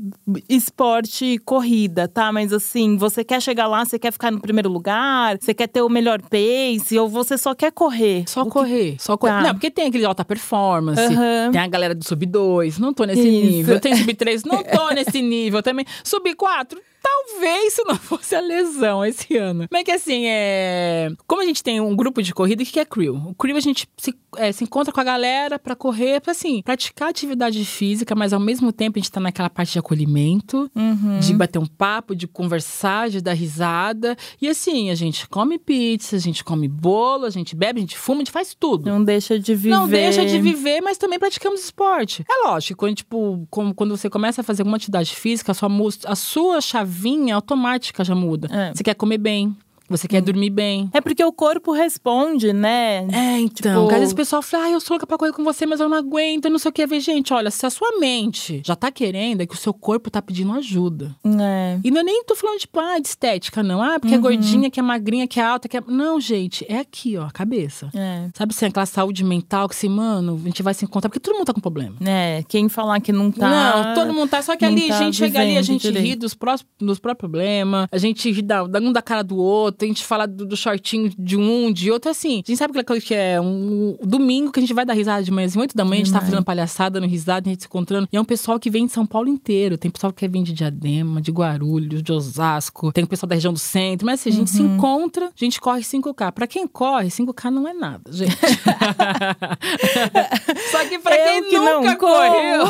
esporte 0.49 1.39
corrida, 1.45 2.09
tá? 2.09 2.33
Mas 2.33 2.53
assim, 2.53 2.97
você 2.97 3.08
quer 3.25 3.41
chegar 3.41 3.67
lá, 3.67 3.85
você 3.85 3.99
quer 3.99 4.13
ficar 4.13 4.31
no 4.31 4.41
primeiro 4.41 4.69
lugar, 4.69 5.37
você 5.41 5.55
quer 5.55 5.67
ter 5.67 5.83
o 5.83 5.89
melhor 5.89 6.21
pace, 6.23 6.99
ou 6.99 7.09
você 7.09 7.37
só 7.37 7.55
quer 7.55 7.73
correr? 7.73 8.25
Só 8.27 8.45
correr, 8.45 8.93
que... 8.93 9.03
só 9.03 9.17
correr. 9.17 9.33
Tá. 9.33 9.43
Não, 9.43 9.55
porque 9.55 9.71
tem 9.71 9.87
aquele 9.87 10.05
alta 10.05 10.25
performance, 10.25 11.01
uhum. 11.01 11.51
tem 11.53 11.61
a 11.61 11.67
galera 11.67 11.95
do 11.95 12.05
sub 12.05 12.25
2, 12.25 12.79
não 12.79 12.93
tô 12.93 13.05
nesse 13.05 13.29
isso. 13.29 13.51
nível. 13.51 13.81
Tem 13.81 13.95
sub 13.97 14.15
3, 14.15 14.45
não 14.45 14.63
tô 14.63 14.91
nesse 14.95 15.21
nível 15.23 15.63
também. 15.63 15.85
Subir 16.03 16.35
quatro, 16.35 16.81
Talvez 17.03 17.75
se 17.75 17.85
não 17.85 17.95
fosse 17.97 18.35
a 18.35 18.41
lesão 18.41 19.05
esse 19.05 19.37
ano. 19.37 19.67
Mas 19.71 19.81
é 19.81 19.85
que 19.85 19.91
assim, 19.93 20.25
é. 20.27 21.09
Como 21.27 21.43
a 21.43 21.45
gente 21.45 21.63
tem 21.63 21.81
um 21.81 21.95
grupo 21.95 22.23
de 22.23 22.33
corrida, 22.35 22.63
o 22.63 22.67
que 22.67 22.81
é 22.81 22.85
crew? 22.85 23.15
O 23.17 23.35
crew 23.35 23.57
a 23.57 23.61
gente 23.61 23.89
se, 23.97 24.15
é, 24.37 24.51
se 24.53 24.65
encontra 24.65 24.93
com 24.93 25.01
a 25.01 25.05
galera 25.05 25.59
pra 25.59 25.75
correr, 25.77 26.21
pra 26.21 26.33
assim, 26.33 26.63
praticar 26.63 27.09
atividade 27.09 27.65
física, 27.65 28.15
mas 28.15 28.33
ao 28.33 28.41
mesmo 28.41 28.73
tempo 28.73 28.99
a 28.99 29.01
gente 29.01 29.11
tá 29.13 29.21
naquela 29.21 29.51
parte 29.51 29.73
de 29.73 29.79
acolhimento, 29.79 30.71
Uhum. 30.75 31.19
de 31.21 31.33
bater 31.35 31.59
um 31.59 31.67
papo, 31.67 32.15
de 32.15 32.27
conversar, 32.27 33.09
de 33.11 33.21
dar 33.21 33.33
risada. 33.35 34.17
E 34.41 34.49
assim, 34.49 34.91
a 34.91 34.95
gente 34.95 35.29
come 35.29 35.59
pizza, 35.59 36.17
a 36.17 36.19
gente 36.21 36.43
come 36.45 36.69
bolo, 36.69 37.25
a 37.25 37.31
gente 37.31 37.55
bebe, 37.55 37.79
a 37.79 37.83
gente 37.83 37.97
fuma, 37.99 38.19
a 38.19 38.21
gente 38.21 38.33
faz 38.33 38.55
tudo. 38.59 38.89
Não 38.91 39.03
deixa 39.03 39.39
de 39.39 39.55
viver. 39.55 39.71
Não 39.71 39.89
deixa 39.89 40.25
de 40.25 40.39
viver, 40.41 40.81
mas 40.81 40.99
também 40.99 41.19
praticamos 41.19 41.61
esporte. 41.65 42.25
É 42.31 42.49
lógico, 42.49 42.79
quando, 42.81 42.95
tipo, 42.97 43.47
como- 43.51 43.75
quando 43.75 43.97
você 43.97 44.09
começa 44.11 44.41
a 44.41 44.45
fazer 44.45 44.63
alguma 44.63 44.77
atividade 44.77 45.15
física, 45.15 45.53
a 45.53 45.55
sua, 45.55 45.69
a 46.07 46.15
sua 46.17 46.61
chavinha 46.89 47.35
automática 47.35 48.03
já 48.03 48.15
muda. 48.15 48.49
É. 48.51 48.75
Você 48.75 48.83
quer 48.83 48.95
comer 48.95 49.19
bem, 49.19 49.55
você 49.89 50.07
quer 50.09 50.21
dormir 50.21 50.51
bem. 50.51 50.91
É 50.93 51.01
porque 51.01 51.23
o 51.25 51.33
corpo 51.33 51.73
responde, 51.73 52.53
né? 52.53 53.07
É, 53.13 53.39
então. 53.41 53.85
Tipo- 53.85 53.95
Às 53.95 53.99
vezes 54.01 54.13
o 54.13 54.17
pessoal 54.17 54.43
fala, 54.43 54.65
ah, 54.65 54.71
eu 54.71 54.81
sou 54.81 54.95
louca 54.95 55.07
pra 55.07 55.19
correr 55.19 55.33
com 55.33 55.45
você, 55.45 55.67
mas 55.67 55.81
eu 55.81 55.89
não 55.89 55.97
aguento, 55.97 56.47
eu 56.47 56.51
não 56.51 56.59
sei 56.59 56.69
o 56.71 56.73
que. 56.73 57.01
Gente, 57.01 57.33
olha, 57.33 57.51
se 57.51 57.65
a 57.67 57.71
sua 57.71 57.99
mente 58.01 58.63
já 58.65 58.75
tá 58.75 58.91
querendo, 58.91 59.41
é 59.43 59.47
que 59.47 59.55
o 59.55 59.59
seu 59.59 59.73
corpo 59.73 60.11
tá 60.11 60.21
pedindo 60.21 60.53
ajuda. 60.53 61.15
É. 61.41 61.79
E 61.85 61.91
não 61.91 62.01
é 62.01 62.05
nem 62.05 62.25
tô 62.25 62.35
falando, 62.35 62.59
tipo, 62.59 62.79
ah, 62.81 62.99
de 62.99 63.09
estética, 63.09 63.63
não. 63.63 63.81
Ah, 63.83 63.99
porque 64.01 64.15
é 64.15 64.19
gordinha, 64.19 64.71
que 64.71 64.81
é 64.81 64.83
magrinha, 64.83 65.27
que 65.27 65.39
é 65.39 65.43
alta, 65.45 65.69
que 65.69 65.77
é. 65.77 65.83
Não, 65.87 66.21
gente, 66.21 66.65
é 66.69 66.79
aqui, 66.79 67.17
ó, 67.17 67.25
a 67.27 67.31
cabeça. 67.31 67.91
É. 67.95 68.29
Sabe, 68.35 68.53
assim, 68.55 68.67
aquela 68.67 68.87
saúde 68.87 69.23
mental 69.25 69.69
que, 69.69 69.75
assim, 69.75 69.89
mano, 69.89 70.41
a 70.43 70.47
gente 70.49 70.63
vai 70.63 70.75
se 70.75 70.85
encontrar, 70.85 71.09
porque 71.09 71.21
todo 71.21 71.35
mundo 71.35 71.47
tá 71.47 71.53
com 71.55 71.61
problema. 71.61 71.97
É, 72.05 72.43
quem 72.49 72.69
falar 72.69 73.01
que 73.01 73.13
não 73.13 73.31
tá. 73.31 73.49
Não, 73.49 73.95
todo 73.95 74.13
mundo 74.15 74.29
tá. 74.29 74.43
Só 74.43 74.57
que 74.57 74.65
ali, 74.65 74.89
tá 74.89 74.97
a 74.97 75.03
gente 75.03 75.17
chega 75.17 75.41
ali, 75.41 75.57
a 75.57 75.63
gente 75.63 75.83
direito. 75.83 76.05
ri 76.07 76.15
dos, 76.17 76.37
dos 76.81 76.99
próprios 76.99 77.19
problemas, 77.19 77.89
a 77.91 77.99
gente 77.99 78.31
ri 78.31 78.43
da 78.43 78.65
um 78.65 78.93
da 78.93 79.03
cara 79.03 79.23
do 79.23 79.37
outro, 79.37 79.78
a 79.85 79.89
gente 79.89 80.05
fala 80.05 80.27
do, 80.27 80.47
do 80.47 80.57
shortinho 80.57 81.13
de 81.19 81.37
um, 81.37 81.73
de 81.73 81.91
outro, 81.91 82.11
assim. 82.11 82.43
A 82.45 82.51
gente 82.51 82.57
sabe 82.57 82.73
que 83.01 83.15
é 83.15 83.41
um 83.41 83.97
domingo 84.03 84.51
que 84.53 84.59
a 84.59 84.63
gente 84.63 84.75
vai 84.75 84.85
dar 84.85 84.95
risada 84.95 85.23
de 85.23 85.31
manhã, 85.31 85.47
às 85.47 85.57
8 85.57 85.77
da 85.77 85.85
manhã, 85.85 86.03
a 86.03 86.05
gente 86.05 86.13
tá 86.15 86.21
fazendo 86.21 86.45
palhaçada, 86.45 87.01
dando 87.01 87.11
risada, 87.11 87.49
a 87.49 87.51
gente 87.51 87.63
se 87.63 87.67
encontrando. 87.67 88.09
E 88.13 88.17
é 88.17 88.21
um 88.21 88.25
pessoal 88.25 88.59
que 88.59 88.71
vem 88.71 88.87
de 88.87 88.93
São 88.93 89.07
Paulo 89.07 89.29
inteiro. 89.29 89.77
Tem 89.79 89.91
pessoal 89.91 90.13
que 90.13 90.27
vem 90.29 90.43
de 90.43 90.53
Diadema, 90.53 91.21
de 91.21 91.31
Guarulhos, 91.31 92.03
de 92.03 92.13
Osasco, 92.13 92.93
tem 92.93 93.05
o 93.05 93.07
pessoal 93.07 93.29
da 93.29 93.35
região 93.35 93.53
do 93.53 93.59
centro. 93.59 94.07
Mas 94.07 94.21
assim, 94.21 94.31
a 94.31 94.33
gente 94.33 94.51
se 94.51 94.63
Uhum. 94.63 94.77
encontra, 94.77 95.27
a 95.27 95.45
gente 95.45 95.61
corre 95.61 95.83
5K. 95.83 96.33
Pra 96.33 96.47
quem 96.47 96.67
corre, 96.67 97.09
5K 97.11 97.51
não 97.51 97.67
é 97.69 97.73
nada, 97.73 98.11
gente. 98.13 98.37
Só 100.71 100.85
que 100.89 100.99
pra 100.99 101.17
Eu 101.17 101.25
quem 101.43 101.51
que 101.51 101.59
nunca 101.59 101.97
correu. 101.97 102.65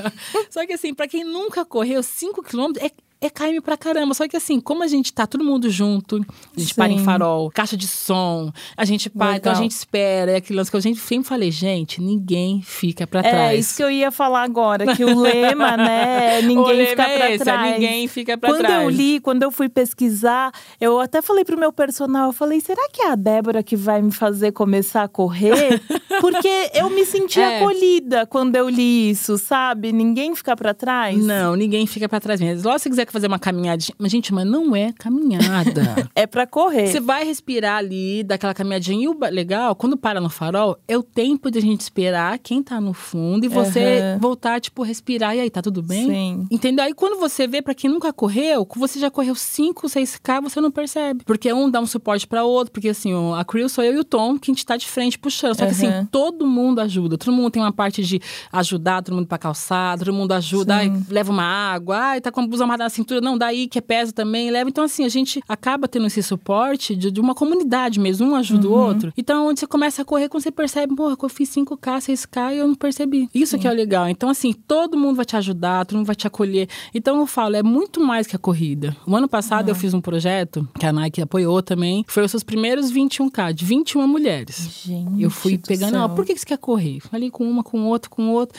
Só 0.50 0.66
que 0.66 0.72
assim, 0.72 0.94
pra 0.94 1.08
quem 1.08 1.24
nunca 1.24 1.64
correu 1.64 2.02
5 2.02 2.42
quilômetros, 2.42 2.84
é, 2.86 2.90
é 3.26 3.30
KM 3.30 3.60
pra 3.60 3.76
caramba. 3.76 4.14
Só 4.14 4.26
que 4.28 4.36
assim, 4.36 4.60
como 4.60 4.82
a 4.82 4.86
gente 4.86 5.12
tá 5.12 5.26
todo 5.26 5.44
mundo 5.44 5.68
junto, 5.70 6.24
a 6.56 6.60
gente 6.60 6.74
para 6.74 6.92
em 6.92 6.98
Sim. 6.98 7.04
farol, 7.04 7.50
caixa 7.50 7.76
de 7.76 7.86
som, 7.88 8.52
a 8.76 8.84
gente 8.84 9.08
para, 9.10 9.36
então 9.36 9.52
a 9.52 9.56
gente 9.56 9.72
espera. 9.72 10.32
É 10.32 10.36
aquele 10.36 10.56
lance 10.58 10.70
que 10.70 10.76
eu 10.76 10.80
gente 10.80 11.00
sempre 11.00 11.28
falei, 11.28 11.50
gente, 11.50 12.00
ninguém 12.00 12.60
fica 12.62 13.06
pra 13.06 13.20
É, 13.20 13.22
trás. 13.30 13.58
isso 13.60 13.76
que 13.76 13.82
eu 13.82 13.90
ia 13.90 14.10
falar 14.10 14.42
agora, 14.42 14.94
que 14.94 15.04
o 15.04 15.14
lema, 15.20 15.76
né, 15.76 16.38
é 16.38 16.42
ninguém 16.42 16.76
lema 16.76 16.90
fica 16.90 17.02
é 17.02 17.16
pra 17.16 17.30
esse, 17.30 17.42
é 17.42 17.44
trás. 17.44 17.72
ninguém 17.72 18.08
fica 18.08 18.36
pra 18.38 18.50
quando 18.50 18.60
trás. 18.60 18.82
eu 18.82 18.88
li, 18.90 19.20
quando 19.20 19.42
eu 19.42 19.50
fui 19.50 19.68
pesquisar, 19.68 20.52
eu 20.80 21.00
até 21.00 21.22
falei 21.22 21.44
pro 21.44 21.58
meu 21.58 21.72
personal, 21.72 22.26
eu 22.28 22.32
falei, 22.32 22.60
será 22.60 22.88
que 22.92 23.02
é 23.02 23.10
a 23.10 23.14
Débora 23.14 23.62
que 23.62 23.76
vai 23.76 24.02
me 24.02 24.10
fazer 24.12 24.52
começar 24.52 25.02
a 25.04 25.08
correr? 25.08 25.80
Porque 26.20 26.70
eu 26.74 26.88
me 26.90 27.04
senti 27.04 27.40
É. 27.40 27.58
acolhida 27.58 28.26
quando 28.26 28.56
eu 28.56 28.68
li 28.68 29.10
isso, 29.10 29.36
sabe? 29.38 29.92
Ninguém 29.92 30.34
fica 30.34 30.54
pra 30.56 30.72
trás. 30.74 31.16
Não, 31.22 31.56
ninguém 31.56 31.86
fica 31.86 32.08
pra 32.08 32.20
trás 32.20 32.40
mesmo. 32.40 32.68
Lógico, 32.68 32.82
se 32.84 32.90
quiser 32.90 33.06
fazer 33.14 33.26
uma 33.28 33.38
caminhadinha. 33.38 33.94
Mas, 33.98 34.12
gente, 34.12 34.34
mas 34.34 34.46
não 34.46 34.74
é 34.76 34.92
caminhada. 34.92 35.94
É 36.14 36.26
pra 36.26 36.46
correr. 36.46 36.86
Você 36.86 37.00
vai 37.00 37.24
respirar 37.24 37.78
ali, 37.78 38.22
daquela 38.22 38.54
caminhadinha. 38.54 39.04
E 39.04 39.08
o 39.08 39.18
legal, 39.30 39.74
quando 39.74 39.96
para 39.96 40.20
no 40.20 40.28
farol, 40.28 40.76
é 40.86 40.96
o 40.96 41.02
tempo 41.02 41.50
de 41.50 41.58
a 41.58 41.62
gente 41.62 41.80
esperar 41.80 42.38
quem 42.38 42.62
tá 42.62 42.80
no 42.80 42.92
fundo 42.92 43.44
e 43.44 43.48
você 43.48 44.00
Aham. 44.00 44.18
voltar, 44.20 44.60
tipo, 44.60 44.82
respirar. 44.82 45.34
E 45.34 45.40
aí, 45.40 45.50
tá 45.50 45.60
tudo 45.60 45.82
bem? 45.82 46.06
Sim. 46.06 46.46
Entendeu? 46.50 46.84
Aí 46.84 46.94
quando 46.94 47.18
você 47.18 47.46
vê, 47.46 47.62
pra 47.62 47.74
quem 47.74 47.90
nunca 47.90 48.12
correu, 48.12 48.66
você 48.76 48.98
já 48.98 49.10
correu 49.10 49.34
5, 49.34 49.86
6K, 49.88 50.40
você 50.42 50.60
não 50.60 50.70
percebe. 50.70 51.24
Porque 51.24 51.52
um 51.52 51.70
dá 51.70 51.80
um 51.80 51.86
suporte 51.86 52.26
pra 52.26 52.44
outro. 52.44 52.72
Porque 52.72 52.90
assim, 52.90 53.12
a 53.36 53.44
Crew 53.44 53.68
sou 53.68 53.82
eu 53.82 53.94
e 53.94 53.98
o 53.98 54.04
Tom, 54.04 54.38
que 54.38 54.50
a 54.50 54.54
gente 54.54 54.64
tá 54.64 54.76
de 54.76 54.86
frente 54.86 55.18
puxando. 55.18 55.56
Só 55.58 55.64
que 55.66 55.72
assim, 55.72 56.06
todo 56.10 56.46
mundo 56.46 56.80
ajuda. 56.80 57.18
Todo 57.18 57.32
mundo 57.32 57.50
tem 57.50 57.62
uma 57.62 57.72
parte 57.72 58.02
de 58.02 58.20
ajudar, 58.52 59.02
todo 59.02 59.14
mundo 59.14 59.26
pra 59.26 59.38
calçar, 59.38 59.98
todo 59.98 60.12
mundo 60.12 60.32
ajuda. 60.32 60.76
Ai, 60.76 60.92
leva 61.08 61.32
uma 61.32 61.44
água, 61.44 61.96
ai, 61.96 62.20
tá 62.20 62.30
com 62.30 62.40
a 62.40 62.46
blusa 62.46 62.64
amarrada 62.64 62.84
na 62.84 62.90
cintura. 63.04 63.20
Não, 63.20 63.38
daí 63.38 63.68
que 63.68 63.78
é 63.78 63.80
peso 63.80 64.12
também, 64.12 64.50
leva. 64.50 64.68
Então 64.68 64.84
assim, 64.84 65.04
a 65.04 65.08
gente 65.08 65.42
acaba 65.48 65.86
tendo 65.86 66.06
esse 66.06 66.22
suporte 66.22 66.96
de, 66.96 67.10
de 67.10 67.20
uma 67.20 67.34
comunidade 67.34 68.00
mesmo. 68.00 68.26
Um 68.26 68.34
ajuda 68.34 68.68
o 68.68 68.72
outro. 68.72 69.12
Então, 69.16 69.46
onde 69.48 69.60
você 69.60 69.66
começa 69.66 70.02
a 70.02 70.04
correr, 70.04 70.28
quando 70.28 70.42
você 70.42 70.50
percebe, 70.50 70.94
porra, 70.94 71.16
eu 71.20 71.28
fiz 71.28 71.50
5K, 71.50 71.98
6K 71.98 72.54
e 72.54 72.58
eu 72.58 72.68
não 72.68 72.74
percebi. 72.74 73.28
Isso 73.34 73.58
que 73.58 73.66
é 73.66 73.70
o 73.70 73.74
legal. 73.74 74.08
Então, 74.08 74.28
assim, 74.28 74.52
todo 74.52 74.96
mundo 74.96 75.16
vai 75.16 75.24
te 75.24 75.36
ajudar, 75.36 75.84
todo 75.84 75.98
mundo 75.98 76.06
vai 76.06 76.16
te 76.16 76.26
acolher. 76.26 76.68
Então, 76.94 77.18
eu 77.18 77.26
falo, 77.26 77.56
é 77.56 77.62
muito 77.62 78.00
mais 78.00 78.26
que 78.26 78.34
a 78.34 78.38
corrida. 78.38 78.96
O 79.06 79.14
ano 79.14 79.28
passado 79.28 79.68
eu 79.68 79.74
fiz 79.74 79.92
um 79.94 80.00
projeto 80.00 80.66
que 80.78 80.86
a 80.86 80.92
Nike 80.92 81.20
apoiou 81.20 81.62
também. 81.62 82.04
Foi 82.08 82.24
os 82.24 82.30
seus 82.30 82.42
primeiros 82.42 82.92
21K, 82.92 83.52
de 83.52 83.64
21 83.64 84.06
mulheres. 84.06 84.82
Gente 84.84 85.22
Eu 85.22 85.30
fui 85.30 85.56
do 85.56 85.66
pegando, 85.66 85.98
ó, 85.98 86.08
por 86.08 86.24
que 86.24 86.36
você 86.36 86.46
quer 86.46 86.58
correr? 86.58 87.00
Falei 87.00 87.30
com 87.30 87.44
uma, 87.44 87.62
com 87.62 87.84
outra, 87.86 88.10
com 88.10 88.30
outra. 88.30 88.58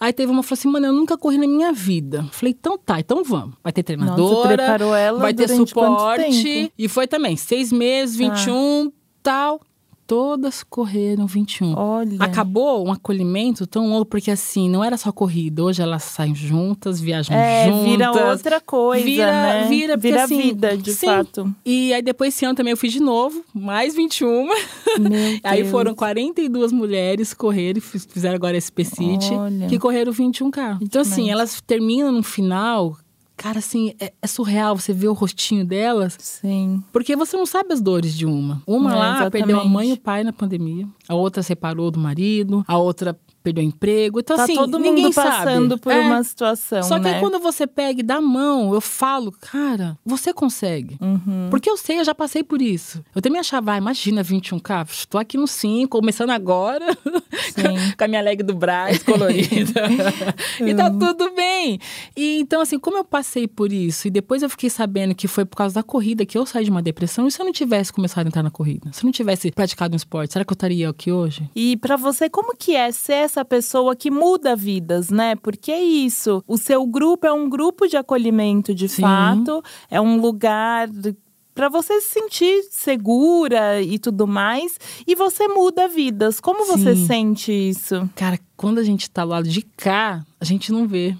Aí 0.00 0.14
teve 0.14 0.32
uma 0.32 0.40
que 0.40 0.48
falou 0.48 0.58
assim, 0.58 0.68
mano, 0.68 0.86
eu 0.86 0.92
nunca 0.94 1.18
corri 1.18 1.36
na 1.36 1.46
minha 1.46 1.72
vida. 1.72 2.26
Falei, 2.32 2.56
então 2.58 2.78
tá, 2.78 2.98
então 2.98 3.22
vamos. 3.22 3.54
Vai 3.62 3.70
ter 3.70 3.82
treinadora, 3.82 4.62
ela 4.98 5.18
vai 5.20 5.34
ter 5.34 5.46
suporte. 5.48 6.72
E 6.78 6.88
foi 6.88 7.06
também, 7.06 7.36
seis 7.36 7.70
meses, 7.70 8.16
21, 8.16 8.90
tal. 9.22 9.60
Todas 10.10 10.64
correram 10.64 11.24
21. 11.24 11.72
Olha. 11.78 12.16
Acabou 12.18 12.84
um 12.84 12.90
acolhimento 12.90 13.64
tão 13.64 13.88
louco, 13.90 14.06
porque 14.10 14.28
assim, 14.28 14.68
não 14.68 14.82
era 14.82 14.96
só 14.96 15.12
corrida. 15.12 15.62
Hoje 15.62 15.80
elas 15.80 16.02
saem 16.02 16.34
juntas, 16.34 17.00
viajam 17.00 17.36
É, 17.36 17.66
juntas. 17.68 17.84
vira 17.84 18.10
outra 18.32 18.60
coisa, 18.60 19.04
Vira- 19.04 19.30
né? 19.30 19.66
vira, 19.68 19.96
porque, 19.96 20.12
assim, 20.12 20.36
vida, 20.42 20.76
de 20.76 20.92
sim. 20.94 21.06
fato. 21.06 21.54
E 21.64 21.94
aí 21.94 22.02
depois 22.02 22.34
esse 22.34 22.44
ano 22.44 22.56
também 22.56 22.72
eu 22.72 22.76
fiz 22.76 22.92
de 22.92 22.98
novo, 22.98 23.44
mais 23.54 23.94
21. 23.94 24.48
Meu 24.98 25.38
Aí 25.44 25.64
foram 25.64 25.94
42 25.94 26.72
mulheres 26.72 27.32
correr 27.32 27.76
e 27.78 27.80
fiz- 27.80 28.04
fizeram 28.10 28.34
agora 28.34 28.56
esse 28.56 28.72
PCIT, 28.72 29.30
que 29.68 29.78
correram 29.78 30.12
21K. 30.12 30.78
Então, 30.80 31.02
assim, 31.02 31.30
elas 31.30 31.60
terminam 31.64 32.10
no 32.10 32.24
final. 32.24 32.96
Cara, 33.40 33.58
assim, 33.58 33.94
é, 33.98 34.12
é 34.20 34.26
surreal 34.26 34.76
você 34.76 34.92
ver 34.92 35.08
o 35.08 35.14
rostinho 35.14 35.64
delas. 35.64 36.14
Sim. 36.20 36.84
Porque 36.92 37.16
você 37.16 37.38
não 37.38 37.46
sabe 37.46 37.72
as 37.72 37.80
dores 37.80 38.14
de 38.14 38.26
uma. 38.26 38.62
Uma 38.66 38.92
É, 38.92 38.94
lá 38.98 39.10
exatamente. 39.12 39.30
perdeu 39.32 39.60
a 39.60 39.64
mãe 39.64 39.88
e 39.88 39.92
o 39.94 39.96
pai 39.96 40.22
na 40.22 40.30
pandemia. 40.32 40.86
A 41.08 41.14
outra 41.14 41.42
separou 41.42 41.90
do 41.90 41.98
marido. 41.98 42.62
A 42.68 42.76
outra 42.76 43.18
perdeu 43.42 43.62
o 43.64 43.66
emprego. 43.66 44.20
Então, 44.20 44.36
Tá 44.36 44.44
assim, 44.44 44.54
todo 44.54 44.78
ninguém 44.78 45.04
mundo 45.04 45.14
passando 45.14 45.70
sabe. 45.70 45.80
por 45.82 45.92
É. 45.92 46.00
uma 46.00 46.22
situação, 46.22 46.82
Só 46.82 46.96
que 46.98 47.04
né? 47.04 47.14
aí 47.14 47.20
quando 47.20 47.38
você 47.38 47.66
pega 47.66 48.00
e 48.00 48.02
dá 48.02 48.16
a 48.16 48.20
mão, 48.20 48.72
eu 48.74 48.80
falo, 48.80 49.32
cara, 49.32 49.98
você 50.04 50.32
consegue. 50.32 50.96
Uhum. 51.00 51.48
Porque 51.50 51.68
eu 51.68 51.76
sei, 51.76 51.98
eu 52.00 52.04
já 52.04 52.14
passei 52.14 52.42
por 52.42 52.60
isso. 52.62 53.02
Eu 53.14 53.22
também 53.22 53.40
achava, 53.40 53.72
ah, 53.72 53.78
imagina 53.78 54.22
21K, 54.22 54.86
estou 54.90 55.20
aqui 55.20 55.36
no 55.36 55.46
5, 55.46 55.88
começando 55.98 56.30
agora, 56.30 56.86
com 57.96 58.04
a 58.04 58.08
minha 58.08 58.20
leg 58.22 58.42
do 58.42 58.54
Braz 58.54 59.02
colorida. 59.02 59.82
e 60.60 60.74
tá 60.74 60.90
tudo 60.90 61.32
bem. 61.34 61.78
E 62.16 62.40
então, 62.40 62.60
assim, 62.60 62.78
como 62.78 62.96
eu 62.96 63.04
passei 63.04 63.46
por 63.48 63.72
isso, 63.72 64.08
e 64.08 64.10
depois 64.10 64.42
eu 64.42 64.50
fiquei 64.50 64.70
sabendo 64.70 65.14
que 65.14 65.26
foi 65.28 65.44
por 65.44 65.56
causa 65.56 65.74
da 65.74 65.82
corrida 65.82 66.24
que 66.26 66.36
eu 66.36 66.44
saí 66.46 66.64
de 66.64 66.70
uma 66.70 66.82
depressão, 66.82 67.26
e 67.26 67.30
se 67.30 67.40
eu 67.40 67.44
não 67.46 67.52
tivesse 67.52 67.92
começado 67.92 68.26
a 68.26 68.28
entrar 68.28 68.42
na 68.42 68.50
corrida? 68.50 68.90
Se 68.92 69.02
eu 69.02 69.06
não 69.06 69.12
tivesse 69.12 69.50
praticado 69.50 69.94
um 69.94 69.96
esporte, 69.96 70.32
será 70.32 70.44
que 70.44 70.52
eu 70.52 70.54
estaria 70.54 70.88
aqui 70.88 71.10
hoje? 71.12 71.48
E 71.54 71.76
pra 71.76 71.96
você, 71.96 72.28
como 72.28 72.54
que 72.56 72.74
é 72.74 72.90
ser 72.92 73.28
essa 73.30 73.44
pessoa 73.44 73.94
que 73.94 74.10
muda 74.10 74.56
vidas, 74.56 75.08
né? 75.08 75.36
Porque 75.36 75.70
é 75.70 75.80
isso. 75.80 76.42
O 76.46 76.58
seu 76.58 76.84
grupo 76.84 77.26
é 77.26 77.32
um 77.32 77.48
grupo 77.48 77.86
de 77.86 77.96
acolhimento 77.96 78.74
de 78.74 78.88
Sim. 78.88 79.02
fato, 79.02 79.62
é 79.88 80.00
um 80.00 80.20
lugar 80.20 80.88
pra 81.54 81.68
você 81.68 82.00
se 82.00 82.08
sentir 82.08 82.62
segura 82.70 83.80
e 83.80 83.98
tudo 83.98 84.26
mais, 84.26 84.78
e 85.06 85.14
você 85.14 85.46
muda 85.46 85.86
vidas. 85.86 86.40
Como 86.40 86.66
você 86.66 86.96
Sim. 86.96 87.06
sente 87.06 87.52
isso? 87.52 88.08
Cara, 88.16 88.38
quando 88.56 88.78
a 88.78 88.82
gente 88.82 89.08
tá 89.08 89.24
do 89.24 89.30
lado 89.30 89.48
de 89.48 89.62
cá, 89.62 90.24
a 90.40 90.44
gente 90.44 90.72
não 90.72 90.88
vê. 90.88 91.16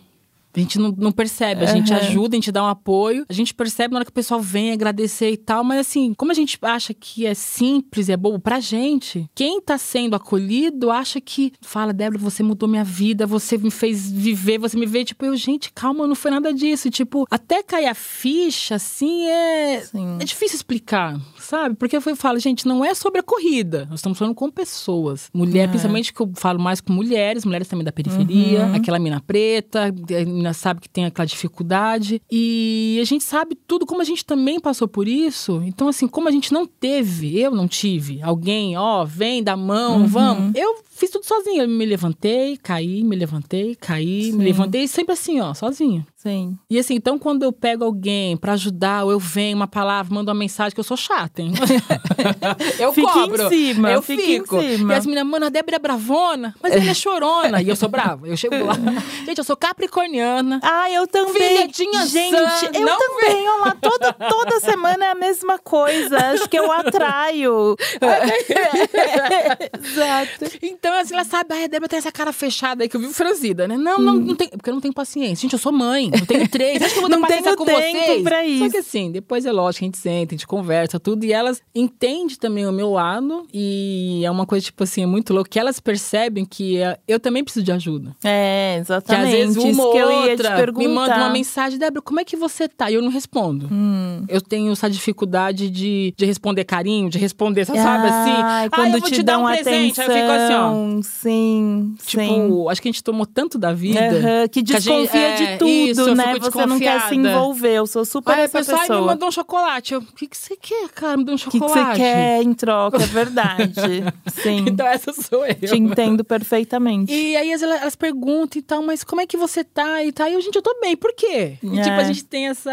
A 0.54 0.60
gente 0.60 0.78
não, 0.78 0.94
não 0.96 1.12
percebe, 1.12 1.64
a 1.64 1.66
gente 1.66 1.92
Aham. 1.92 2.00
ajuda, 2.02 2.36
a 2.36 2.38
gente 2.38 2.50
dá 2.52 2.64
um 2.64 2.68
apoio, 2.68 3.24
a 3.28 3.32
gente 3.32 3.54
percebe 3.54 3.92
na 3.92 3.98
hora 3.98 4.04
que 4.04 4.10
o 4.10 4.14
pessoal 4.14 4.40
vem 4.40 4.72
agradecer 4.72 5.30
e 5.30 5.36
tal, 5.36 5.62
mas 5.62 5.80
assim, 5.80 6.12
como 6.14 6.32
a 6.32 6.34
gente 6.34 6.58
acha 6.62 6.92
que 6.92 7.24
é 7.26 7.34
simples 7.34 8.08
e 8.08 8.12
é 8.12 8.16
bobo 8.16 8.38
pra 8.38 8.58
gente, 8.60 9.28
quem 9.34 9.60
tá 9.60 9.78
sendo 9.78 10.16
acolhido 10.16 10.90
acha 10.90 11.20
que, 11.20 11.52
fala, 11.60 11.92
Débora, 11.92 12.18
você 12.18 12.42
mudou 12.42 12.68
minha 12.68 12.84
vida, 12.84 13.26
você 13.26 13.56
me 13.56 13.70
fez 13.70 14.10
viver, 14.10 14.58
você 14.58 14.76
me 14.76 14.86
vê, 14.86 15.04
tipo, 15.04 15.24
eu, 15.24 15.36
gente, 15.36 15.72
calma, 15.72 16.06
não 16.06 16.14
foi 16.14 16.30
nada 16.30 16.52
disso. 16.52 16.90
Tipo, 16.90 17.26
até 17.30 17.62
cair 17.62 17.86
a 17.86 17.94
ficha, 17.94 18.74
assim, 18.74 19.26
é. 19.26 19.80
Sim. 19.80 20.18
É 20.20 20.24
difícil 20.24 20.56
explicar, 20.56 21.18
sabe? 21.50 21.74
Porque 21.74 21.96
eu 21.96 22.00
falo, 22.16 22.38
gente, 22.38 22.66
não 22.66 22.84
é 22.84 22.94
sobre 22.94 23.18
a 23.18 23.22
corrida. 23.22 23.84
Nós 23.90 23.98
estamos 23.98 24.16
falando 24.16 24.34
com 24.36 24.48
pessoas. 24.50 25.28
Mulher, 25.34 25.64
É. 25.64 25.66
principalmente 25.68 26.12
que 26.14 26.20
eu 26.20 26.30
falo 26.36 26.60
mais 26.60 26.80
com 26.80 26.92
mulheres, 26.92 27.44
mulheres 27.44 27.66
também 27.66 27.84
da 27.84 27.90
periferia, 27.92 28.66
Uhum. 28.66 28.74
aquela 28.76 28.98
mina 29.00 29.20
preta, 29.20 29.86
a 29.86 30.24
mina 30.24 30.52
sabe 30.54 30.80
que 30.80 30.88
tem 30.88 31.04
aquela 31.04 31.26
dificuldade. 31.26 32.22
E 32.30 32.98
a 33.00 33.04
gente 33.04 33.24
sabe 33.24 33.56
tudo, 33.66 33.84
como 33.84 34.00
a 34.00 34.04
gente 34.04 34.24
também 34.24 34.60
passou 34.60 34.86
por 34.86 35.08
isso. 35.08 35.60
Então, 35.64 35.88
assim, 35.88 36.06
como 36.06 36.28
a 36.28 36.30
gente 36.30 36.52
não 36.52 36.64
teve, 36.66 37.38
eu 37.38 37.50
não 37.50 37.66
tive, 37.66 38.22
alguém, 38.22 38.76
ó, 38.76 39.04
vem, 39.04 39.42
dá 39.42 39.56
mão, 39.56 40.02
Uhum. 40.02 40.06
vamos. 40.06 40.54
Eu 40.54 40.76
fiz 40.90 41.10
tudo 41.10 41.24
sozinha. 41.24 41.62
Eu 41.64 41.68
me 41.68 41.84
levantei, 41.84 42.56
caí, 42.56 43.02
me 43.02 43.16
levantei, 43.16 43.74
caí, 43.74 44.24
Sim. 44.30 44.36
me 44.38 44.44
levantei, 44.44 44.86
sempre 44.86 45.12
assim, 45.14 45.40
ó, 45.40 45.52
sozinha. 45.54 46.06
Sim. 46.22 46.58
E 46.68 46.78
assim, 46.78 46.96
então 46.96 47.18
quando 47.18 47.44
eu 47.44 47.50
pego 47.52 47.82
alguém 47.82 48.36
pra 48.36 48.52
ajudar, 48.52 49.04
ou 49.04 49.10
eu 49.10 49.18
venho 49.18 49.56
uma 49.56 49.66
palavra, 49.66 50.14
mando 50.14 50.30
uma 50.30 50.38
mensagem, 50.38 50.74
que 50.74 50.78
eu 50.80 50.84
sou 50.84 50.94
chata, 50.96 51.40
hein? 51.40 51.54
eu 52.78 52.92
Fica 52.92 53.08
em 53.08 53.12
cobro. 53.14 53.48
cima, 53.48 53.90
eu 53.90 54.00
em 54.00 54.02
fico. 54.02 54.60
cima. 54.60 54.92
E 54.92 54.96
as 54.96 55.06
meninas, 55.06 55.26
mano, 55.26 55.46
a 55.46 55.48
Débora 55.48 55.76
é 55.76 55.78
bravona, 55.78 56.54
mas 56.62 56.74
ela 56.74 56.90
é 56.90 56.92
chorona. 56.92 57.62
e 57.62 57.68
eu 57.70 57.74
sou 57.74 57.88
brava. 57.88 58.28
Eu 58.28 58.36
chego 58.36 58.54
lá. 58.66 58.74
Gente, 59.24 59.38
eu 59.38 59.44
sou 59.44 59.56
capricorniana. 59.56 60.60
Ah, 60.62 60.90
eu 60.90 61.06
também. 61.06 61.32
Filha 61.32 61.68
de 61.68 61.84
Inhaçã, 61.84 62.06
Gente, 62.06 62.78
eu 62.78 62.86
também. 62.98 63.48
Olha 63.48 63.64
lá, 63.64 63.76
toda, 63.80 64.12
toda 64.12 64.60
semana 64.60 65.06
é 65.06 65.10
a 65.12 65.14
mesma 65.14 65.58
coisa. 65.58 66.18
Acho 66.34 66.46
que 66.50 66.58
eu 66.58 66.70
atraio. 66.70 67.76
Exato. 69.82 70.58
Então, 70.62 70.92
assim, 70.98 71.14
ela 71.14 71.24
sabe, 71.24 71.54
ai, 71.54 71.64
a 71.64 71.66
Débora 71.66 71.88
tem 71.88 71.98
essa 71.98 72.12
cara 72.12 72.30
fechada 72.30 72.82
aí 72.84 72.90
que 72.90 72.96
eu 72.96 73.00
vivo 73.00 73.14
franzida, 73.14 73.66
né? 73.66 73.78
Não, 73.78 73.98
não, 73.98 74.14
não 74.16 74.34
tem. 74.34 74.48
Porque 74.48 74.68
eu 74.68 74.74
não 74.74 74.82
tenho 74.82 74.92
paciência. 74.92 75.42
Gente, 75.42 75.54
eu 75.54 75.58
sou 75.58 75.72
mãe, 75.72 76.09
eu 76.12 76.26
tenho 76.26 76.48
três. 76.48 76.82
Acho 76.82 76.92
que 76.94 76.98
eu 76.98 77.02
vou 77.02 77.10
ter 77.10 77.16
Não 77.16 77.22
paciência 77.22 77.44
tenho 77.44 77.56
com 77.56 77.64
tempo 77.64 77.80
vocês. 77.80 78.22
pra 78.22 78.36
Só 78.38 78.42
isso. 78.44 78.70
que 78.70 78.76
assim, 78.76 79.10
depois 79.12 79.46
é 79.46 79.52
lógico, 79.52 79.84
a 79.84 79.86
gente 79.86 79.98
senta, 79.98 80.34
a 80.34 80.36
gente 80.36 80.46
conversa, 80.46 80.98
tudo, 81.00 81.24
e 81.24 81.32
elas 81.32 81.60
entendem 81.74 82.36
também 82.36 82.66
o 82.66 82.72
meu 82.72 82.90
lado. 82.92 83.46
E 83.52 84.22
é 84.24 84.30
uma 84.30 84.46
coisa, 84.46 84.64
tipo 84.66 84.82
assim, 84.84 85.02
é 85.02 85.06
muito 85.06 85.32
louco, 85.32 85.48
que 85.50 85.58
elas 85.58 85.80
percebem 85.80 86.44
que 86.44 86.78
eh, 86.78 86.98
eu 87.08 87.18
também 87.20 87.42
preciso 87.44 87.64
de 87.64 87.72
ajuda. 87.72 88.14
É, 88.24 88.74
Que 88.76 88.80
exatamente. 88.80 89.24
às 89.26 89.32
vezes 89.32 89.56
uma 89.56 89.70
Isso 89.70 89.90
que 89.92 89.98
eu 89.98 90.10
ia 90.12 90.22
te 90.24 90.30
outra 90.32 90.56
perguntar. 90.56 90.88
me 90.88 90.94
manda 90.94 91.16
uma 91.16 91.30
mensagem, 91.30 91.78
Débora, 91.78 92.02
como 92.02 92.20
é 92.20 92.24
que 92.24 92.36
você 92.36 92.68
tá? 92.68 92.90
E 92.90 92.94
eu 92.94 93.02
não 93.02 93.10
respondo. 93.10 93.68
Hum. 93.70 94.24
Eu 94.28 94.40
tenho 94.40 94.72
essa 94.72 94.88
dificuldade 94.88 95.68
de, 95.70 96.14
de 96.16 96.24
responder 96.26 96.64
carinho, 96.64 97.08
de 97.10 97.18
responder, 97.18 97.64
você 97.64 97.74
sabe 97.76 98.08
assim? 98.08 98.30
Ai, 98.42 98.66
ah, 98.66 98.70
quando 98.70 98.94
eu 98.94 99.00
vou 99.00 99.08
te, 99.08 99.14
te, 99.16 99.22
dar 99.22 99.38
um 99.38 99.46
presente. 99.46 100.00
Aí 100.00 100.06
eu 100.06 100.12
fico 100.14 100.30
assim, 100.30 100.54
ó. 100.54 100.68
atenção. 100.68 101.00
Sim, 101.02 101.94
Tipo, 102.06 102.22
sim. 102.22 102.64
acho 102.70 102.82
que 102.82 102.88
a 102.88 102.92
gente 102.92 103.04
tomou 103.04 103.26
tanto 103.26 103.58
da 103.58 103.72
vida. 103.72 104.00
Aham, 104.00 104.48
que 104.48 104.62
que 104.62 104.74
a 104.74 104.78
gente- 104.80 104.88
desconfia 104.88 105.20
é, 105.20 105.34
de 105.52 105.58
tudo, 105.58 105.68
isso, 105.70 105.99
eu 106.08 106.14
né? 106.14 106.38
Você 106.38 106.66
não 106.66 106.78
quer 106.78 107.00
se 107.08 107.14
envolver. 107.14 107.74
Eu 107.74 107.86
sou 107.86 108.04
super 108.04 108.32
Aí 108.34 108.40
a 108.40 108.44
essa 108.44 108.58
pessoa 108.58 108.76
ai, 108.78 108.82
me 108.82 108.88
pessoa. 108.88 109.06
mandou 109.06 109.28
um 109.28 109.32
chocolate. 109.32 109.94
O 109.96 110.02
que, 110.02 110.26
que 110.26 110.36
você 110.36 110.56
quer, 110.56 110.88
cara? 110.90 111.16
Me 111.16 111.24
deu 111.24 111.34
um 111.34 111.36
O 111.36 111.40
que, 111.40 111.50
que 111.50 111.58
chocolate. 111.58 111.90
você 111.92 111.96
quer 111.98 112.42
em 112.42 112.52
troca? 112.54 112.96
É 113.02 113.06
verdade. 113.06 113.74
Sim. 114.32 114.64
Então 114.68 114.86
essa 114.86 115.12
sou 115.12 115.44
eu. 115.46 115.54
Te 115.54 115.76
entendo 115.76 116.24
perfeitamente. 116.24 117.12
E 117.12 117.36
aí 117.36 117.50
elas, 117.50 117.62
elas 117.62 117.96
perguntam 117.96 118.58
e 118.58 118.62
tal, 118.62 118.82
mas 118.82 119.02
como 119.04 119.20
é 119.20 119.26
que 119.26 119.36
você 119.36 119.62
tá 119.64 120.02
e 120.04 120.12
tal? 120.12 120.28
E 120.28 120.34
eu, 120.34 120.40
gente, 120.40 120.56
eu 120.56 120.62
tô 120.62 120.76
bem, 120.80 120.96
por 120.96 121.12
quê? 121.14 121.58
E, 121.62 121.78
É. 121.78 121.82
tipo, 121.82 121.96
a 121.96 122.04
gente 122.04 122.24
tem 122.24 122.48
essa. 122.48 122.70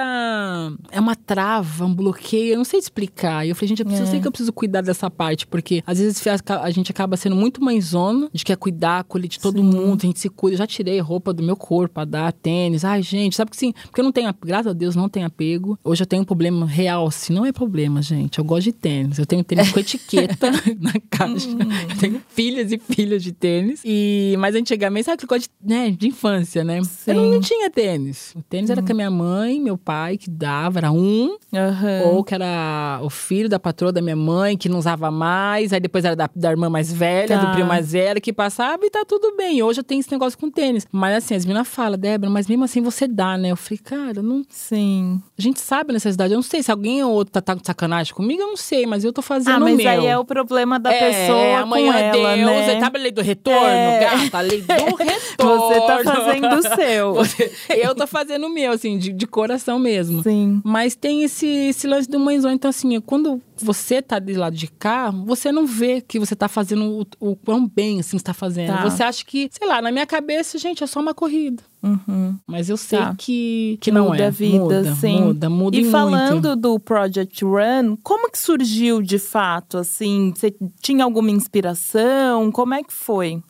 É 0.91 0.99
uma 0.99 1.15
trava, 1.15 1.85
um 1.85 1.93
bloqueio, 1.93 2.53
eu 2.53 2.57
não 2.57 2.65
sei 2.65 2.79
explicar. 2.79 3.45
E 3.45 3.49
eu 3.49 3.55
falei, 3.55 3.69
gente, 3.69 3.79
eu, 3.81 3.85
preciso, 3.85 4.07
É. 4.07 4.11
sei 4.11 4.21
que 4.21 4.27
eu 4.27 4.31
preciso 4.31 4.53
cuidar 4.53 4.81
dessa 4.81 5.09
parte, 5.09 5.45
porque 5.47 5.83
às 5.85 5.99
vezes 5.99 6.25
a 6.27 6.37
a 6.67 6.69
gente 6.71 6.91
acaba 6.91 7.15
sendo 7.17 7.35
muito 7.35 7.63
mãezona, 7.63 8.25
a 8.25 8.29
gente 8.37 8.45
quer 8.45 8.55
cuidar, 8.57 9.03
colher 9.03 9.27
de 9.27 9.39
todo 9.39 9.57
Sim. 9.57 9.63
mundo, 9.63 10.01
a 10.03 10.05
gente 10.05 10.19
se 10.19 10.29
cuida. 10.29 10.55
Eu 10.55 10.59
já 10.59 10.67
tirei 10.67 10.99
roupa 10.99 11.33
do 11.33 11.43
meu 11.43 11.55
corpo 11.55 11.95
pra 11.95 12.05
dar 12.05 12.31
tênis. 12.31 12.83
Ai, 12.85 13.01
gente, 13.01 13.16
sabe 13.32 13.51
que 13.51 13.58
sim? 13.58 13.73
Porque 13.84 13.99
eu 14.01 14.03
não 14.03 14.12
tenho, 14.12 14.34
graças 14.45 14.67
a 14.67 14.73
Deus, 14.73 14.95
não 14.95 15.10
tenho 15.10 15.25
apego. 15.25 15.77
Hoje 15.84 16.03
eu 16.03 16.08
tenho 16.08 16.21
um 16.21 16.25
problema 16.25 16.65
real, 16.65 17.08
assim, 17.08 17.34
não 17.34 17.45
é 17.45 17.51
problema, 17.51 18.01
gente. 18.01 18.39
Eu 18.39 18.45
gosto 18.45 18.65
de 18.65 18.71
tênis. 18.71 19.17
Eu 19.17 19.25
tenho 19.25 19.43
tênis 19.43 19.71
com 19.71 19.80
etiqueta 19.80 20.51
na 20.80 20.93
caixa. 21.10 21.49
Eu 21.49 21.97
tenho 21.99 22.21
filhas 22.30 22.71
e 22.71 22.77
filhas 22.77 23.23
de 23.23 23.32
tênis. 23.32 23.82
E, 23.86 24.36
mas 24.39 24.56
antigamente, 24.56 25.06
sabe 25.06 25.15
aquele 25.15 25.27
coisa 25.27 25.45
de, 25.45 25.67
né, 25.73 25.91
de 25.91 26.08
infância, 26.08 26.63
né? 26.63 26.80
Eu 27.08 27.13
não, 27.15 27.23
Sim. 27.23 27.32
não 27.32 27.39
tinha 27.41 27.69
tênis. 27.69 28.34
O 28.36 28.41
tênis 28.41 28.69
era 28.69 28.82
com 28.82 28.91
a 28.91 28.95
minha 28.95 29.12
mãe, 29.12 29.60
meu 29.60 29.77
pai, 29.77 30.17
que 30.17 30.30
dava, 30.30 30.80
era 30.80 30.91
um. 30.91 31.38
Aham. 31.53 32.01
Ou 32.06 32.23
que 32.23 32.34
era 32.34 32.99
o 33.03 33.10
filho 33.10 33.49
da 33.49 33.60
patroa 33.60 33.91
da 33.91 34.01
minha 34.01 34.15
mãe, 34.15 34.58
que 34.58 34.69
não 34.69 34.77
usava 34.80 35.10
mais. 35.12 35.73
Aí 35.73 35.80
depois 35.80 36.06
era 36.06 36.15
da, 36.15 36.30
da 36.36 36.51
irmã 36.51 36.69
mais 36.69 36.91
velha, 36.91 37.27
Tá. 37.38 37.45
do 37.45 37.51
primo 37.53 37.67
mais 37.67 37.91
velho, 37.91 38.21
que 38.21 38.32
passava 38.34 38.86
e 38.86 38.89
tá 38.89 39.03
tudo 39.06 39.36
bem. 39.36 39.62
Hoje 39.63 39.80
eu 39.80 39.84
tenho 39.84 39.99
esse 39.99 40.12
negócio 40.12 40.38
com 40.38 40.49
tênis. 40.49 40.86
Mas 40.91 41.15
assim, 41.17 41.36
as 41.36 41.45
meninas 41.45 41.67
falam, 41.67 41.97
Débora, 41.97 42.30
mas 42.32 42.47
mesmo 42.47 42.63
assim 42.63 42.82
você 42.82 43.07
dá, 43.08 43.38
né? 43.38 43.52
Eu 43.52 43.56
falei, 43.56 43.78
cara, 43.84 44.22
não, 44.22 44.43
Sim. 44.50 45.22
a 45.38 45.41
gente 45.41 45.60
sabe 45.60 45.91
a 45.91 45.93
necessidade. 45.93 46.34
Eu 46.34 46.38
não 46.38 46.43
sei 46.43 46.62
se 46.63 46.72
alguém 46.72 47.04
ou 47.04 47.12
outro 47.12 47.32
tá, 47.34 47.41
tá 47.41 47.54
de 47.54 47.65
sacanagem 47.65 48.13
comigo, 48.13 48.41
eu 48.41 48.48
não 48.48 48.58
sei, 48.58 48.86
mas 48.86 49.04
eu 49.04 49.13
tô 49.13 49.22
fazendo 49.22 49.56
Ah, 49.56 49.58
o 49.58 49.62
mas 49.62 49.78
meu. 49.78 49.89
aí 49.89 50.06
é 50.06 50.17
o 50.17 50.26
problema 50.26 50.80
da 50.80 50.91
É, 50.93 51.00
pessoa 51.00 51.58
amanhã 51.60 51.91
com 51.93 51.98
ela, 51.98 52.36
Deus, 52.36 52.67
né? 52.67 52.80
Sabe 52.80 53.00
a 53.00 53.02
lei 53.02 53.12
do 53.12 53.22
retorno, 53.22 53.67
É. 53.67 54.00
gata? 54.00 54.38
A 54.38 54.41
lei 54.41 54.62
do 54.62 54.74
retorno. 54.74 54.98
Você 55.38 55.82
tá 55.82 56.00
fazendo 56.04 56.48
o 56.56 56.62
seu. 56.76 57.13
Você- 57.15 57.52
Eu 57.70 57.96
tô 57.96 58.08
fazendo 58.08 58.48
o 58.48 58.50
meu, 58.50 58.72
assim, 58.72 58.98
de, 58.98 59.12
de 59.13 59.28
coração 59.28 59.80
mesmo. 59.80 60.24
Sim. 60.24 60.62
Mas 60.63 60.96
tem 60.96 61.24
esse, 61.24 61.46
esse 61.48 61.88
lance 61.88 62.10
do 62.10 62.20
mãezão. 62.20 62.52
Então, 62.52 62.70
assim, 62.70 63.00
quando 63.02 63.41
você 63.62 64.02
tá 64.02 64.20
do 64.20 64.32
lado 64.38 64.56
de 64.56 64.67
cá, 64.67 65.10
você 65.12 65.52
não 65.52 65.65
vê 65.65 66.02
que 66.02 66.20
você 66.20 66.36
tá 66.36 66.48
fazendo 66.48 67.06
o, 67.20 67.32
o 67.32 67.36
quão 67.36 67.67
bem, 67.67 68.00
assim, 68.00 68.17
você 68.17 68.24
tá 68.24 68.34
fazendo. 68.34 68.67
Tá. 68.67 68.84
Você 68.89 69.04
acha 69.04 69.24
que, 69.26 69.50
sei 69.52 69.67
lá, 69.67 69.82
na 69.82 69.91
minha 69.91 70.06
cabeça, 70.06 70.58
gente, 70.58 70.84
é 70.84 70.88
só 70.88 71.00
uma 71.00 71.13
corrida. 71.13 71.62
Uhum. 71.84 72.38
Mas 72.46 72.70
eu 72.70 72.78
sei 72.78 73.00
Tá. 73.00 73.15
que, 73.17 73.78
que 73.80 73.91
não 73.91 74.10
muda 74.10 74.24
é. 74.24 74.28
a 74.28 74.30
vida, 74.30 74.58
muda, 74.58 74.96
sim. 74.96 75.22
muda, 75.22 75.50
muda 75.50 75.78
E 75.78 75.82
muito. 75.82 75.91
falando 75.91 76.56
do 76.56 76.80
Project 76.80 77.46
Run, 77.46 77.96
como 78.04 78.30
que 78.32 78.38
surgiu 78.39 79.02
de 79.02 79.20
fato, 79.20 79.78
assim? 79.78 80.34
Você 80.36 80.54
tinha 80.82 81.04
alguma 81.04 81.30
inspiração? 81.32 82.52
Como 82.52 82.74
é 82.74 82.84
que 82.84 82.93
foi? 82.93 83.41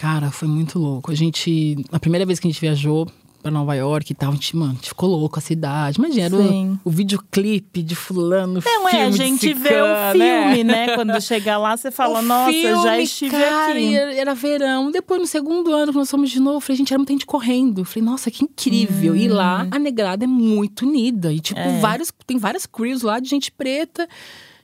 Cara, 0.00 0.30
foi 0.30 0.48
muito 0.48 0.78
louco. 0.78 1.10
A 1.10 1.14
gente. 1.14 1.76
A 1.92 2.00
primeira 2.00 2.24
vez 2.26 2.40
que 2.40 2.48
a 2.48 2.50
gente 2.50 2.60
viajou 2.60 3.06
pra 3.46 3.50
Nova 3.52 3.74
York 3.76 4.10
e 4.10 4.14
tal, 4.14 4.30
a 4.30 4.34
gente, 4.34 4.56
mano, 4.56 4.72
a 4.72 4.74
gente 4.74 4.88
ficou 4.88 5.08
louco 5.08 5.38
a 5.38 5.42
cidade. 5.42 5.98
Imagina, 5.98 6.36
o, 6.36 6.78
o 6.84 6.90
videoclipe 6.90 7.80
de 7.80 7.94
fulano. 7.94 8.60
Não 8.64 8.88
é, 8.88 9.04
a 9.04 9.10
gente 9.12 9.54
vê 9.54 9.80
o 9.80 9.86
ciclano, 9.86 10.12
filme, 10.12 10.64
né? 10.64 10.94
Quando 10.96 11.20
chega 11.20 11.56
lá, 11.56 11.76
você 11.76 11.92
fala, 11.92 12.18
O 12.18 12.22
nossa, 12.22 12.50
já 12.52 12.82
filme, 12.82 13.02
estive 13.02 13.30
cara, 13.30 13.70
aqui. 13.72 13.96
Era, 13.96 14.34
verão. 14.34 14.90
Depois, 14.90 15.20
no 15.20 15.26
segundo 15.28 15.72
ano, 15.72 15.92
que 15.92 15.98
nós 15.98 16.10
fomos 16.10 16.30
de 16.30 16.40
novo, 16.40 16.56
eu 16.56 16.60
falei, 16.60 16.78
gente, 16.78 16.92
era 16.92 16.98
muita 16.98 17.12
gente 17.12 17.26
correndo. 17.26 17.82
Eu 17.82 17.84
falei, 17.84 18.02
nossa, 18.04 18.30
que 18.32 18.42
incrível. 18.42 19.14
E 19.14 19.28
lá, 19.28 19.66
a 19.70 19.78
negrada 19.78 20.24
é 20.24 20.26
muito 20.26 20.84
unida. 20.84 21.32
E, 21.32 21.38
tipo, 21.38 21.60
É. 21.60 21.78
vários, 21.78 22.12
tem 22.26 22.38
várias 22.38 22.66
crews 22.66 23.02
lá 23.02 23.20
de 23.20 23.28
gente 23.28 23.52
preta. 23.52 24.08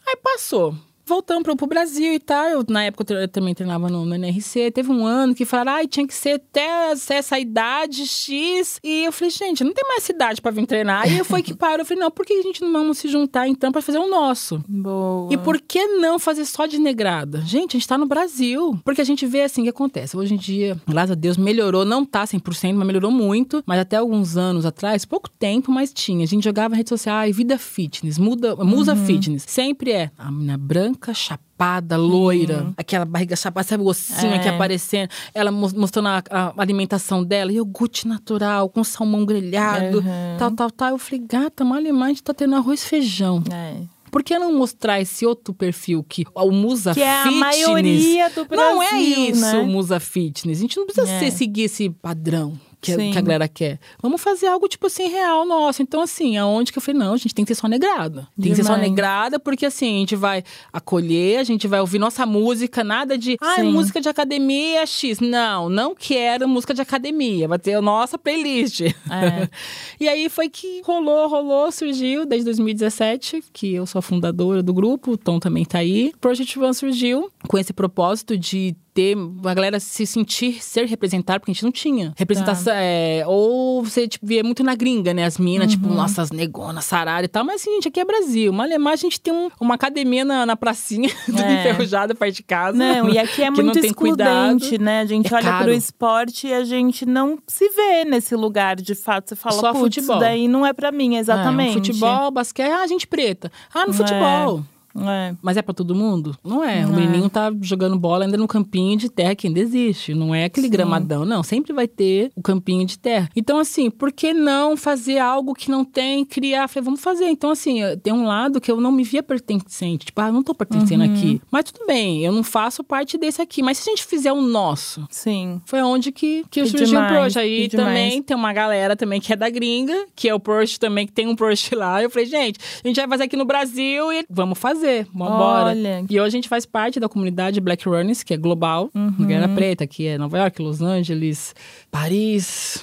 Aí 0.08 0.16
passou. 0.16 0.74
Voltamos 1.04 1.42
pro, 1.42 1.56
pro 1.56 1.66
Brasil 1.66 2.14
e 2.14 2.18
tal. 2.18 2.48
Eu, 2.48 2.64
na 2.68 2.84
época 2.84 3.12
eu, 3.12 3.28
também 3.28 3.54
treinava 3.54 3.88
no, 3.88 4.04
no 4.04 4.14
NRC. 4.14 4.70
Teve 4.70 4.90
um 4.90 5.04
ano 5.04 5.34
que 5.34 5.44
falaram, 5.44 5.72
ai, 5.72 5.86
tinha 5.86 6.06
que 6.06 6.14
ser 6.14 6.34
até 6.34 6.92
essa 6.92 7.38
idade 7.38 8.06
X. 8.06 8.78
E 8.82 9.04
eu 9.04 9.12
falei, 9.12 9.30
gente, 9.30 9.64
não 9.64 9.72
tem 9.72 9.84
mais 9.86 10.08
idade 10.08 10.40
pra 10.40 10.50
vir 10.50 10.66
treinar. 10.66 11.02
Aí 11.02 11.22
foi 11.24 11.42
que 11.42 11.54
parou. 11.54 11.80
Eu 11.80 11.84
falei, 11.84 12.02
não, 12.02 12.10
por 12.10 12.24
que 12.24 12.32
a 12.32 12.42
gente 12.42 12.60
não 12.62 12.72
vamos 12.72 12.98
se 12.98 13.08
juntar 13.08 13.48
então 13.48 13.72
pra 13.72 13.82
fazer 13.82 13.98
o 13.98 14.08
nosso? 14.08 14.62
Boa. 14.68 15.32
E 15.32 15.36
por 15.36 15.60
que 15.60 15.86
não 15.86 16.18
fazer 16.18 16.44
só 16.44 16.66
de 16.66 16.78
negrada? 16.78 17.40
Gente, 17.42 17.76
a 17.76 17.78
gente 17.78 17.88
tá 17.88 17.98
no 17.98 18.06
Brasil. 18.06 18.78
Porque 18.84 19.00
a 19.00 19.04
gente 19.04 19.26
vê 19.26 19.42
assim 19.42 19.62
o 19.62 19.64
que 19.64 19.70
acontece. 19.70 20.16
Hoje 20.16 20.34
em 20.34 20.38
dia, 20.38 20.80
graças 20.86 21.12
a 21.12 21.14
Deus, 21.14 21.36
melhorou. 21.36 21.84
Não 21.84 22.04
tá 22.04 22.24
100%, 22.24 22.74
mas 22.74 22.86
melhorou 22.86 23.10
muito. 23.10 23.62
Mas 23.66 23.80
até 23.80 23.96
alguns 23.96 24.36
anos 24.36 24.64
atrás, 24.64 25.04
pouco 25.04 25.28
tempo, 25.28 25.70
mas 25.70 25.92
tinha. 25.92 26.24
A 26.24 26.28
gente 26.28 26.44
jogava 26.44 26.74
em 26.74 26.78
rede 26.78 26.88
social, 26.88 27.16
ai, 27.16 27.32
vida 27.32 27.58
fitness, 27.58 28.18
muda, 28.18 28.56
musa 28.56 28.94
fitness. 28.94 29.44
Sempre 29.46 29.92
é 29.92 30.10
a 30.18 30.30
menina 30.30 30.56
branca, 30.56 30.91
chapada, 31.14 31.96
loira. 31.96 32.72
Aquela 32.76 33.04
barriga 33.04 33.36
chapada, 33.36 33.66
sabe 33.66 33.82
o 33.82 33.86
ossinho 33.86 34.32
É. 34.32 34.36
aqui 34.36 34.48
aparecendo. 34.48 35.08
Ela 35.34 35.50
mos- 35.50 35.72
mostrando 35.72 36.08
a, 36.08 36.22
a 36.30 36.52
alimentação 36.56 37.22
dela. 37.24 37.52
Iogurte 37.52 38.06
natural, 38.08 38.68
com 38.68 38.82
salmão 38.84 39.24
grelhado, 39.24 39.98
Uhum. 39.98 40.36
tal, 40.38 40.50
tal, 40.52 40.70
tal. 40.70 40.88
Eu 40.90 40.98
falei, 40.98 41.24
gata, 41.26 41.64
mal 41.64 41.78
a 41.78 42.08
gente 42.08 42.22
tá 42.22 42.34
tendo 42.34 42.54
arroz 42.56 42.82
e 42.82 42.86
feijão. 42.86 43.42
É. 43.52 43.76
Por 44.10 44.22
que 44.22 44.38
não 44.38 44.52
mostrar 44.52 45.00
esse 45.00 45.24
outro 45.24 45.54
perfil 45.54 46.04
que 46.06 46.26
o 46.34 46.50
Musa 46.50 46.92
Que 46.92 47.00
é 47.00 47.10
a 47.10 47.22
Fitness? 47.22 47.40
maioria 47.40 48.28
do 48.30 48.44
Brasil, 48.44 48.66
Não 48.74 48.82
é 48.82 49.00
isso, 49.00 49.40
né? 49.40 49.58
o 49.58 49.66
Musa 49.66 49.98
Fitness. 49.98 50.58
A 50.58 50.60
gente 50.60 50.76
não 50.76 50.84
precisa 50.84 51.08
É. 51.10 51.18
ser- 51.18 51.30
seguir 51.30 51.62
esse 51.62 51.88
padrão 51.88 52.52
que, 52.82 52.96
que 53.12 53.18
a 53.18 53.20
galera 53.20 53.46
quer. 53.46 53.78
Vamos 54.02 54.20
fazer 54.20 54.48
algo, 54.48 54.66
tipo 54.66 54.88
assim, 54.88 55.06
real 55.06 55.46
nosso. 55.46 55.80
Então, 55.82 56.02
assim, 56.02 56.36
aonde 56.36 56.72
que 56.72 56.78
eu 56.78 56.82
falei, 56.82 57.00
não, 57.00 57.14
a 57.14 57.16
gente 57.16 57.32
tem 57.32 57.44
que 57.44 57.54
ser 57.54 57.60
só 57.60 57.68
negrada. 57.68 58.26
Tem 58.38 58.50
que 58.50 58.56
ser 58.56 58.64
só 58.64 58.74
Demais. 58.74 58.90
negrada, 58.90 59.38
porque 59.38 59.64
assim, 59.64 59.96
a 59.96 59.98
gente 60.00 60.16
vai 60.16 60.42
acolher, 60.72 61.38
a 61.38 61.44
gente 61.44 61.68
vai 61.68 61.80
ouvir 61.80 62.00
nossa 62.00 62.26
música, 62.26 62.82
nada 62.82 63.16
de, 63.16 63.36
ah, 63.40 63.54
Sim. 63.56 63.70
música 63.72 64.00
de 64.00 64.08
academia 64.08 64.84
X. 64.84 65.20
Não, 65.20 65.68
não 65.68 65.94
quero 65.94 66.48
música 66.48 66.74
de 66.74 66.82
academia. 66.82 67.46
Vai 67.46 67.58
ter 67.58 67.74
a 67.74 67.80
nossa 67.80 68.18
playlist. 68.18 68.80
É. 68.80 69.48
e 70.00 70.08
aí 70.08 70.28
foi 70.28 70.48
que 70.48 70.82
rolou, 70.84 71.28
rolou, 71.28 71.70
surgiu 71.70 72.26
desde 72.26 72.46
2017, 72.46 73.44
que 73.52 73.74
eu 73.74 73.86
sou 73.86 74.00
a 74.00 74.02
fundadora 74.02 74.60
do 74.60 74.74
grupo, 74.74 75.12
o 75.12 75.16
Tom 75.16 75.38
também 75.38 75.64
tá 75.64 75.78
aí. 75.78 76.12
O 76.14 76.18
Project 76.18 76.58
One 76.58 76.74
surgiu 76.74 77.30
com 77.46 77.56
esse 77.56 77.72
propósito 77.72 78.36
de 78.36 78.74
ter 78.94 79.16
a 79.44 79.54
galera 79.54 79.80
se 79.80 80.04
sentir 80.06 80.62
ser 80.62 80.86
representada, 80.86 81.40
porque 81.40 81.50
a 81.50 81.54
gente 81.54 81.64
não 81.64 81.72
tinha 81.72 82.12
representação. 82.16 82.72
Tá. 82.72 82.78
É, 82.80 83.22
ou 83.26 83.82
você 83.84 84.06
tipo, 84.06 84.26
via 84.26 84.42
muito 84.44 84.62
na 84.62 84.74
gringa, 84.74 85.14
né? 85.14 85.24
As 85.24 85.38
minas, 85.38 85.70
tipo, 85.70 85.88
Uhum. 85.88 85.94
nossas 85.94 86.30
negonas, 86.30 86.84
sarara 86.84 87.24
e 87.24 87.28
tal. 87.28 87.44
Mas 87.44 87.62
assim, 87.62 87.70
gente, 87.74 87.88
aqui 87.88 88.00
é 88.00 88.04
Brasil. 88.04 88.52
Malemar, 88.52 88.92
a 88.92 88.96
gente 88.96 89.20
tem 89.20 89.32
um- 89.32 89.48
uma 89.60 89.74
academia 89.74 90.24
na, 90.24 90.44
na 90.44 90.56
pracinha, 90.56 91.08
tudo 91.26 91.40
É. 91.40 91.60
enferrujada 91.60 92.14
perto 92.14 92.36
de 92.36 92.42
casa. 92.42 92.76
Não, 92.76 93.08
e 93.08 93.18
aqui 93.18 93.42
é 93.42 93.50
muito 93.50 93.62
não 93.66 93.72
tem 93.72 93.92
cuidado. 93.92 94.56
excludente, 94.56 94.78
né? 94.82 95.00
A 95.00 95.06
gente 95.06 95.32
É 95.32 95.36
olha 95.36 95.44
caro. 95.44 95.64
pro 95.64 95.72
esporte 95.74 96.46
e 96.48 96.52
a 96.54 96.64
gente 96.64 97.06
não 97.06 97.38
se 97.46 97.68
vê 97.70 98.04
nesse 98.04 98.36
lugar, 98.36 98.76
de 98.76 98.94
fato. 98.94 99.30
Você 99.30 99.36
fala, 99.36 99.56
Só 99.60 99.72
putz, 99.72 99.96
futebol." 99.96 100.18
daí 100.18 100.46
não 100.48 100.66
é 100.66 100.72
pra 100.72 100.92
mim, 100.92 101.16
exatamente. 101.16 101.68
É, 101.68 101.70
um 101.70 101.84
futebol, 101.84 102.30
basquete, 102.30 102.70
ah, 102.70 102.86
gente 102.86 103.06
preta. 103.06 103.50
Ah, 103.72 103.86
no 103.86 103.92
futebol. 103.94 104.62
É. 104.96 105.34
Mas 105.42 105.56
é 105.56 105.62
pra 105.62 105.74
todo 105.74 105.94
mundo? 105.94 106.36
Não 106.44 106.62
é. 106.64 106.84
O 106.84 106.88
Não 106.90 106.98
é. 106.98 107.00
menininho 107.00 107.28
tá 107.30 107.52
jogando 107.60 107.98
bola 107.98 108.24
ainda 108.24 108.36
no 108.36 108.46
campinho 108.48 108.96
de 108.96 109.08
terra 109.08 109.34
que 109.34 109.46
ainda 109.46 109.60
existe. 109.60 110.14
Não 110.14 110.34
é 110.34 110.44
aquele 110.44 110.66
Sim. 110.66 110.72
gramadão, 110.72 111.24
não. 111.24 111.42
Sempre 111.42 111.72
vai 111.72 111.86
ter 111.88 112.30
o 112.36 112.42
campinho 112.42 112.84
de 112.86 112.98
terra. 112.98 113.28
Então, 113.34 113.58
assim, 113.58 113.90
por 113.90 114.12
que 114.12 114.32
não 114.34 114.76
fazer 114.76 115.18
algo 115.18 115.54
que 115.54 115.70
não 115.70 115.84
tem, 115.84 116.24
criar? 116.24 116.68
Falei, 116.68 116.84
vamos 116.84 117.00
fazer. 117.00 117.26
Então, 117.26 117.50
assim, 117.50 117.80
tem 118.02 118.12
um 118.12 118.26
lado 118.26 118.60
que 118.60 118.70
eu 118.70 118.80
não 118.80 118.92
me 118.92 119.04
via 119.04 119.22
pertencente. 119.22 120.06
Tipo, 120.06 120.20
ah, 120.20 120.28
eu 120.28 120.32
não 120.32 120.42
tô 120.42 120.54
pertencendo 120.54 121.04
Uhum. 121.04 121.12
aqui. 121.14 121.40
Mas 121.50 121.64
tudo 121.70 121.86
bem, 121.86 122.24
eu 122.24 122.32
não 122.32 122.42
faço 122.42 122.82
parte 122.84 123.16
desse 123.18 123.40
aqui. 123.40 123.62
Mas 123.62 123.78
se 123.78 123.88
a 123.88 123.92
gente 123.92 124.04
fizer 124.04 124.32
o 124.32 124.40
nosso, 124.42 125.06
Sim. 125.10 125.60
foi 125.64 125.80
onde 125.82 126.12
que, 126.12 126.42
que 126.50 126.62
Que 126.62 126.66
surgiu 126.66 126.86
demais, 126.88 127.10
o 127.12 127.14
Prost. 127.14 127.36
Aí 127.38 127.68
também 127.68 128.08
demais. 128.10 128.24
tem 128.26 128.36
uma 128.36 128.52
galera 128.52 128.96
também 128.96 129.20
que 129.20 129.32
é 129.32 129.36
da 129.36 129.48
gringa, 129.48 130.06
que 130.14 130.28
é 130.28 130.34
o 130.34 130.40
Prost 130.40 130.78
também, 130.78 131.06
que 131.06 131.12
tem 131.12 131.26
um 131.26 131.34
Prost 131.36 131.72
lá. 131.72 132.02
Eu 132.02 132.10
falei, 132.10 132.26
gente, 132.26 132.58
a 132.84 132.86
gente 132.88 132.96
vai 132.96 133.08
fazer 133.08 133.24
aqui 133.24 133.36
no 133.36 133.44
Brasil 133.44 134.12
e 134.12 134.24
vamos 134.28 134.58
fazer, 134.58 134.81
vambora. 135.12 135.70
Olha. 135.70 136.04
E 136.08 136.20
hoje 136.20 136.28
a 136.28 136.38
gente 136.38 136.48
faz 136.48 136.66
parte 136.66 137.00
da 137.00 137.08
comunidade 137.08 137.60
Black 137.60 137.88
Runners, 137.88 138.22
que 138.22 138.34
é 138.34 138.36
global. 138.36 138.90
Uhum. 138.94 139.26
Galera 139.26 139.48
Preta, 139.48 139.86
que 139.86 140.06
é 140.06 140.18
Nova 140.18 140.38
York, 140.38 140.60
Los 140.60 140.82
Angeles, 140.82 141.54
Paris. 141.90 142.82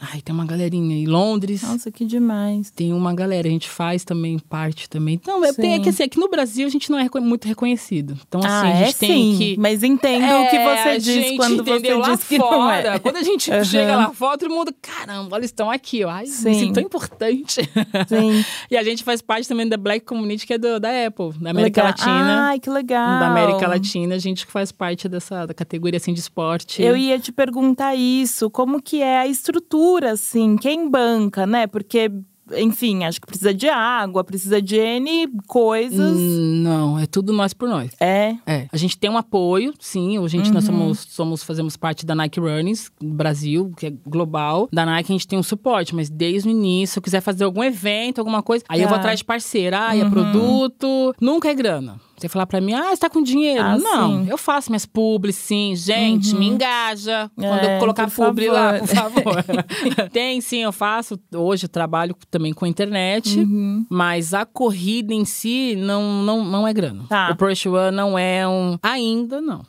Ai, 0.00 0.20
tem 0.20 0.34
uma 0.34 0.44
galerinha 0.46 0.94
aí. 0.96 1.06
Londres. 1.06 1.62
Nossa, 1.62 1.90
que 1.90 2.04
demais. 2.04 2.70
Tem 2.70 2.92
uma 2.92 3.12
galera, 3.14 3.48
a 3.48 3.50
gente 3.50 3.68
faz 3.68 4.04
também 4.04 4.38
parte 4.38 4.88
também. 4.88 5.20
Não, 5.26 5.44
é, 5.44 5.52
tem, 5.52 5.74
é 5.74 5.78
que 5.80 5.88
assim, 5.88 6.04
aqui 6.04 6.18
no 6.20 6.28
Brasil 6.28 6.66
a 6.66 6.70
gente 6.70 6.90
não 6.90 6.98
é 6.98 7.08
muito 7.20 7.46
reconhecido. 7.48 8.16
Então, 8.28 8.40
assim, 8.40 8.48
ah, 8.48 8.62
a 8.62 8.68
é 8.70 8.84
gente 8.86 8.96
tem 8.98 9.32
sim. 9.32 9.38
que. 9.38 9.56
Mas 9.58 9.82
entendo 9.82 10.22
o 10.24 10.48
que 10.50 10.56
É, 10.56 10.76
você 10.92 10.98
diz 10.98 11.36
quando 11.36 11.64
você 11.64 11.94
lá 11.94 12.10
diz 12.14 12.24
que 12.24 12.36
fora. 12.38 12.56
não 12.56 12.70
é. 12.92 12.98
Quando 12.98 13.16
a 13.16 13.22
gente 13.22 13.50
Uhum. 13.50 13.64
chega 13.64 13.96
lá 13.96 14.12
fora, 14.12 14.38
todo 14.38 14.50
mundo, 14.52 14.72
caramba, 14.80 15.36
eles 15.36 15.50
estão 15.50 15.70
aqui. 15.70 16.04
Ai, 16.04 16.26
Sim. 16.26 16.48
me 16.50 16.54
sinto 16.54 16.74
tão 16.74 16.82
importante. 16.82 17.60
Sim. 18.08 18.44
e 18.70 18.76
a 18.76 18.84
gente 18.84 19.02
faz 19.02 19.20
parte 19.20 19.48
também 19.48 19.66
da 19.68 19.76
Black 19.76 20.04
Community, 20.06 20.46
que 20.46 20.54
é 20.54 20.58
do- 20.58 20.78
da 20.78 20.90
Apple, 21.06 21.32
da 21.40 21.50
América 21.50 21.82
Legal. 21.82 21.86
Latina. 21.86 22.46
Ai, 22.48 22.60
que 22.60 22.70
legal. 22.70 23.18
Da 23.20 23.26
América 23.28 23.66
Latina, 23.66 24.14
a 24.14 24.18
gente 24.18 24.46
faz 24.46 24.70
parte 24.70 25.08
dessa 25.08 25.44
da 25.46 25.54
categoria 25.54 25.96
assim 25.96 26.12
de 26.14 26.20
esporte. 26.20 26.80
Eu 26.82 26.96
ia 26.96 27.18
te 27.18 27.32
perguntar 27.32 27.94
isso, 27.96 28.48
como 28.48 28.80
que 28.80 29.02
é 29.02 29.18
a 29.18 29.26
estrutura, 29.26 29.87
assim, 30.04 30.56
quem 30.56 30.90
banca, 30.90 31.46
né? 31.46 31.66
Porque, 31.66 32.10
enfim, 32.56 33.04
acho 33.04 33.20
que 33.20 33.26
precisa 33.26 33.52
de 33.52 33.68
água, 33.68 34.24
precisa 34.24 34.60
de 34.62 34.76
N 34.76 35.28
coisas. 35.46 36.16
Hum, 36.18 36.62
Não, 36.62 36.98
é 36.98 37.06
tudo 37.06 37.32
nós 37.32 37.52
por 37.54 37.68
nós. 37.68 37.90
É. 38.00 38.34
É, 38.46 38.66
a 38.72 38.76
gente 38.76 38.98
tem 38.98 39.08
um 39.10 39.16
apoio, 39.16 39.72
sim. 39.78 40.18
A 40.22 40.28
gente, 40.28 40.50
nós 40.52 40.66
Uhum. 40.68 40.74
somos, 40.78 40.98
somos, 41.10 41.42
fazemos 41.42 41.76
parte 41.76 42.04
da 42.06 42.14
Nike 42.14 42.40
Runnings 42.40 42.90
Brasil, 43.02 43.72
que 43.76 43.86
é 43.86 43.92
global. 44.06 44.68
Da 44.72 44.84
Nike 44.86 45.12
a 45.12 45.14
gente 45.14 45.28
tem 45.28 45.38
um 45.38 45.42
suporte, 45.42 45.94
mas 45.94 46.08
desde 46.10 46.48
o 46.48 46.50
início, 46.50 46.94
se 46.94 46.98
eu 46.98 47.02
quiser 47.02 47.20
fazer 47.20 47.44
algum 47.44 47.62
evento, 47.62 48.18
alguma 48.18 48.42
coisa, 48.42 48.64
aí 48.68 48.80
eu 48.82 48.88
vou 48.88 48.96
Tá. 48.96 49.00
atrás 49.00 49.18
de 49.20 49.24
parceira. 49.24 49.88
Ah, 49.88 49.96
é 49.96 50.02
Uhum. 50.04 50.10
produto, 50.10 51.14
nunca 51.20 51.48
é 51.48 51.54
grana. 51.54 52.00
Você 52.18 52.28
falar 52.28 52.46
pra 52.46 52.60
mim, 52.60 52.72
ah, 52.74 52.90
você 52.90 52.96
tá 52.96 53.08
com 53.10 53.22
dinheiro? 53.22 53.62
Ah, 53.62 53.78
não, 53.78 54.08
sim. 54.08 54.16
Uhum. 54.18 54.26
eu 54.28 54.36
faço 54.38 54.70
minhas 54.70 54.84
publis, 54.84 55.36
sim. 55.36 55.74
Gente, 55.76 56.34
me 56.34 56.46
engaja 56.48 57.30
quando 57.36 57.64
É, 57.64 57.76
eu 57.76 57.78
colocar 57.80 58.10
publi 58.10 58.48
lá, 58.48 58.78
por 58.80 58.88
favor. 58.88 59.22
favor. 59.44 59.64
tem, 60.12 60.40
sim, 60.40 60.58
eu 60.62 60.72
faço. 60.72 61.18
Hoje 61.34 61.66
eu 61.66 61.68
trabalho 61.68 62.16
também 62.30 62.52
com 62.52 62.64
a 62.64 62.68
internet, 62.68 63.38
Uhum. 63.38 63.86
mas 63.88 64.34
a 64.34 64.44
corrida 64.44 65.14
em 65.14 65.24
si 65.24 65.76
não, 65.76 66.22
não, 66.22 66.44
não 66.44 66.66
é 66.66 66.72
grana. 66.72 67.04
Tá. 67.08 67.30
O 67.30 67.36
Push 67.36 67.66
One 67.66 67.96
não 67.96 68.18
é 68.18 68.46
um. 68.48 68.76
Ainda 68.82 69.40
não. 69.40 69.62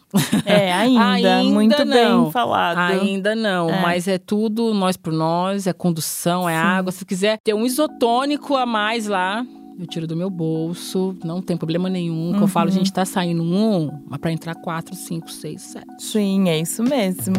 É, 0.45 0.73
ainda. 0.73 0.99
Ainda 1.39 1.43
muito 1.43 1.85
não. 1.85 2.23
bem 2.23 2.31
falado. 2.31 2.77
Ainda 2.79 3.35
não, 3.35 3.69
É. 3.69 3.81
mas 3.81 4.07
é 4.07 4.17
tudo 4.17 4.73
nós 4.73 4.97
por 4.97 5.13
nós, 5.13 5.67
é 5.67 5.73
condução, 5.73 6.49
é 6.49 6.55
água. 6.57 6.91
Se 6.91 7.05
quiser 7.05 7.38
ter 7.43 7.53
um 7.53 7.65
isotônico 7.65 8.55
a 8.55 8.65
mais 8.65 9.05
lá, 9.07 9.45
eu 9.79 9.87
tiro 9.87 10.05
do 10.05 10.15
meu 10.15 10.29
bolso, 10.29 11.15
não 11.23 11.41
tem 11.41 11.55
problema 11.55 11.89
nenhum. 11.89 12.31
Que 12.31 12.37
eu 12.37 12.41
Uhum. 12.41 12.47
falo, 12.47 12.69
gente, 12.69 12.91
tá 12.91 13.05
saindo 13.05 13.41
um, 13.41 13.89
mas 14.07 14.19
pra 14.19 14.31
entrar 14.31 14.55
quatro, 14.55 14.93
cinco, 14.95 15.31
seis, 15.31 15.61
sete. 15.61 15.85
Sim, 15.99 16.49
é 16.49 16.59
isso 16.59 16.83
mesmo. 16.83 17.33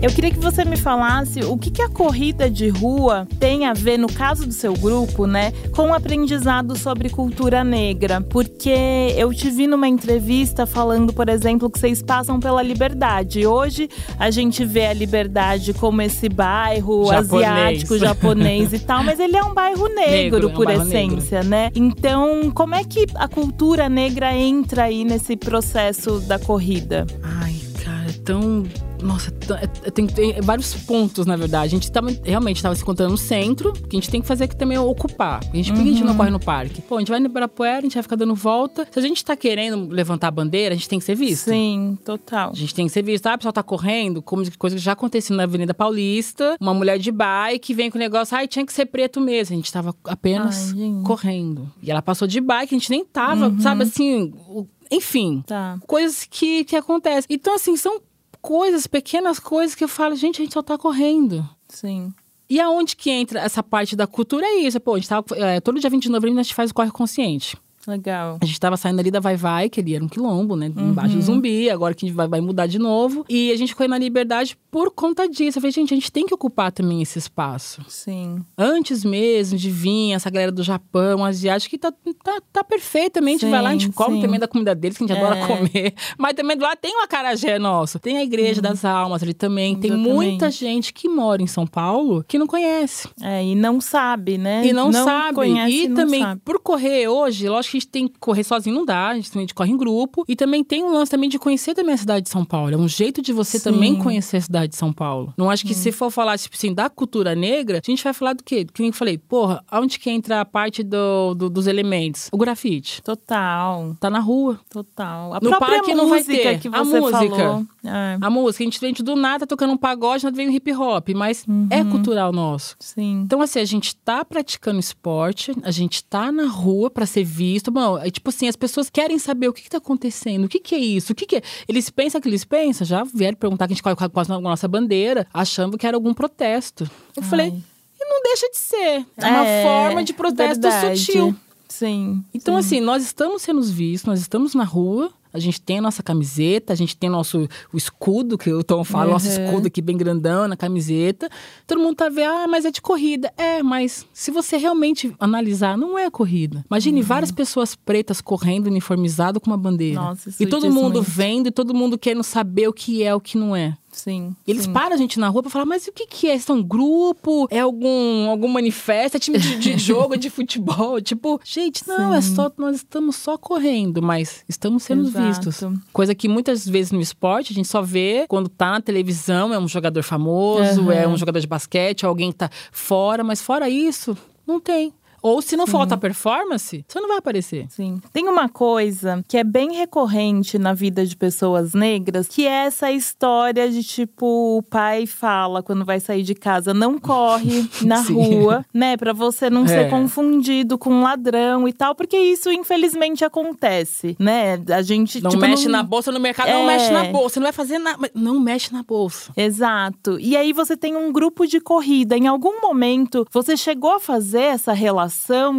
Eu 0.00 0.10
queria 0.10 0.30
que 0.30 0.38
você 0.38 0.64
me 0.64 0.76
falasse 0.76 1.40
o 1.40 1.58
que, 1.58 1.72
que 1.72 1.82
a 1.82 1.88
corrida 1.88 2.48
de 2.48 2.68
rua 2.68 3.26
tem 3.40 3.66
a 3.66 3.72
ver, 3.72 3.98
no 3.98 4.06
caso 4.06 4.46
do 4.46 4.52
seu 4.52 4.72
grupo, 4.72 5.26
né, 5.26 5.52
com 5.72 5.90
o 5.90 5.94
aprendizado 5.94 6.78
sobre 6.78 7.10
cultura 7.10 7.64
negra. 7.64 8.20
Porque 8.20 9.12
eu 9.16 9.34
te 9.34 9.50
vi 9.50 9.66
numa 9.66 9.88
entrevista 9.88 10.66
falando, 10.66 11.12
por 11.12 11.28
exemplo, 11.28 11.68
que 11.68 11.80
vocês 11.80 12.00
passam 12.00 12.38
pela 12.38 12.62
liberdade. 12.62 13.44
Hoje 13.44 13.88
a 14.16 14.30
gente 14.30 14.64
vê 14.64 14.86
a 14.86 14.92
liberdade 14.92 15.74
como 15.74 16.00
esse 16.00 16.28
bairro 16.28 17.06
Japonês. 17.06 17.48
asiático, 17.48 17.98
japonês 17.98 18.72
e 18.72 18.78
tal, 18.78 19.02
mas 19.02 19.18
ele 19.18 19.36
é 19.36 19.42
um 19.42 19.52
bairro 19.52 19.88
negro, 19.92 20.12
Negro, 20.12 20.48
é 20.48 20.52
um 20.52 20.54
por 20.54 20.64
bairro 20.66 20.82
essência, 20.84 21.42
né? 21.42 21.70
Então, 21.74 22.52
como 22.54 22.76
é 22.76 22.84
que 22.84 23.04
a 23.16 23.26
cultura 23.26 23.88
negra 23.88 24.32
entra 24.32 24.84
aí 24.84 25.02
nesse 25.02 25.36
processo 25.36 26.20
da 26.20 26.38
corrida? 26.38 27.04
Ai, 27.20 27.56
cara, 27.84 28.08
é 28.08 28.12
tão. 28.24 28.62
Nossa, 29.08 29.32
é- 29.58 29.88
é- 29.88 29.90
tem, 29.90 30.06
tem 30.06 30.40
vários 30.42 30.74
pontos, 30.74 31.24
na 31.26 31.34
verdade. 31.34 31.74
A 31.74 31.78
gente 31.78 31.90
tava, 31.90 32.10
realmente 32.22 32.56
estava 32.56 32.74
se 32.74 32.82
encontrando 32.82 33.12
no 33.12 33.16
centro, 33.18 33.72
que 33.72 33.96
a 33.96 34.00
gente 34.00 34.10
tem 34.10 34.20
que 34.20 34.26
fazer 34.26 34.44
aqui 34.44 34.54
também 34.56 34.76
é 34.76 34.80
ocupar. 34.80 35.40
A 35.50 35.56
gente, 35.56 35.72
Por 35.72 35.82
que 35.82 35.88
a 35.88 35.92
gente 35.92 36.04
não 36.04 36.14
corre 36.14 36.30
no 36.30 36.38
parque? 36.38 36.82
Pô, 36.82 36.96
a 36.96 36.98
gente 37.00 37.08
vai 37.10 37.18
no 37.18 37.26
Ibirapuera, 37.26 37.78
a 37.78 37.80
gente 37.82 37.94
vai 37.94 38.02
ficar 38.02 38.16
dando 38.16 38.34
volta. 38.34 38.86
Se 38.90 38.98
a 38.98 39.02
gente 39.02 39.24
tá 39.24 39.34
querendo 39.34 39.88
levantar 39.88 40.28
a 40.28 40.30
bandeira, 40.30 40.74
a 40.74 40.76
gente 40.76 40.88
tem 40.88 40.98
que 40.98 41.04
ser 41.04 41.14
visto. 41.14 41.50
Sim, 41.50 41.98
total. 42.04 42.50
A 42.50 42.54
gente 42.54 42.74
tem 42.74 42.86
que 42.86 42.92
ser 42.92 43.02
visto. 43.02 43.26
Ah, 43.26 43.34
o 43.34 43.38
pessoal 43.38 43.52
tá 43.52 43.62
correndo, 43.62 44.20
como 44.20 44.42
coisa 44.58 44.76
que 44.76 44.82
já 44.82 44.92
aconteceu 44.92 45.34
na 45.36 45.44
Avenida 45.44 45.72
Paulista. 45.72 46.56
Uma 46.60 46.74
mulher 46.74 46.98
de 46.98 47.10
bike 47.10 47.72
vem 47.74 47.90
com 47.90 47.96
o 47.96 48.00
negócio, 48.00 48.36
ai, 48.36 48.46
tinha 48.46 48.64
que 48.66 48.72
ser 48.72 48.86
preto 48.86 49.20
mesmo. 49.20 49.54
A 49.54 49.56
gente 49.56 49.72
tava 49.72 49.94
apenas 50.04 50.74
Ai, 50.78 51.02
correndo. 51.04 51.70
E 51.82 51.90
ela 51.90 52.02
passou 52.02 52.28
de 52.28 52.40
bike, 52.40 52.74
a 52.74 52.78
gente 52.78 52.90
nem 52.90 53.04
tava, 53.04 53.54
sabe 53.60 53.82
assim. 53.84 54.32
o- 54.48 54.66
Enfim, 54.90 55.44
Tá. 55.46 55.78
coisas 55.86 56.26
que, 56.28 56.64
que 56.64 56.74
acontecem. 56.74 57.26
Então, 57.28 57.54
assim, 57.54 57.76
são 57.76 58.00
coisas, 58.48 58.86
pequenas 58.86 59.38
coisas 59.38 59.74
que 59.74 59.84
eu 59.84 59.88
falo, 59.88 60.16
gente, 60.16 60.40
a 60.40 60.42
gente 60.42 60.54
só 60.54 60.62
tá 60.62 60.78
correndo. 60.78 61.46
Sim. 61.68 62.14
E 62.48 62.58
aonde 62.58 62.96
que 62.96 63.10
entra 63.10 63.40
essa 63.40 63.62
parte 63.62 63.94
da 63.94 64.06
cultura 64.06 64.46
é 64.46 64.60
isso. 64.60 64.80
Pô, 64.80 64.94
a 64.94 64.96
gente 64.96 65.06
tava. 65.06 65.26
é, 65.36 65.60
todo 65.60 65.78
dia 65.78 65.90
20 65.90 66.04
de 66.04 66.08
novembro 66.08 66.40
a 66.40 66.42
gente 66.42 66.54
faz 66.54 66.70
o 66.70 66.74
Corre 66.74 66.90
Consciente. 66.90 67.58
Legal. 67.88 68.38
A 68.40 68.44
gente 68.44 68.60
tava 68.60 68.76
saindo 68.76 69.00
ali 69.00 69.10
da 69.10 69.18
Vai 69.20 69.36
Vai, 69.36 69.68
que 69.68 69.80
ali 69.80 69.94
era 69.94 70.04
um 70.04 70.08
quilombo, 70.08 70.54
né? 70.56 70.66
Embaixo 70.76 71.14
Uhum. 71.14 71.20
do 71.20 71.22
zumbi, 71.24 71.70
agora 71.70 71.94
que 71.94 72.04
a 72.04 72.08
gente 72.08 72.16
vai, 72.16 72.28
vai 72.28 72.40
mudar 72.40 72.66
de 72.66 72.78
novo. 72.78 73.24
E 73.28 73.50
a 73.50 73.56
gente 73.56 73.74
correu 73.74 73.90
na 73.90 73.98
liberdade 73.98 74.56
por 74.70 74.90
conta 74.90 75.28
disso. 75.28 75.58
Eu 75.58 75.62
falei, 75.62 75.72
gente, 75.72 75.94
a 75.94 75.96
gente 75.96 76.12
tem 76.12 76.26
que 76.26 76.34
ocupar 76.34 76.70
também 76.70 77.00
esse 77.00 77.18
espaço. 77.18 77.82
Sim. 77.88 78.44
Antes 78.56 79.04
mesmo 79.04 79.58
de 79.58 79.70
vir 79.70 80.12
essa 80.12 80.28
galera 80.30 80.52
do 80.52 80.62
Japão, 80.62 81.24
asiático, 81.24 81.70
que 81.70 81.78
tá, 81.78 81.92
tá, 82.22 82.40
tá 82.52 82.62
perfeitamente. 82.64 83.44
Sim, 83.46 83.50
vai 83.50 83.62
lá, 83.62 83.70
a 83.70 83.72
gente 83.72 83.90
come 83.90 84.16
sim. 84.16 84.22
também 84.22 84.38
da 84.38 84.46
comida 84.48 84.74
deles, 84.74 84.98
que 84.98 85.04
a 85.04 85.06
gente 85.06 85.16
adora 85.16 85.38
É. 85.38 85.46
comer. 85.46 85.94
Mas 86.18 86.34
também 86.34 86.58
lado 86.58 86.78
tem 86.80 86.94
o 86.96 87.02
acarajé 87.04 87.58
nosso. 87.58 87.98
Tem 87.98 88.18
a 88.18 88.22
Igreja 88.22 88.60
das 88.60 88.84
Almas 88.84 89.22
ali 89.22 89.32
também. 89.34 89.74
Tem 89.76 89.88
Uhum. 89.92 89.96
Muita 90.18 90.50
gente 90.50 90.92
que 90.92 91.08
mora 91.08 91.42
em 91.42 91.46
São 91.46 91.66
Paulo 91.66 92.24
que 92.28 92.38
não 92.38 92.46
conhece. 92.46 93.08
É, 93.22 93.44
e 93.44 93.54
não 93.54 93.80
sabe, 93.80 94.36
né? 94.36 94.66
E 94.66 94.72
não, 94.72 94.92
sabe. 94.92 95.34
Conhece, 95.34 95.84
e 95.84 95.88
não 95.88 95.96
também, 95.96 96.22
sabe. 96.22 96.40
por 96.44 96.60
correr 96.60 97.08
hoje, 97.08 97.48
lógico 97.48 97.72
que 97.72 97.77
gente 97.78 97.88
tem 97.88 98.08
que 98.08 98.18
correr 98.18 98.44
sozinho, 98.44 98.74
não 98.76 98.84
dá. 98.84 99.08
A 99.08 99.14
gente 99.14 99.30
também 99.30 99.46
corre 99.54 99.70
em 99.72 99.76
grupo. 99.76 100.24
E 100.28 100.36
também 100.36 100.62
tem 100.64 100.84
um 100.84 100.92
lance 100.92 101.10
também 101.10 101.28
de 101.28 101.38
conhecer 101.38 101.74
também 101.74 101.94
a 101.94 101.98
cidade 101.98 102.24
de 102.24 102.30
São 102.30 102.44
Paulo. 102.44 102.72
É 102.74 102.76
um 102.76 102.88
jeito 102.88 103.20
de 103.22 103.32
você 103.32 103.58
Sim. 103.58 103.64
também 103.72 103.96
conhecer 103.96 104.38
a 104.38 104.40
cidade 104.40 104.68
de 104.72 104.76
São 104.76 104.92
Paulo. 104.92 105.32
Não 105.36 105.50
acho 105.50 105.64
que 105.66 105.74
se 105.74 105.90
for 105.92 106.10
falar, 106.10 106.38
tipo 106.38 106.54
assim, 106.56 106.72
da 106.74 106.88
cultura 106.90 107.34
negra, 107.34 107.80
a 107.84 107.90
gente 107.90 108.02
vai 108.04 108.12
falar 108.12 108.32
do 108.34 108.42
quê? 108.44 108.64
Que 108.64 108.80
nem 108.82 108.88
eu 108.90 108.92
falei, 108.94 109.16
porra, 109.18 109.62
aonde 109.70 109.98
que 109.98 110.10
entra 110.10 110.40
a 110.40 110.44
parte 110.44 110.82
do, 110.82 111.34
do- 111.34 111.50
dos 111.50 111.66
elementos? 111.66 112.28
O 112.32 112.36
grafite. 112.38 113.02
Total, 113.02 113.94
Tá 114.00 114.08
na 114.10 114.20
rua. 114.20 114.58
total. 114.70 115.34
A 115.34 115.40
No 115.40 115.58
parque 115.58 115.94
não 115.94 116.08
vai 116.08 116.22
ter. 116.24 116.58
que 116.58 116.68
A 116.68 116.82
você 116.84 117.00
música. 117.00 117.18
falou. 117.36 117.66
É, 117.84 118.18
A 118.20 118.30
música, 118.30 118.64
a 118.64 118.66
gente 118.66 118.80
vem 118.80 118.92
do 118.92 119.14
nada 119.16 119.46
tocando 119.46 119.72
um 119.72 119.76
pagode, 119.76 120.24
nada 120.24 120.36
vem 120.36 120.48
um 120.48 120.52
hip 120.52 120.72
hop, 120.72 121.08
mas 121.14 121.44
é 121.70 121.84
cultural 121.84 122.32
nosso. 122.32 122.76
sim. 122.80 123.22
Então, 123.24 123.40
assim, 123.42 123.60
a 123.60 123.64
gente 123.64 123.94
tá 123.96 124.24
praticando 124.24 124.78
esporte, 124.80 125.52
a 125.62 125.70
gente 125.70 126.02
tá 126.04 126.32
na 126.32 126.46
rua 126.46 126.90
pra 126.90 127.06
ser 127.06 127.24
visto. 127.24 127.67
Bom, 127.70 127.98
é 127.98 128.10
tipo 128.10 128.28
assim, 128.30 128.48
as 128.48 128.56
pessoas 128.56 128.88
querem 128.90 129.18
saber 129.18 129.48
o 129.48 129.52
que, 129.52 129.62
que 129.62 129.70
tá 129.70 129.78
acontecendo, 129.78 130.44
o 130.44 130.48
que, 130.48 130.58
que 130.58 130.74
é 130.74 130.78
isso, 130.78 131.12
o 131.12 131.14
que, 131.14 131.26
que 131.26 131.36
é. 131.36 131.42
Eles 131.68 131.90
pensam 131.90 132.20
que 132.20 132.28
eles 132.28 132.44
pensam, 132.44 132.86
já 132.86 133.04
vieram 133.04 133.36
perguntar 133.36 133.66
que 133.66 133.72
a 133.72 133.74
gente 133.76 133.82
corre 133.82 133.94
com 133.96 134.20
a 134.20 134.40
nossa 134.40 134.66
bandeira, 134.68 135.26
achando 135.32 135.76
que 135.78 135.86
era 135.86 135.96
algum 135.96 136.12
protesto. 136.14 136.88
Eu 137.16 137.22
falei, 137.22 137.46
Ai. 137.46 137.62
e 138.00 138.04
não 138.08 138.22
deixa 138.22 138.48
de 138.50 138.58
ser. 138.58 139.06
É 139.16 139.26
uma 139.26 139.46
É, 139.46 139.62
forma 139.62 140.04
de 140.04 140.12
protesto 140.12 140.60
verdade. 140.62 140.98
sutil. 141.00 141.36
Sim. 141.68 142.24
Então, 142.32 142.54
sim. 142.54 142.60
assim, 142.60 142.80
nós 142.80 143.02
estamos 143.04 143.42
sendo 143.42 143.62
vistos, 143.62 144.06
nós 144.08 144.20
estamos 144.20 144.54
na 144.54 144.64
rua, 144.64 145.12
a 145.32 145.38
gente 145.38 145.60
tem 145.60 145.78
a 145.78 145.82
nossa 145.82 146.02
camiseta, 146.02 146.72
a 146.72 146.76
gente 146.76 146.96
tem 146.96 147.08
nosso 147.10 147.48
o 147.72 147.76
escudo, 147.76 148.36
que 148.38 148.52
o 148.52 148.62
Tom 148.62 148.84
fala, 148.84 149.12
nosso 149.12 149.26
Uhum. 149.28 149.44
escudo 149.44 149.66
aqui 149.66 149.80
bem 149.82 149.96
grandão 149.96 150.48
na 150.48 150.56
camiseta. 150.56 151.28
Todo 151.66 151.80
mundo 151.80 151.96
tá 151.96 152.08
vendo, 152.08 152.30
ah, 152.32 152.46
mas 152.48 152.64
é 152.64 152.70
de 152.70 152.80
corrida. 152.80 153.32
É, 153.36 153.62
mas 153.62 154.06
se 154.12 154.30
você 154.30 154.56
realmente 154.56 155.14
analisar, 155.18 155.76
não 155.76 155.98
é 155.98 156.10
corrida. 156.10 156.64
Imagine 156.70 157.02
várias 157.02 157.30
pessoas 157.32 157.74
pretas 157.74 158.20
correndo 158.20 158.66
uniformizado 158.68 159.40
com 159.40 159.50
uma 159.50 159.56
bandeira. 159.58 160.00
Uhum. 160.00 160.06
Nossa, 160.08 160.28
isso 160.30 160.42
e 160.42 160.46
todo 160.46 160.62
diz 160.66 160.74
mundo 160.74 160.94
muito. 160.94 161.02
vendo 161.10 161.46
e 161.48 161.50
todo 161.50 161.74
mundo 161.74 161.98
querendo 161.98 162.22
saber 162.22 162.68
o 162.68 162.72
que 162.72 163.02
é, 163.02 163.14
o 163.14 163.20
que 163.20 163.36
não 163.38 163.54
é. 163.54 163.76
Sim. 163.98 164.34
Eles 164.46 164.64
sim. 164.64 164.72
param 164.72 164.94
a 164.94 164.96
gente 164.96 165.18
na 165.18 165.28
rua 165.28 165.42
pra 165.42 165.50
falar, 165.50 165.64
mas 165.64 165.86
o 165.88 165.92
que 165.92 166.06
que 166.06 166.28
é? 166.28 166.36
Isso 166.36 166.52
é 166.52 166.54
um 166.54 166.62
grupo? 166.62 167.48
É 167.50 167.58
algum, 167.60 168.28
algum 168.30 168.48
manifesto? 168.48 169.16
É 169.16 169.20
time 169.20 169.38
de, 169.38 169.58
de 169.58 169.76
jogo, 169.78 170.16
de 170.16 170.30
futebol? 170.30 171.00
Tipo, 171.00 171.40
gente, 171.44 171.86
não, 171.86 172.14
é 172.14 172.20
Sim. 172.20 172.34
só, 172.36 172.52
nós 172.56 172.76
estamos 172.76 173.16
só 173.16 173.36
correndo, 173.36 174.00
mas 174.00 174.44
estamos 174.48 174.84
sendo 174.84 175.08
Exato. 175.08 175.26
vistos. 175.26 175.64
Coisa 175.92 176.14
que 176.14 176.28
muitas 176.28 176.66
vezes 176.68 176.92
no 176.92 177.00
esporte 177.00 177.52
a 177.52 177.56
gente 177.56 177.68
só 177.68 177.82
vê 177.82 178.24
quando 178.28 178.48
tá 178.48 178.70
na 178.70 178.80
televisão, 178.80 179.52
é 179.52 179.58
um 179.58 179.68
jogador 179.68 180.02
famoso, 180.02 180.82
Aham. 180.82 180.92
é 180.92 181.08
um 181.08 181.16
jogador 181.16 181.40
de 181.40 181.46
basquete, 181.46 182.06
alguém 182.06 182.30
tá 182.30 182.48
fora, 182.70 183.24
mas 183.24 183.42
fora 183.42 183.68
isso, 183.68 184.16
não 184.46 184.60
tem. 184.60 184.92
Ou 185.22 185.42
se 185.42 185.56
não 185.56 185.66
falta 185.66 185.96
performance, 185.96 186.84
você 186.86 187.00
não 187.00 187.08
vai 187.08 187.18
aparecer. 187.18 187.66
Sim. 187.70 188.00
Tem 188.12 188.28
uma 188.28 188.48
coisa 188.48 189.22
que 189.26 189.36
é 189.36 189.44
bem 189.44 189.72
recorrente 189.74 190.58
na 190.58 190.72
vida 190.74 191.04
de 191.04 191.16
pessoas 191.16 191.74
negras, 191.74 192.28
que 192.28 192.46
é 192.46 192.66
essa 192.66 192.90
história 192.90 193.70
de 193.70 193.82
tipo, 193.82 194.58
o 194.58 194.62
pai 194.62 195.06
fala 195.06 195.62
quando 195.62 195.84
vai 195.84 196.00
sair 196.00 196.22
de 196.22 196.34
casa, 196.34 196.72
não 196.74 196.98
corre 196.98 197.68
na 197.84 198.02
Sim. 198.04 198.14
rua, 198.14 198.64
né? 198.72 198.96
Pra 198.96 199.12
você 199.12 199.50
não 199.50 199.64
É. 199.64 199.68
ser 199.68 199.90
confundido 199.90 200.78
com 200.78 200.90
um 200.90 201.02
ladrão 201.02 201.66
e 201.66 201.72
tal, 201.72 201.94
porque 201.94 202.16
isso 202.16 202.50
infelizmente 202.50 203.24
acontece, 203.24 204.16
né? 204.18 204.58
A 204.70 204.82
gente 204.82 205.20
Não 205.22 205.30
tipo, 205.30 205.40
mexe 205.42 205.64
não- 205.64 205.72
na 205.72 205.82
bolsa 205.82 206.12
no 206.12 206.20
mercado, 206.20 206.48
não 206.50 206.62
É. 206.70 206.76
mexe 206.76 206.90
na 206.92 207.04
bolsa, 207.04 207.40
não 207.40 207.44
vai 207.46 207.52
fazer 207.52 207.78
nada. 207.78 208.10
Não 208.14 208.38
mexe 208.40 208.72
na 208.72 208.82
bolsa. 208.82 209.32
Exato. 209.36 210.18
E 210.20 210.36
aí 210.36 210.52
você 210.52 210.76
tem 210.76 210.96
um 210.96 211.12
grupo 211.12 211.46
de 211.46 211.60
corrida. 211.60 212.16
Em 212.16 212.26
algum 212.26 212.60
momento, 212.60 213.26
você 213.32 213.56
chegou 213.56 213.94
a 213.94 214.00
fazer 214.00 214.42
essa 214.42 214.72
relação 214.72 215.07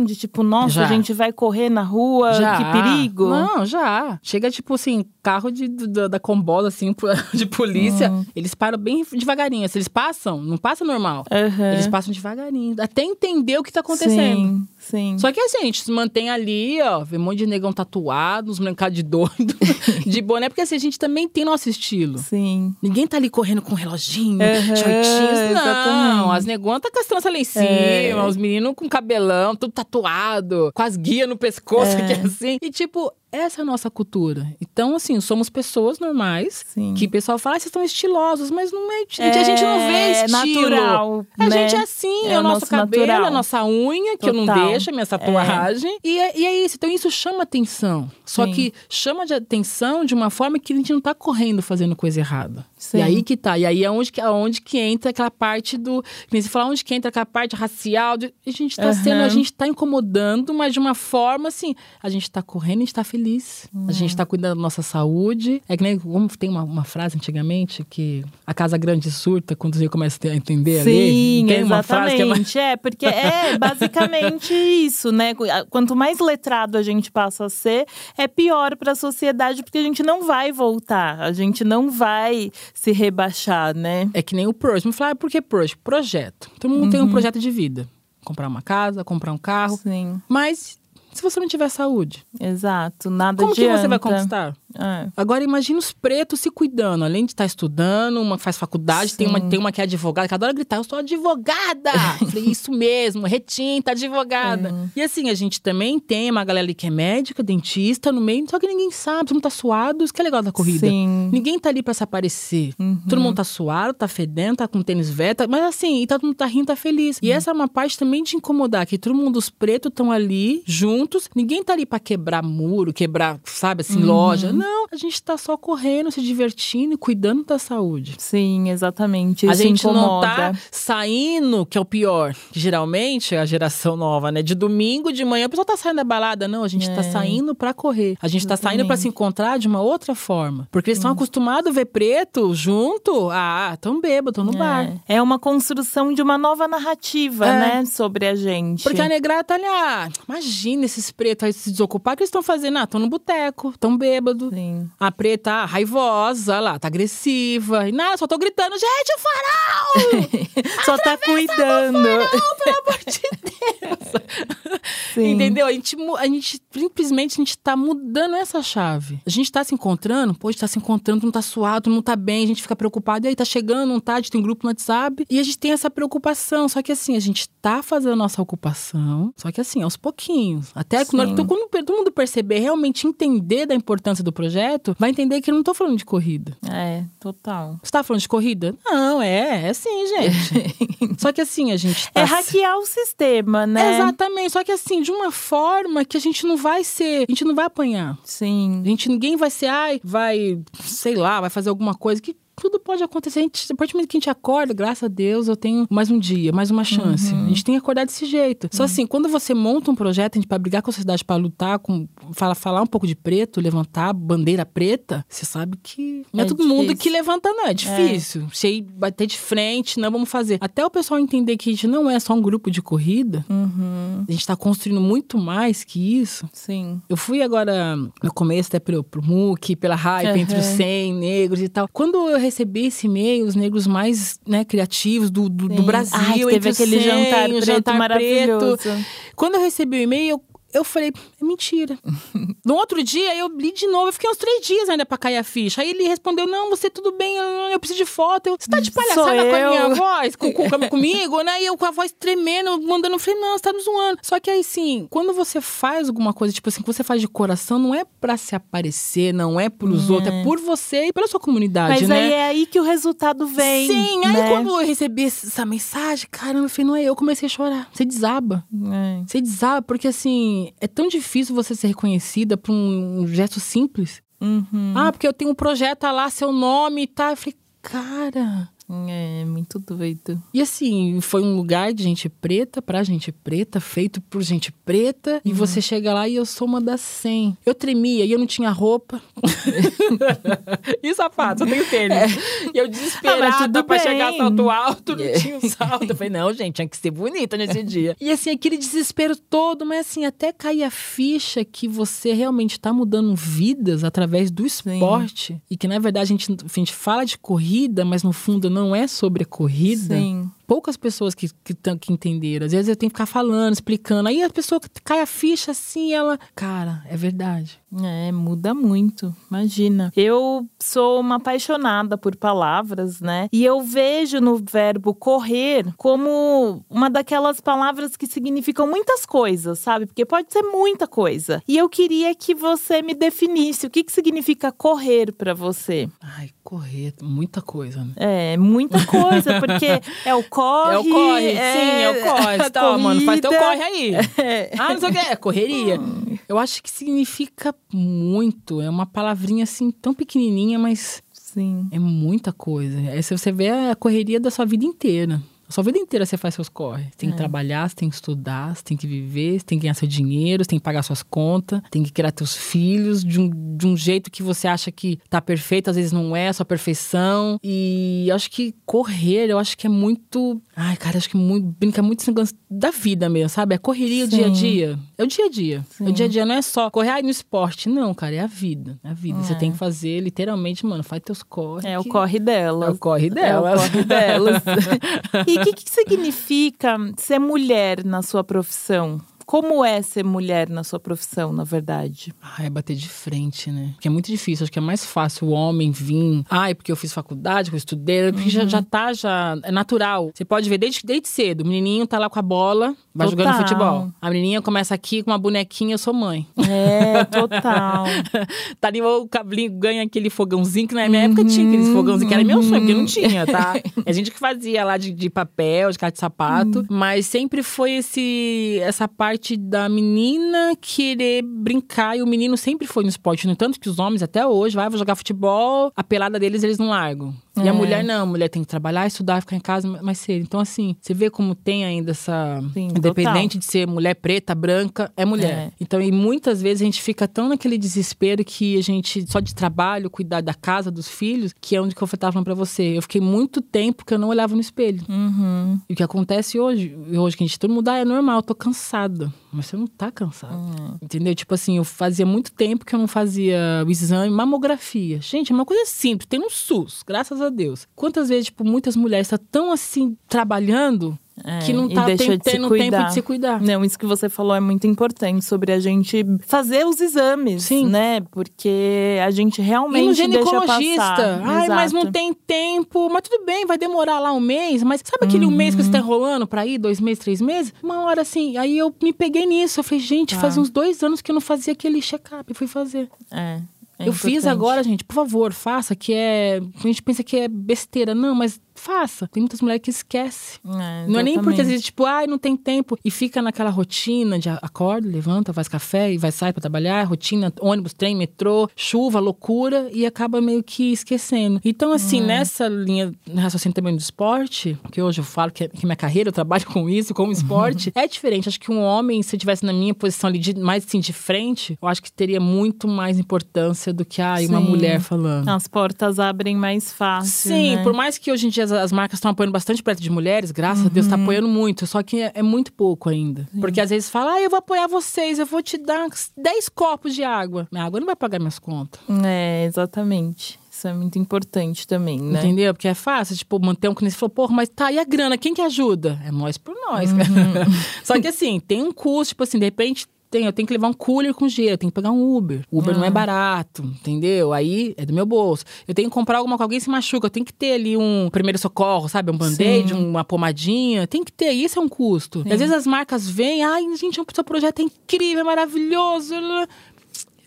de 0.06 0.16
tipo, 0.16 0.44
nossa, 0.44 0.76
Já. 0.76 0.86
a 0.86 0.88
gente 0.88 1.14
vai 1.14 1.32
correr 1.32 1.70
na 1.70 1.82
rua, 1.82 2.32
que 2.34 2.72
perigo? 2.72 3.30
Não, 3.30 3.66
já. 3.66 4.20
Chega, 4.22 4.50
tipo 4.50 4.74
assim, 4.74 5.06
carro 5.22 5.52
de, 5.52 5.68
da, 5.68 6.08
da 6.08 6.20
combola, 6.20 6.68
assim, 6.70 6.96
de 7.34 7.46
polícia. 7.46 8.12
Hum. 8.12 8.26
Eles 8.36 8.56
param 8.56 8.78
bem 8.78 9.06
devagarinho. 9.12 9.68
Se 9.70 9.78
eles 9.78 9.88
passam, 9.88 10.42
não 10.42 10.58
passa 10.58 10.84
normal. 10.86 11.26
Aham. 11.32 11.74
Eles 11.74 11.88
passam 11.88 12.14
devagarinho. 12.14 12.76
Até 12.80 13.04
entender 13.04 13.58
o 13.58 13.64
que 13.64 13.72
tá 13.72 13.82
acontecendo. 13.82 14.38
Sim, 14.38 14.68
sim. 14.90 15.18
Só 15.20 15.32
que 15.32 15.40
assim, 15.40 15.58
a 15.60 15.62
gente 15.66 15.82
se 15.84 15.92
mantém 15.92 16.30
ali, 16.30 16.82
ó, 16.82 17.04
vê 17.04 17.18
um 17.18 17.22
monte 17.22 17.40
de 17.40 17.48
negão 17.48 17.72
tatuado, 17.74 18.52
uns 18.52 18.60
molecados 18.60 18.96
de 18.96 19.04
doido, 19.04 19.56
de 20.06 20.22
boné, 20.22 20.50
porque 20.50 20.62
assim, 20.62 20.76
a 20.76 20.80
gente 20.80 20.98
também 21.00 21.28
tem 21.28 21.46
nosso 21.46 21.70
estilo. 21.70 22.18
Sim. 22.18 22.74
Ninguém 22.82 23.08
tá 23.08 23.18
ali 23.18 23.30
correndo 23.30 23.62
com 23.62 23.74
reloginho, 23.76 24.40
Aham, 24.42 24.76
shortinhos. 24.76 25.40
Não, 25.40 25.52
exatamente. 25.52 26.38
as 26.38 26.46
negonas 26.46 26.82
tá 26.82 26.90
com 26.92 27.00
as 27.00 27.06
tranças 27.08 27.32
lá 27.32 27.40
em 27.40 27.44
cima, 27.44 27.66
É. 27.66 28.26
os 28.28 28.38
meninos 28.38 28.74
com 28.76 28.88
cabelão, 28.90 29.56
tudo 29.56 29.72
tatuado, 29.72 30.72
com 30.74 30.82
as 30.82 30.96
guias 30.96 31.28
no 31.28 31.38
pescoço, 31.38 31.92
É. 31.98 32.06
que 32.08 32.14
é 32.14 32.22
assim. 32.26 32.58
E 32.62 32.70
tipo, 32.72 33.12
essa 33.32 33.62
é 33.62 33.64
a 33.64 33.66
nossa 33.66 33.90
cultura. 33.90 34.46
Então, 34.62 34.96
assim, 34.96 35.20
somos 35.22 35.50
pessoas 35.50 36.00
normais, 36.00 36.66
Sim. 36.68 36.94
que 36.98 37.06
o 37.06 37.10
pessoal 37.10 37.38
fala, 37.38 37.56
ah, 37.56 37.60
vocês 37.60 37.68
estão 37.68 37.84
estilosos, 37.84 38.50
mas 38.52 38.72
não 38.72 38.92
é, 38.92 39.00
gente, 39.10 39.22
a 39.38 39.44
gente 39.44 39.62
não 39.64 39.78
vê 39.80 39.94
É 39.94 40.26
estilo. 40.26 40.70
natural, 40.70 41.26
A 41.38 41.48
né? 41.50 41.52
gente 41.70 41.76
é 41.76 41.82
assim, 41.84 42.28
é, 42.28 42.34
É 42.34 42.40
o 42.40 42.44
nosso, 42.44 42.54
nosso 42.62 42.66
cabelo, 42.68 43.06
natural. 43.08 43.28
a 43.28 43.32
nossa 43.32 43.66
unha, 43.66 44.18
que 44.18 44.30
eu 44.30 44.34
não 44.34 44.46
Total. 44.46 44.68
deixo, 44.70 44.90
a 44.90 44.94
minha 44.94 45.06
tatuagem. 45.06 45.98
E, 46.04 46.20
é, 46.20 46.40
e 46.40 46.46
é 46.46 46.66
isso. 46.66 46.76
Então, 46.78 46.90
isso 46.90 47.10
chama 47.12 47.44
atenção. 47.44 48.10
Só 48.26 48.46
Sim. 48.46 48.52
que 48.54 48.74
chama 48.90 49.26
de 49.26 49.34
atenção 49.34 50.04
de 50.06 50.14
uma 50.14 50.30
forma 50.30 50.58
que 50.60 50.74
a 50.74 50.76
gente 50.76 50.92
não 50.94 51.02
tá 51.02 51.14
correndo 51.14 51.62
fazendo 51.62 51.96
coisa 51.96 52.20
errada. 52.20 52.66
Sim. 52.80 53.00
E 53.00 53.02
aí 53.02 53.22
que 53.22 53.36
tá. 53.36 53.58
E 53.60 53.66
aí 53.66 53.84
é 53.84 53.92
onde 53.92 54.10
que, 54.10 54.22
aonde 54.22 54.62
que 54.62 54.80
entra 54.80 55.10
aquela 55.12 55.30
parte 55.30 55.78
do. 55.78 56.02
nem 56.32 56.42
Você 56.42 56.48
fala 56.48 56.70
onde 56.72 56.84
que 56.84 56.96
entra 56.96 57.10
aquela 57.10 57.26
parte 57.26 57.54
racial. 57.54 58.18
De, 58.18 58.34
a 58.48 58.52
gente 58.52 58.78
tá 58.78 58.94
sendo, 58.94 59.22
a 59.22 59.28
gente 59.28 59.52
tá 59.52 59.68
incomodando, 59.68 60.54
mas 60.54 60.72
de 60.72 60.80
uma 60.80 60.96
forma 60.96 61.50
assim. 61.50 61.76
A 62.02 62.10
gente 62.10 62.32
tá 62.32 62.42
correndo, 62.42 62.78
a 62.78 62.80
gente 62.80 62.94
tá 62.94 63.04
feliz. 63.04 63.68
A 63.88 63.92
gente 63.92 64.16
tá 64.16 64.26
cuidando 64.26 64.56
da 64.56 64.62
nossa 64.62 64.82
saúde. 64.82 65.62
É 65.68 65.76
que 65.76 65.84
nem 65.84 66.00
como 66.00 66.30
tem 66.30 66.50
uma, 66.50 66.64
uma 66.64 66.86
frase 66.86 67.18
antigamente 67.18 67.84
que 67.84 68.24
a 68.48 68.54
casa 68.54 68.78
grande 68.78 69.12
surta 69.12 69.58
quando 69.58 69.76
você 69.76 69.90
começa 69.90 70.18
a 70.24 70.34
entender 70.36 70.80
ali. 70.80 70.92
Sim, 70.92 71.46
Tem 71.48 71.64
uma 71.64 71.84
frase 71.84 72.16
que 72.16 72.22
é 72.22 72.26
mais- 72.26 72.40
exatamente. 72.40 72.58
É, 72.60 72.78
porque 72.78 73.06
é 73.06 73.58
basicamente 73.60 74.54
isso, 74.54 75.12
né? 75.12 75.34
Quanto 75.70 75.96
mais 75.98 76.20
letrado 76.20 76.78
a 76.78 76.82
gente 76.82 77.12
passa 77.12 77.46
a 77.46 77.50
ser, 77.50 77.86
é 78.18 78.26
pior 78.28 78.78
para 78.78 78.94
a 78.94 78.96
sociedade, 78.96 79.64
porque 79.64 79.78
a 79.78 79.84
gente 79.84 80.02
não 80.02 80.26
vai 80.26 80.52
voltar, 80.54 81.20
a 81.20 81.34
gente 81.34 81.64
não 81.64 81.92
vai 81.92 82.52
se 82.74 82.92
rebaixar, 82.92 83.76
né? 83.76 84.10
É 84.14 84.22
que 84.22 84.36
nem 84.36 84.48
o 84.48 84.54
Proje. 84.54 84.86
Me 84.88 84.94
fala, 84.94 85.12
ah, 85.12 85.16
por 85.16 85.30
que 85.30 85.42
Proje? 85.42 85.76
Projeto. 85.78 86.50
Todo 86.60 86.70
mundo 86.72 86.84
Uhum. 86.86 86.90
tem 86.90 87.02
um 87.02 87.10
projeto 87.10 87.40
de 87.40 87.50
vida. 87.52 87.88
Comprar 88.26 88.48
uma 88.48 88.62
casa, 88.62 89.04
comprar 89.04 89.32
um 89.32 89.38
carro. 89.38 89.78
Sim, 89.78 90.22
Mas 90.28 90.78
se 91.14 91.22
você 91.22 91.40
não 91.40 91.48
tiver 91.48 91.70
saúde, 91.70 92.26
exato. 92.40 93.10
Nada 93.10 93.42
como 93.42 93.54
que 93.56 93.62
adianta. 93.62 93.82
você 93.82 93.88
vai 93.88 94.00
conquistar? 94.00 94.56
É. 94.78 95.08
Agora 95.18 95.44
imagina 95.44 95.80
os 95.80 95.92
pretos 95.92 96.40
se 96.40 96.52
cuidando, 96.52 97.04
além 97.04 97.26
de 97.26 97.32
estar 97.32 97.46
estudando, 97.46 98.22
uma 98.22 98.38
que 98.38 98.44
faz 98.44 98.58
faculdade, 98.58 99.16
tem 99.16 99.28
uma, 99.28 99.42
tem 99.42 99.60
uma 99.60 99.72
que 99.72 99.82
é 99.82 99.84
advogada, 99.84 100.28
que 100.28 100.34
adora 100.34 100.54
gritar, 100.54 100.78
eu 100.78 100.84
sou 100.84 101.00
advogada! 101.00 101.92
Falei, 102.30 102.46
isso 102.46 102.72
mesmo, 102.72 103.26
retinta, 103.26 103.92
advogada. 103.92 104.70
É. 104.96 105.00
E 105.00 105.02
assim, 105.02 105.30
a 105.30 105.34
gente 105.34 105.62
também 105.62 106.00
tem 106.00 106.30
uma 106.30 106.44
galera 106.44 106.66
ali 106.66 106.74
que 106.74 106.88
é 106.88 106.90
médica, 106.90 107.42
dentista 107.42 108.12
no 108.12 108.22
meio, 108.22 108.46
só 108.50 108.60
que 108.60 108.68
ninguém 108.68 108.92
sabe, 108.92 109.26
todo 109.26 109.36
mundo 109.36 109.44
tá 109.44 109.50
suado, 109.50 110.04
isso 110.04 110.14
que 110.14 110.22
é 110.22 110.24
legal 110.24 110.42
da 110.42 110.52
corrida. 110.52 110.88
Sim. 110.88 111.30
Ninguém 111.32 111.58
tá 111.60 111.70
ali 111.70 111.82
pra 111.82 111.94
se 111.94 112.04
aparecer. 112.04 112.74
Uhum. 112.80 113.02
Todo 113.08 113.22
mundo 113.22 113.36
tá 113.36 113.44
suado, 113.44 113.94
tá 113.94 114.08
fedendo, 114.08 114.58
tá 114.58 114.68
com 114.68 114.82
tênis 114.82 115.10
tá- 115.36 115.48
mas 115.48 115.64
assim, 115.64 116.04
e 116.04 116.08
todo 116.08 116.24
mundo 116.26 116.36
tá 116.36 116.46
rindo, 116.46 116.68
tá 116.68 116.76
feliz. 116.76 117.20
E 117.22 117.32
essa 117.32 117.50
é 117.52 117.54
uma 117.54 117.68
parte 117.68 117.98
também 117.98 118.24
de 118.24 118.36
incomodar, 118.36 118.86
que 118.86 118.98
todo 118.98 119.16
mundo, 119.16 119.38
os 119.38 119.50
pretos 119.50 119.90
estão 119.90 120.12
ali, 120.12 120.62
juntos, 120.66 121.30
ninguém 121.36 121.64
tá 121.64 121.74
ali 121.74 121.86
pra 121.86 122.00
quebrar 122.00 122.44
muro, 122.44 122.94
quebrar, 122.94 123.40
sabe, 123.46 123.82
assim, 123.82 124.00
loja. 124.02 124.52
Não, 124.60 124.86
a 124.92 124.96
gente 124.96 125.22
tá 125.22 125.38
só 125.38 125.56
correndo, 125.58 126.12
se 126.12 126.22
divertindo 126.22 126.94
e 126.94 126.98
cuidando 126.98 127.44
da 127.44 127.58
saúde. 127.60 128.16
Sim, 128.18 128.70
exatamente. 128.70 129.46
Isso 129.46 129.52
a 129.52 129.56
gente 129.56 129.84
não 129.86 129.92
incomoda. 129.94 130.28
tá 130.28 130.54
saindo, 130.72 131.66
que 131.66 131.78
é 131.78 131.82
o 131.82 131.86
pior. 131.86 132.36
Geralmente 132.52 133.36
é 133.36 133.40
a 133.40 133.46
geração 133.46 133.96
nova, 133.96 134.32
né? 134.32 134.42
De 134.42 134.54
domingo 134.56 135.12
de 135.14 135.24
manhã, 135.24 135.46
a 135.46 135.50
pessoa 135.50 135.66
tá 135.66 135.78
saindo 135.78 135.98
da 135.98 136.04
balada. 136.04 136.48
Não, 136.48 136.64
a 136.64 136.68
gente 136.68 136.88
tá 136.90 137.02
É. 137.02 137.04
saindo 137.12 137.54
pra 137.56 137.74
correr. 137.74 138.18
A 138.22 138.28
gente 138.28 138.46
tá 138.46 138.58
saindo 138.58 138.86
pra 138.86 138.96
Exatamente. 138.96 139.02
se 139.02 139.08
encontrar 139.08 139.58
de 139.60 139.68
uma 139.68 139.82
outra 139.82 140.14
forma. 140.16 140.68
Porque 140.72 140.90
eles 140.90 140.98
estão 140.98 141.12
acostumados 141.12 141.68
a 141.68 141.74
ver 141.74 141.86
preto 141.86 142.54
junto. 142.54 143.30
Ah, 143.32 143.78
tão 143.80 144.02
bêbado, 144.02 144.34
tão 144.34 144.44
no 144.44 144.52
bar. 144.54 145.00
É. 145.08 145.16
É 145.16 145.22
uma 145.22 145.40
construção 145.40 146.14
de 146.14 146.22
uma 146.22 146.38
nova 146.38 146.68
narrativa, 146.68 147.46
É. 147.46 147.60
né, 147.80 147.86
sobre 147.86 148.26
a 148.28 148.36
gente. 148.36 148.84
Porque 148.84 149.02
a 149.02 149.08
negrada 149.08 149.44
tá 149.44 149.56
ali, 149.56 149.66
ah, 149.66 150.10
imagina 150.28 150.86
esses 150.86 151.12
pretos 151.12 151.44
aí 151.46 151.54
se 151.54 151.72
desocupar, 151.72 152.14
o 152.14 152.18
que 152.18 152.24
eles 152.24 152.30
estão 152.30 152.42
fazendo? 152.44 152.78
Ah, 152.78 152.84
estão 152.84 153.00
no 153.00 153.08
boteco, 153.10 153.70
estão 153.70 153.98
bêbado. 153.98 154.49
Sim. 154.50 154.90
A 155.00 155.12
preta, 155.12 155.52
ah, 155.52 155.66
raivosa, 155.66 156.60
lá, 156.60 156.80
tá 156.80 156.88
agressiva. 156.88 157.88
E 157.88 157.92
nada, 157.92 158.18
só 158.18 158.28
tô 158.28 158.38
gritando, 158.38 158.76
gente, 158.78 159.14
o 159.16 159.20
farol! 159.20 160.30
Só 160.86 160.98
tá 160.98 161.18
cuidando. 161.18 162.02
pelo 162.02 162.78
amor 162.80 163.00
de 163.06 163.22
Deus. 163.44 164.80
Sim. 165.14 165.32
Entendeu? 165.32 165.66
A 165.66 165.72
gente, 165.72 165.96
a 166.18 166.26
gente, 166.26 166.62
simplesmente, 166.72 167.34
a 167.34 167.38
gente 167.38 167.58
tá 167.58 167.76
mudando 167.76 168.36
essa 168.36 168.62
chave. 168.62 169.20
A 169.26 169.30
gente 169.30 169.52
tá 169.52 169.64
se 169.64 169.74
encontrando, 169.74 170.34
pô, 170.34 170.48
a 170.48 170.52
gente 170.52 170.62
tá 170.62 170.68
se 170.68 170.78
encontrando, 170.78 171.26
não 171.26 171.32
tá 171.32 171.42
suado, 171.42 171.90
não 171.90 172.02
tá 172.02 172.16
bem, 172.16 172.44
a 172.44 172.48
gente 172.48 172.62
fica 172.62 172.76
preocupado. 172.76 173.26
E 173.26 173.30
aí, 173.30 173.36
tá 173.36 173.46
chegando, 173.46 173.90
não 173.90 174.00
tá? 174.00 174.14
A 174.14 174.18
gente 174.18 174.32
tem 174.32 174.40
um 174.40 174.44
grupo 174.44 174.64
no 174.64 174.70
WhatsApp. 174.70 175.26
E 175.30 175.40
a 175.40 175.44
gente 175.44 175.58
tem 175.58 175.72
essa 175.72 175.90
preocupação. 175.90 176.70
Só 176.70 176.82
que 176.82 176.92
assim, 176.92 177.16
a 177.16 177.20
gente 177.20 177.50
tá 177.62 177.82
fazendo 177.84 178.14
a 178.14 178.16
nossa 178.16 178.42
ocupação, 178.42 179.34
só 179.36 179.52
que 179.52 179.62
assim, 179.62 179.82
aos 179.82 179.98
pouquinos. 179.98 180.72
Até 180.74 181.06
quando, 181.06 181.46
quando 181.46 181.70
todo 181.70 181.98
mundo 181.98 182.12
perceber, 182.12 182.60
realmente 182.60 183.08
entender 183.08 183.66
da 183.66 183.76
importância 183.76 184.24
do 184.24 184.32
projeto, 184.40 184.96
vai 184.98 185.10
entender 185.10 185.42
que 185.42 185.52
eu 185.52 185.56
não 185.56 185.64
tô 185.64 185.74
falando 185.74 185.98
de 185.98 186.06
corrida. 186.06 186.56
É, 186.72 187.04
total. 187.20 187.78
Você 187.84 187.92
tá 187.92 188.02
falando 188.02 188.22
de 188.22 188.28
corrida? 188.30 188.74
Não, 188.86 189.22
é, 189.22 189.68
é 189.68 189.74
sim, 189.74 190.08
gente. 190.08 191.20
Só 191.20 191.34
que 191.34 191.42
assim, 191.42 191.74
a 191.74 191.78
gente 191.78 192.10
tá. 192.10 192.22
É 192.22 192.24
hackear 192.24 192.78
o 192.78 192.86
sistema, 192.86 193.68
né? 193.68 193.96
Exatamente. 193.96 194.52
Só 194.52 194.64
que 194.64 194.72
assim, 194.72 195.02
de 195.02 195.12
uma 195.12 195.30
forma 195.30 196.06
que 196.06 196.16
a 196.16 196.20
gente 196.22 196.46
não 196.46 196.56
vai 196.56 196.86
ser. 196.86 197.26
A 197.28 197.32
gente 197.32 197.44
não 197.44 197.54
vai 197.54 197.66
apanhar. 197.66 198.18
Sim. 198.24 198.82
A 198.86 198.88
gente, 198.88 199.10
ninguém 199.10 199.36
vai 199.36 199.50
ser, 199.50 199.68
ai, 199.68 200.00
vai, 200.02 200.58
sei 200.82 201.16
lá, 201.16 201.42
vai 201.42 201.50
fazer 201.50 201.70
alguma 201.70 201.94
coisa 201.94 202.22
que. 202.22 202.36
Tudo 202.60 202.80
pode 202.80 203.04
acontecer. 203.04 203.40
A, 203.40 203.42
gente, 203.44 203.72
a 203.72 203.76
partir 203.76 203.94
do 203.94 203.98
momento 203.98 204.10
que 204.10 204.18
a 204.18 204.20
gente 204.20 204.30
acorda, 204.30 204.74
graças 204.74 205.04
a 205.04 205.08
Deus, 205.08 205.48
eu 205.48 205.56
tenho 205.56 205.88
mais 205.90 206.12
um 206.12 206.20
dia, 206.20 206.52
mais 206.52 206.72
uma 206.72 206.84
chance. 206.84 207.34
Uhum. 207.34 207.46
A 207.46 207.50
gente 207.50 207.64
tem 207.64 207.76
que 207.76 207.80
acordar 207.80 208.06
desse 208.06 208.26
jeito. 208.26 208.66
Uhum. 208.66 208.70
Só 208.74 208.84
assim, 208.84 209.06
quando 209.06 209.30
você 209.30 209.54
monta 209.54 209.92
um 209.92 209.96
projeto 209.96 210.36
a 210.36 210.40
gente, 210.40 210.48
pra 210.48 210.58
brigar 210.58 210.82
com 210.82 210.90
a 210.90 210.94
sociedade, 210.94 211.24
para 211.24 211.36
lutar, 211.36 211.80
com, 211.80 212.08
falar, 212.34 212.56
falar 212.56 212.82
um 212.82 212.88
pouco 212.88 213.08
de 213.08 213.16
preto, 213.16 213.62
levantar 213.62 214.14
bandeira 214.14 214.66
preta, 214.66 215.26
você 215.28 215.46
sabe 215.46 215.78
que 215.82 216.26
não 216.34 216.42
é, 216.42 216.46
é 216.46 216.48
todo 216.48 216.58
difícil. 216.58 216.76
mundo 216.76 216.96
que 216.96 217.10
levanta, 217.10 217.52
não. 217.52 217.68
É 217.68 217.74
difícil. 217.74 218.44
É. 218.44 218.48
Sei 218.54 218.82
bater 218.82 219.28
de 219.28 219.38
frente, 219.38 220.00
não 220.00 220.12
vamos 220.12 220.30
fazer. 220.30 220.58
Até 220.62 220.86
o 220.86 220.90
pessoal 220.90 221.20
entender 221.20 221.58
que 221.58 221.70
a 221.70 221.74
gente 221.74 221.88
não 221.88 222.10
é 222.10 222.20
só 222.20 222.34
um 222.34 222.42
grupo 222.42 222.70
de 222.70 222.82
corrida, 222.82 223.46
uhum. 223.50 224.26
a 224.28 224.32
gente 224.32 224.46
tá 224.46 224.56
construindo 224.56 225.02
muito 225.02 225.38
mais 225.38 225.84
que 225.84 226.20
isso. 226.20 226.48
Sim. 226.54 227.02
Eu 227.10 227.18
fui 227.18 227.42
agora 227.42 227.96
no 227.96 228.34
começo, 228.34 228.70
até 228.70 228.80
pro, 228.80 229.04
pro 229.04 229.24
MOOC, 229.24 229.76
pela 229.76 229.96
hype, 229.96 230.40
entre 230.40 230.58
os 230.58 230.66
100 230.66 231.14
negros 231.14 231.62
e 231.62 231.70
tal. 231.70 231.88
Quando 231.92 232.30
eu 232.30 232.38
recebi 232.50 232.88
esse 232.88 233.08
e-mail, 233.08 233.46
os 233.46 233.56
negros 233.56 233.88
mais 233.88 234.40
né, 234.48 234.66
criativos 234.66 235.30
do, 235.30 235.48
do, 235.48 235.70
do 235.70 235.84
Brasil, 235.84 236.18
Ai, 236.20 236.54
teve 236.54 236.70
aquele 236.70 237.00
100, 237.00 237.02
jantar 237.02 237.50
preto 237.50 237.66
jantar 237.66 237.98
maravilhoso. 237.98 238.78
Preto. 238.78 239.06
Quando 239.36 239.56
eu 239.56 239.62
recebi 239.62 239.98
o 239.98 240.02
e-mail, 240.02 240.42
eu 240.74 240.84
falei, 240.84 241.12
é 241.42 241.46
mentira. 241.46 241.98
no 242.66 242.76
outro 242.76 243.04
dia, 243.04 243.36
eu 243.36 243.48
li 243.48 243.72
de 243.72 243.88
novo. 243.88 244.10
Eu 244.10 244.14
fiquei 244.14 244.30
uns 244.30 244.38
três 244.38 244.66
dias 244.66 244.90
ainda 244.90 245.06
pra 245.06 245.18
cair 245.18 245.38
a 245.38 245.44
ficha. 245.44 245.82
Aí 245.82 245.90
ele 245.90 246.04
respondeu: 246.04 246.46
Não, 246.46 246.70
você 246.70 246.90
tudo 246.90 247.12
bem, 247.12 247.38
eu, 247.38 247.80
preciso 247.80 247.98
de 247.98 248.06
foto. 248.06 248.48
Eu, 248.48 248.58
você 248.60 248.70
tá 248.70 248.80
de 248.80 248.92
palhaçada 248.92 249.46
com 249.46 249.56
a 249.56 249.70
minha 249.70 249.96
voz, 249.96 250.36
com, 250.36 250.52
com, 250.54 250.70
comigo, 250.90 251.42
né? 251.42 251.62
E 251.62 251.66
eu 251.66 251.78
com 251.78 251.86
a 251.86 251.92
voz 251.92 252.12
tremendo, 252.12 252.82
mandando. 252.82 253.16
Eu 253.16 253.20
falei: 253.20 253.40
Não, 253.40 253.58
você 253.58 253.64
tá 253.64 253.74
me 253.74 253.82
zoando. 253.82 254.20
Só 254.22 254.40
que 254.40 254.50
aí, 254.50 254.64
sim, 254.64 255.08
quando 255.10 255.34
você 255.34 255.60
faz 255.60 256.08
alguma 256.08 256.34
coisa, 256.34 256.54
tipo 256.54 256.70
assim, 256.70 256.82
que 256.82 256.88
você 256.88 257.04
faz 257.04 257.22
de 257.22 257.28
coração, 257.28 257.80
não 257.80 257.96
é 257.96 258.06
pra 258.20 258.38
se 258.38 258.56
aparecer, 258.56 259.34
não 259.34 259.60
é 259.60 259.70
pros 259.70 260.10
é. 260.10 260.14
outros, 260.14 260.34
é 260.34 260.44
por 260.44 260.60
você 260.60 261.08
e 261.08 261.14
pela 261.14 261.28
sua 261.28 261.40
comunidade, 261.40 262.02
Mas 262.02 262.10
né? 262.10 262.16
aí 262.16 262.32
é 262.32 262.44
aí 262.46 262.66
que 262.66 262.80
o 262.80 262.84
resultado 262.84 263.48
vem. 263.48 263.88
Sim, 263.88 264.26
aí 264.26 264.34
né? 264.34 264.50
quando 264.50 264.70
eu 264.70 264.86
recebi 264.86 265.26
essa 265.26 265.66
mensagem, 265.66 266.28
caramba, 266.30 266.66
eu 266.66 266.70
falei: 266.70 266.86
Não 266.86 266.96
é 266.96 267.04
eu, 267.04 267.16
comecei 267.16 267.48
a 267.48 267.50
chorar. 267.50 267.90
Você 267.92 268.06
desaba. 268.06 268.64
É. 268.92 269.24
Você 269.26 269.42
desaba, 269.42 269.82
porque 269.82 270.08
assim 270.08 270.59
é 270.80 270.88
tão 270.88 271.08
difícil 271.08 271.56
você 271.56 271.76
ser 271.76 271.88
reconhecida 271.88 272.58
por 272.58 272.72
um 272.72 273.28
gesto 273.28 273.60
simples. 273.60 274.22
Uhum. 274.42 274.94
Ah, 274.96 275.12
porque 275.12 275.28
eu 275.28 275.34
tenho 275.34 275.52
um 275.52 275.56
projeto 275.56 276.00
tá 276.00 276.12
lá, 276.12 276.30
seu 276.30 276.52
nome 276.52 277.04
e 277.04 277.08
tá. 277.08 277.32
Eu 277.32 277.38
falei, 277.38 277.58
cara. 277.82 278.70
É, 279.08 279.46
muito 279.46 279.78
doido. 279.78 280.42
E 280.52 280.62
assim, 280.62 281.22
foi 281.22 281.44
um 281.44 281.56
lugar 281.56 281.94
de 281.94 282.02
gente 282.02 282.28
preta 282.28 282.82
pra 282.82 283.04
gente 283.04 283.32
preta, 283.32 283.80
feito 283.80 284.20
por 284.20 284.42
gente 284.42 284.72
preta. 284.72 285.34
Uhum. 285.46 285.52
E 285.52 285.54
você 285.54 285.80
chega 285.80 286.12
lá 286.12 286.28
e 286.28 286.36
eu 286.36 286.46
sou 286.46 286.68
uma 286.68 286.82
das 286.82 287.02
100. 287.02 287.58
Eu 287.64 287.76
tremia 287.76 288.26
e 288.26 288.32
eu 288.32 288.40
não 288.40 288.48
tinha 288.48 288.72
roupa. 288.72 289.22
e 291.04 291.14
sapato, 291.14 291.64
eu 291.64 291.68
tenho 291.68 291.86
tênis. 291.88 292.18
É. 292.18 292.28
E 292.74 292.78
eu 292.78 292.88
desesperada 292.88 293.80
ah, 293.80 293.84
pra 293.84 293.98
bem. 293.98 294.06
chegar 294.06 294.34
salto 294.34 294.70
alto, 294.70 295.16
não 295.16 295.24
yeah. 295.24 295.40
tinha 295.40 295.58
um 295.58 295.70
salto. 295.70 296.10
Eu 296.10 296.16
falei, 296.16 296.32
não, 296.32 296.52
gente, 296.54 296.76
tinha 296.76 296.88
que 296.88 296.98
ser 296.98 297.12
bonita 297.12 297.58
nesse 297.58 297.84
dia. 297.84 298.16
E 298.20 298.32
assim, 298.32 298.50
aquele 298.50 298.78
desespero 298.78 299.36
todo, 299.36 299.86
mas 299.86 300.08
assim, 300.08 300.26
até 300.26 300.52
cair 300.52 300.84
a 300.84 300.90
ficha 300.90 301.64
que 301.64 301.88
você 301.88 302.34
realmente 302.34 302.80
tá 302.80 302.92
mudando 302.92 303.36
vidas 303.36 304.04
através 304.04 304.50
do 304.50 304.66
esporte. 304.66 305.54
Sim. 305.54 305.62
E 305.70 305.78
que 305.78 305.88
na 305.88 306.00
verdade 306.00 306.24
a 306.24 306.38
gente, 306.38 306.52
a 306.52 306.80
gente 306.80 306.94
fala 306.94 307.24
de 307.24 307.38
corrida, 307.38 308.04
mas 308.04 308.24
no 308.24 308.34
fundo 308.34 308.70
não 308.70 308.79
não 308.80 308.96
é 308.96 309.08
sobre 309.08 309.44
a 309.44 309.46
corrida, 309.46 310.16
Sim 310.16 310.50
poucas 310.70 310.96
pessoas 310.96 311.34
que, 311.34 311.50
que, 311.64 311.74
que 311.74 312.14
entenderam. 312.14 312.68
Às 312.68 312.72
vezes 312.74 312.90
eu 312.90 312.96
tenho 312.96 313.10
que 313.10 313.16
ficar 313.16 313.26
falando, 313.26 313.74
explicando. 313.74 314.30
Aí 314.30 314.44
a 314.44 314.50
pessoa 314.52 314.80
cai 315.04 315.20
a 315.20 315.26
ficha 315.26 315.72
assim, 315.72 316.14
ela. 316.14 316.40
Cara, 316.54 317.04
é 317.10 317.18
verdade. 317.18 317.82
É, 318.04 318.32
muda 318.32 318.72
muito. 318.76 319.36
Imagina. 319.50 320.12
Eu 320.16 320.68
sou 320.80 321.20
uma 321.22 321.38
apaixonada 321.38 322.16
por 322.20 322.36
palavras, 322.36 323.20
né? 323.20 323.50
E 323.52 323.66
eu 323.66 323.82
vejo 323.82 324.40
no 324.40 324.58
verbo 324.58 325.16
correr 325.16 325.92
como 325.98 326.86
uma 326.88 327.10
daquelas 327.10 327.60
palavras 327.60 328.16
que 328.16 328.28
significam 328.28 328.88
muitas 328.88 329.26
coisas, 329.26 329.80
sabe? 329.80 330.06
Porque 330.06 330.24
pode 330.24 330.54
ser 330.54 330.62
muita 330.62 331.08
coisa. 331.08 331.64
E 331.68 331.76
eu 331.76 331.90
queria 331.90 332.36
que 332.36 332.54
você 332.54 333.02
me 333.02 333.16
definisse 333.16 333.88
o 333.88 333.90
que, 333.90 334.04
que 334.04 334.12
significa 334.12 334.72
correr 334.72 335.32
para 335.32 335.56
você. 335.56 336.08
Ai, 336.22 336.52
correr, 336.64 337.16
muita 337.20 337.64
coisa, 337.64 338.04
né? 338.04 338.14
É, 338.16 338.58
muita 338.58 339.04
coisa, 339.08 339.60
porque 339.60 339.88
é 340.24 340.36
o 340.36 340.44
corre. 340.60 340.94
É 340.94 340.98
o 340.98 341.04
corre, 341.04 341.48
é, 341.48 341.74
sim, 341.74 342.04
é 342.04 342.10
o 342.10 342.24
corre. 342.24 342.70
Tá, 342.70 342.98
mano, 342.98 343.22
faz 343.22 343.40
teu 343.40 343.52
corre 343.52 343.82
aí. 343.82 344.16
É. 344.38 344.72
Ah, 344.80 344.94
não 344.94 345.00
sei 345.00 345.10
o 345.10 345.12
que, 345.12 345.18
é 345.18 345.36
correria. 345.36 346.00
Eu 346.48 346.58
acho 346.58 346.84
que 346.84 346.90
significa 346.90 347.74
muito. 347.92 348.82
É 348.82 348.90
uma 348.90 349.06
palavrinha 349.06 349.64
assim 349.64 349.92
tão 349.92 350.14
pequenininha, 350.14 350.78
mas. 350.78 351.22
Sim. 351.34 351.88
É 351.92 351.98
muita 351.98 352.54
coisa. 352.54 352.98
Aí 353.00 353.24
você 353.24 353.52
vê 353.52 353.70
a 353.70 353.96
correria 353.96 354.40
da 354.40 354.52
sua 354.52 354.66
vida 354.66 354.86
inteira. 354.86 355.42
Sua 355.70 355.84
vida 355.84 355.98
inteira 356.00 356.26
você 356.26 356.36
faz 356.36 356.56
seus 356.56 356.68
corre. 356.68 357.04
Você 357.04 357.18
tem 357.18 357.30
que 357.30 357.36
é. 357.36 357.38
trabalhar, 357.38 357.88
você 357.88 357.96
tem 357.96 358.10
que 358.10 358.16
estudar, 358.16 358.76
você 358.76 358.84
tem 358.84 358.98
que 358.98 359.06
viver, 359.06 359.60
você 359.60 359.66
tem 359.66 359.78
que 359.78 359.84
ganhar 359.84 359.94
seu 359.94 360.08
dinheiro, 360.08 360.64
você 360.64 360.70
tem 360.70 360.80
que 360.80 360.84
pagar 360.84 361.04
suas 361.04 361.22
contas, 361.22 361.82
tem 361.92 362.04
que 362.04 362.12
criar 362.12 362.32
teus 362.32 362.56
filhos 362.56 363.24
de 363.24 363.40
um, 363.40 363.78
de 363.78 363.86
um 363.86 363.96
jeito 363.96 364.32
que 364.32 364.42
você 364.42 364.68
acha 364.68 364.92
que 364.92 365.20
tá 365.30 365.40
perfeito, 365.40 365.90
às 365.90 365.96
vezes 365.96 366.12
não 366.12 366.36
é, 366.36 366.48
a 366.48 366.54
sua 366.54 366.66
perfeição. 366.66 367.60
E 367.64 368.26
eu 368.28 368.36
acho 368.36 368.50
que 368.50 368.74
correr, 368.86 369.50
eu 369.50 369.60
acho 369.60 369.78
que 369.78 369.86
é 369.86 369.90
muito. 369.90 370.62
Ai, 370.76 370.98
cara, 370.98 371.18
acho 371.18 371.30
que 371.30 371.38
muito, 371.38 371.68
brinca 371.80 372.02
muito 372.02 372.26
da 372.70 372.90
vida 372.90 373.30
mesmo, 373.30 373.50
sabe? 373.50 373.76
É 373.76 373.78
correria 373.78 374.26
Sim. 374.26 374.34
o 374.34 374.38
dia 374.38 374.46
a 374.48 374.50
dia. 374.50 375.00
É 375.18 375.24
o 375.24 375.28
dia 375.28 375.46
a 375.46 375.50
dia. 375.50 375.86
Sim. 375.90 376.08
O 376.08 376.12
dia 376.12 376.26
a 376.26 376.30
dia 376.30 376.46
não 376.46 376.56
é 376.56 376.62
só 376.62 376.90
correr 376.90 377.10
aí 377.10 377.24
no 377.24 377.30
esporte. 377.30 377.90
Não, 377.90 378.14
cara, 378.14 378.36
é 378.36 378.40
a 378.40 378.48
vida. 378.48 379.00
É 379.04 379.10
a 379.10 379.14
vida. 379.14 379.40
É. 379.40 379.44
Você 379.44 379.56
tem 379.56 379.72
que 379.72 379.78
fazer, 379.78 380.20
literalmente, 380.20 380.86
mano, 380.86 381.04
faz 381.04 381.22
teus 381.24 381.44
corre. 381.44 381.88
É 381.88 382.00
o 382.00 382.04
corre 382.04 382.40
delas. 382.40 382.90
É 382.90 382.92
o 382.92 382.98
corre 382.98 383.30
delas. 383.30 383.82
É 383.82 383.86
o 383.86 383.90
corre 383.90 384.04
delas. 384.04 384.64
e 385.48 385.59
o 385.62 385.64
que, 385.64 385.74
que 385.74 385.90
significa 385.90 386.98
ser 387.18 387.40
mulher 387.40 388.04
na 388.04 388.22
sua 388.22 388.44
profissão? 388.44 389.22
Como 389.50 389.84
é 389.84 390.00
ser 390.04 390.24
mulher 390.24 390.70
na 390.70 390.84
sua 390.84 391.00
profissão, 391.00 391.52
na 391.52 391.64
verdade? 391.64 392.32
Ah, 392.40 392.64
é 392.64 392.70
bater 392.70 392.96
de 392.96 393.10
frente, 393.10 393.72
né? 393.72 393.94
Porque 393.94 394.08
é 394.08 394.12
muito 394.12 394.28
difícil. 394.28 394.64
Acho 394.64 394.72
que 394.72 394.78
é 394.78 394.82
mais 394.82 395.04
fácil 395.04 395.48
o 395.48 395.50
homem 395.50 395.90
vir. 395.90 396.44
Ai, 396.48 396.76
porque 396.76 396.92
eu 396.92 396.96
fiz 396.96 397.12
faculdade, 397.12 397.72
eu 397.72 397.76
estudei. 397.76 398.32
Porque 398.32 398.44
uhum. 398.44 398.50
já, 398.52 398.66
já 398.68 398.84
tá, 398.84 399.12
já. 399.12 399.58
É 399.64 399.72
natural. 399.72 400.30
Você 400.36 400.46
pode 400.46 400.70
ver 400.70 400.78
desde, 400.78 401.02
desde 401.04 401.28
cedo. 401.28 401.62
O 401.62 401.68
menininho 401.68 402.06
tá 402.06 402.20
lá 402.20 402.30
com 402.30 402.38
a 402.38 402.44
bola, 402.44 402.96
vai 403.12 403.28
total. 403.28 403.44
jogando 403.46 403.58
futebol. 403.58 404.12
A 404.22 404.30
menininha 404.30 404.62
começa 404.62 404.94
aqui 404.94 405.24
com 405.24 405.32
uma 405.32 405.40
bonequinha, 405.40 405.96
eu 405.96 405.98
sou 405.98 406.14
mãe. 406.14 406.46
É, 406.70 407.24
total. 407.24 408.06
tá 408.80 408.88
ali 408.88 409.02
o 409.02 409.28
cablinho, 409.28 409.72
ganha 409.72 410.04
aquele 410.04 410.30
fogãozinho, 410.30 410.88
que 410.88 410.94
na 410.94 411.10
minha 411.10 411.26
uhum. 411.26 411.32
época 411.32 411.46
tinha 411.46 411.68
aqueles 411.68 411.88
fogãozinhos, 411.88 412.28
que 412.30 412.34
era 412.36 412.44
meu 412.44 412.62
sonho, 412.62 412.82
porque 412.82 412.94
não 412.94 413.06
tinha, 413.08 413.48
tá? 413.48 413.74
É 413.78 413.82
a 414.12 414.14
gente 414.14 414.30
que 414.30 414.38
fazia 414.38 414.86
lá 414.86 414.96
de, 414.96 415.12
de 415.12 415.28
papel, 415.28 415.90
de 415.90 415.98
carta 415.98 416.14
de 416.14 416.20
sapato. 416.20 416.82
Uhum. 416.82 416.86
Mas 416.88 417.26
sempre 417.26 417.64
foi 417.64 417.94
esse, 417.94 418.78
essa 418.84 419.08
parte 419.08 419.39
parte 419.40 419.56
da 419.56 419.88
menina 419.88 420.76
querer 420.80 421.42
brincar 421.42 422.18
e 422.18 422.22
o 422.22 422.28
menino 422.28 422.58
sempre 422.58 422.86
foi 422.86 423.04
no 423.04 423.10
esporte. 423.10 423.48
No 423.48 423.54
entanto 423.54 423.80
que 423.80 423.90
os 423.90 423.98
homens 423.98 424.22
até 424.22 424.46
hoje, 424.46 424.76
vai, 424.76 424.92
jogar 424.92 425.16
futebol, 425.16 425.92
a 425.96 426.04
pelada 426.04 426.38
deles 426.38 426.62
eles 426.62 426.78
não 426.78 426.90
largam. 426.90 427.34
E 427.64 427.70
a 427.70 427.72
é. 427.72 427.76
mulher 427.76 428.04
não, 428.04 428.24
a 428.24 428.26
mulher 428.26 428.50
tem 428.50 428.62
que 428.62 428.68
trabalhar, 428.68 429.08
estudar, 429.08 429.42
ficar 429.42 429.56
em 429.56 429.60
casa 429.60 429.88
mais 430.02 430.18
cedo. 430.18 430.42
Então, 430.42 430.60
assim, 430.60 430.96
você 431.02 431.14
vê 431.14 431.30
como 431.30 431.56
tem 431.56 431.86
ainda 431.86 432.12
essa. 432.12 432.62
Sim, 432.74 432.90
independente 432.96 433.58
total. 433.58 433.60
de 433.60 433.66
ser 433.66 433.88
mulher 433.88 434.16
preta, 434.16 434.54
branca, 434.54 435.12
é 435.16 435.26
mulher. 435.26 435.54
É. 435.54 435.72
Então, 435.80 436.02
e 436.02 436.12
muitas 436.12 436.62
vezes 436.62 436.82
a 436.82 436.86
gente 436.86 437.02
fica 437.02 437.28
tão 437.28 437.50
naquele 437.50 437.78
desespero 437.78 438.44
que 438.44 438.78
a 438.78 438.82
gente, 438.82 439.30
só 439.30 439.40
de 439.40 439.54
trabalho, 439.54 440.10
cuidar 440.10 440.42
da 440.42 440.54
casa, 440.54 440.92
dos 440.92 441.08
filhos, 441.08 441.54
que 441.60 441.76
é 441.76 441.82
onde 441.82 441.96
que 441.96 442.02
eu 442.02 442.08
tava 442.18 442.34
falando 442.34 442.46
pra 442.46 442.54
você. 442.54 442.98
Eu 442.98 443.02
fiquei 443.02 443.22
muito 443.22 443.62
tempo 443.62 444.06
que 444.06 444.14
eu 444.14 444.20
não 444.20 444.30
olhava 444.30 444.56
no 444.56 444.62
espelho. 444.62 445.04
Uhum. 445.10 445.80
E 445.90 445.94
o 445.94 445.96
que 445.96 446.04
acontece 446.04 446.60
hoje, 446.60 446.96
hoje 447.14 447.38
que 447.38 447.44
a 447.44 447.48
gente 447.48 447.60
todo 447.60 447.74
mundo, 447.74 447.88
ah, 447.90 447.98
é 447.98 448.06
normal, 448.06 448.38
eu 448.38 448.44
tô 448.44 448.56
cansada. 448.56 449.32
Mas 449.52 449.66
você 449.66 449.78
não 449.78 449.88
tá 449.88 450.12
cansado. 450.12 450.54
Uhum. 450.54 450.98
Entendeu? 451.02 451.34
Tipo 451.34 451.56
assim, 451.56 451.78
eu 451.78 451.84
fazia 451.84 452.26
muito 452.26 452.52
tempo 452.52 452.86
que 452.86 452.94
eu 452.94 453.00
não 453.00 453.08
fazia 453.08 453.84
o 453.86 453.90
exame, 453.90 454.30
mamografia. 454.30 455.20
Gente, 455.22 455.52
é 455.52 455.56
uma 455.56 455.66
coisa 455.66 455.86
simples, 455.86 456.28
tem 456.28 456.40
no 456.40 456.50
SUS, 456.50 457.04
graças 457.06 457.42
a 457.42 457.49
Deus. 457.50 457.88
Quantas 457.96 458.30
vezes, 458.30 458.46
tipo, 458.46 458.64
muitas 458.64 458.96
mulheres 458.96 459.28
estão 459.28 459.38
tá 459.38 459.46
tão 459.52 459.72
assim, 459.72 460.18
trabalhando, 460.28 461.18
é, 461.44 461.60
que 461.60 461.74
não 461.74 461.88
tá 461.90 462.06
tem, 462.06 462.18
de 462.18 462.38
tendo 462.40 462.70
tempo 462.70 463.04
de 463.06 463.14
se 463.14 463.22
cuidar. 463.22 463.62
Não, 463.62 463.84
isso 463.84 463.98
que 463.98 464.06
você 464.06 464.28
falou 464.28 464.56
é 464.56 464.60
muito 464.60 464.86
importante 464.88 465.44
sobre 465.46 465.72
a 465.72 465.80
gente 465.80 466.26
fazer 466.42 466.86
os 466.86 467.00
exames, 467.00 467.64
Sim. 467.64 467.88
né? 467.88 468.22
Porque 468.32 469.18
a 469.24 469.32
gente 469.32 469.62
realmente 469.62 470.04
e 470.04 470.08
no 470.08 470.14
ginecologista. 470.14 471.42
Ai, 471.44 471.66
Exato. 471.66 471.76
mas 471.76 471.94
não 471.94 472.12
tem 472.12 472.34
tempo. 472.34 473.10
Mas 473.10 473.24
tudo 473.24 473.46
bem, 473.46 473.66
vai 473.66 473.78
demorar 473.78 474.20
lá 474.20 474.34
um 474.34 474.40
mês. 474.40 474.84
Mas 474.84 475.02
sabe 475.04 475.26
aquele 475.26 475.46
uhum. 475.46 475.52
um 475.52 475.56
mês 475.56 475.76
que 475.76 475.84
você 475.84 475.92
tá 475.92 476.00
enrolando 476.00 476.48
pra 476.48 476.66
ir? 476.66 476.78
Dois 476.78 477.00
meses, 477.00 477.20
três 477.20 477.42
meses? 477.42 477.74
Uma 477.82 478.04
hora 478.04 478.22
assim. 478.22 478.58
Aí 478.58 478.78
eu 478.78 478.94
me 479.02 479.14
peguei 479.14 479.46
nisso. 479.46 479.80
Eu 479.80 479.84
falei, 479.84 480.00
gente, 480.00 480.36
ah. 480.36 480.40
faz 480.40 480.58
uns 480.58 480.70
dois 480.70 481.02
anos 481.04 481.22
que 481.22 481.32
eu 481.32 481.34
não 481.34 481.42
fazia 481.42 481.74
aquele 481.74 482.02
check-up. 482.02 482.54
Fui 482.54 482.68
fazer. 482.68 483.10
É. 483.32 483.62
É 484.00 484.08
eu 484.08 484.14
fiz 484.14 484.48
agora, 484.48 484.82
gente, 484.82 485.04
por 485.04 485.14
favor, 485.14 485.52
faça, 485.52 485.94
que 485.94 486.14
é. 486.14 486.62
A 486.76 486.88
gente 486.88 487.04
pensa 487.04 487.22
que 487.22 487.36
é 487.36 487.48
besteira. 487.50 488.16
Não, 488.16 488.34
mas 488.34 488.60
faça. 488.80 489.28
Tem 489.28 489.42
muitas 489.42 489.62
mulheres 489.62 489.82
que 489.84 489.90
esquecem. 489.90 490.60
É, 490.66 491.06
Não 491.08 491.20
é 491.20 491.24
nem 491.24 491.40
porque 491.42 491.62
às 491.62 491.68
vezes, 491.68 491.86
tipo, 491.86 492.06
ai, 492.06 492.26
não 492.28 492.38
tem 492.38 492.56
tempo. 492.56 492.98
E 493.04 493.12
fica 493.12 493.42
naquela 493.42 493.70
rotina 493.70 494.40
de 494.40 494.50
acorda, 494.50 495.08
levanta, 495.08 495.54
faz 495.54 495.68
café 495.68 496.12
e 496.12 496.18
vai 496.18 496.32
sair 496.32 496.54
pra 496.54 496.62
trabalhar, 496.62 497.04
rotina, 497.04 497.54
ônibus, 497.62 497.94
trem, 497.94 498.16
metrô, 498.16 498.70
chuva, 498.76 499.20
loucura, 499.20 499.90
e 499.92 500.06
acaba 500.06 500.42
meio 500.42 500.64
que 500.64 500.92
esquecendo. 500.92 501.60
Então, 501.64 501.92
assim, 501.92 502.22
nessa 502.22 502.68
linha 502.68 503.14
raciocínio 503.36 503.74
também 503.76 503.96
do 503.96 504.00
esporte, 504.00 504.78
que 504.92 505.02
hoje 505.02 505.20
eu 505.22 505.26
falo 505.26 505.52
que, 505.52 505.64
é- 505.66 505.68
que 505.68 505.86
minha 505.86 505.96
carreira, 505.96 506.30
eu 506.30 506.34
trabalho 506.34 506.66
com 506.68 506.90
isso, 506.90 507.14
com 507.14 507.28
o 507.28 507.32
esporte, 507.32 507.92
é 507.96 508.08
diferente. 508.08 508.48
Acho 508.50 508.60
que 508.60 508.72
um 508.72 508.82
homem, 508.82 509.22
se 509.24 509.36
eu 509.36 509.40
tivesse 509.40 509.66
na 509.66 509.74
minha 509.74 509.94
posição 509.94 510.30
ali, 510.30 510.40
de, 510.40 510.54
mais 510.60 510.86
assim, 510.86 511.00
de 511.00 511.14
frente, 511.14 511.78
eu 511.82 511.88
acho 511.88 512.02
que 512.02 512.12
teria 512.12 512.40
muito 512.40 512.88
mais 512.88 513.20
importância 513.20 513.94
do 513.94 514.06
que, 514.06 514.22
ai, 514.22 514.46
uma 514.48 514.60
Sim. 514.60 514.66
mulher 514.68 515.00
falando. 515.00 515.48
As 515.50 515.68
portas 515.68 516.20
abrem 516.20 516.56
mais 516.56 516.92
fácil. 516.94 517.52
Sim, 517.52 517.76
né? 517.78 517.84
por 517.84 517.94
mais 517.94 518.18
que 518.18 518.32
hoje 518.32 518.48
em 518.48 518.50
dia 518.50 518.69
as, 518.72 518.84
as 518.86 518.92
marcas 518.92 519.18
estão 519.18 519.32
apoiando 519.32 519.52
bastante 519.54 519.82
perto 519.84 520.02
de 520.02 520.10
mulheres, 520.10 520.52
graças 520.52 520.86
a 520.86 520.90
Deus 520.90 521.06
Uhum. 521.06 521.12
está 521.14 521.24
apoiando 521.24 521.48
muito, 521.48 521.86
só 521.88 522.02
que 522.04 522.22
é, 522.22 522.32
é 522.36 522.42
muito 522.44 522.72
pouco 522.74 523.10
ainda. 523.10 523.48
Porque 523.60 523.80
às 523.82 523.90
vezes 523.90 524.10
fala, 524.10 524.34
ah, 524.34 524.42
eu 524.42 524.50
vou 524.50 524.60
apoiar 524.60 524.88
vocês, 524.88 525.40
eu 525.40 525.46
vou 525.46 525.62
te 525.62 525.78
dar 525.78 526.08
10 526.38 526.70
copos 526.70 527.14
de 527.16 527.24
água. 527.24 527.68
Minha 527.72 527.86
água 527.86 528.00
não 528.00 528.08
vai 528.08 528.16
pagar 528.16 528.40
minhas 528.40 528.60
contas. 528.60 529.00
É, 529.26 529.66
exatamente. 529.66 530.60
Isso 530.72 530.88
é 530.88 530.94
muito 530.94 531.18
importante 531.20 531.86
também, 531.88 532.20
né? 532.20 532.40
Entendeu? 532.40 532.74
Porque 532.74 532.88
é 532.88 532.94
fácil, 532.94 533.36
tipo, 533.36 533.60
manter 533.60 533.90
um 533.90 533.94
cliente 533.94 534.16
e 534.16 534.20
falou, 534.20 534.30
porra, 534.30 534.54
mas 534.56 534.70
tá, 534.70 534.92
e 534.92 535.00
a 535.00 535.04
grana? 535.04 535.38
Quem 535.38 535.54
que 535.54 535.62
ajuda? 535.62 536.22
É 536.26 536.32
nós 536.32 536.58
por 536.58 536.74
nós. 536.76 537.12
Uhum. 537.12 537.18
Só 538.04 538.20
que 538.20 538.28
assim, 538.28 538.60
tem 538.60 538.82
um 538.84 538.92
custo, 538.92 539.30
tipo 539.32 539.44
assim, 539.44 539.60
de 539.60 539.66
repente. 539.66 540.06
Tem, 540.30 540.46
eu 540.46 540.54
tenho 540.54 540.68
que 540.68 540.74
levar 540.74 540.88
um 540.90 540.94
cooler 540.94 541.34
com 541.34 541.50
gelo, 541.50 541.72
eu 541.72 541.78
tenho 541.78 541.92
que 541.92 541.96
pegar 541.96 542.12
um 542.12 542.36
Uber. 542.36 542.64
Uber 542.72 542.96
não 542.96 543.04
é 543.04 543.10
barato, 543.10 543.82
entendeu? 543.84 544.54
Aí 544.54 544.94
é 544.96 545.04
do 545.04 545.12
meu 545.12 545.26
bolso. 545.26 545.66
Eu 545.88 545.96
tenho 545.96 546.08
que 546.08 546.14
comprar 546.14 546.38
alguma 546.38 546.56
coisa, 546.56 546.66
alguém 546.66 546.80
se 546.80 546.90
machuca, 546.90 547.26
eu 547.26 547.32
tenho 547.32 547.46
que 547.46 547.54
ter 547.54 547.74
ali 547.74 547.98
um 547.98 548.30
primeiro 548.32 548.60
socorro, 548.60 549.10
sabe? 549.10 549.32
Um 549.32 549.38
band-aid, 549.38 549.94
uma 549.94 550.24
pomadinha. 550.24 551.08
Tem 551.08 551.24
que 551.24 551.32
ter, 551.32 551.52
isso 551.52 551.80
é 551.80 551.82
um 551.82 551.90
custo. 551.90 552.44
E 552.46 552.54
às 552.54 552.60
vezes 552.60 552.74
as 552.74 552.86
marcas 552.86 553.28
vêm, 553.28 553.64
ai, 553.64 553.84
gente, 553.96 554.22
o 554.22 554.26
seu 554.34 554.44
projeto 554.44 554.82
é 554.82 554.84
incrível, 554.84 555.40
é 555.42 555.44
maravilhoso. 555.44 556.36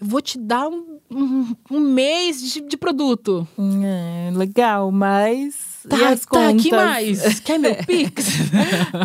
Vou 0.00 0.20
te 0.20 0.36
dar 0.36 0.66
um, 0.68 0.98
um, 1.08 1.56
um 1.70 1.78
mês 1.78 2.42
de, 2.42 2.60
de 2.62 2.76
produto. 2.76 3.46
É, 3.84 4.32
legal, 4.36 4.90
mas. 4.90 5.54
Tá, 5.88 6.16
tá, 6.16 6.54
que 6.60 6.72
mais? 6.72 7.38
Quer 7.38 7.60
meu 7.60 7.76
Pix? 7.86 8.26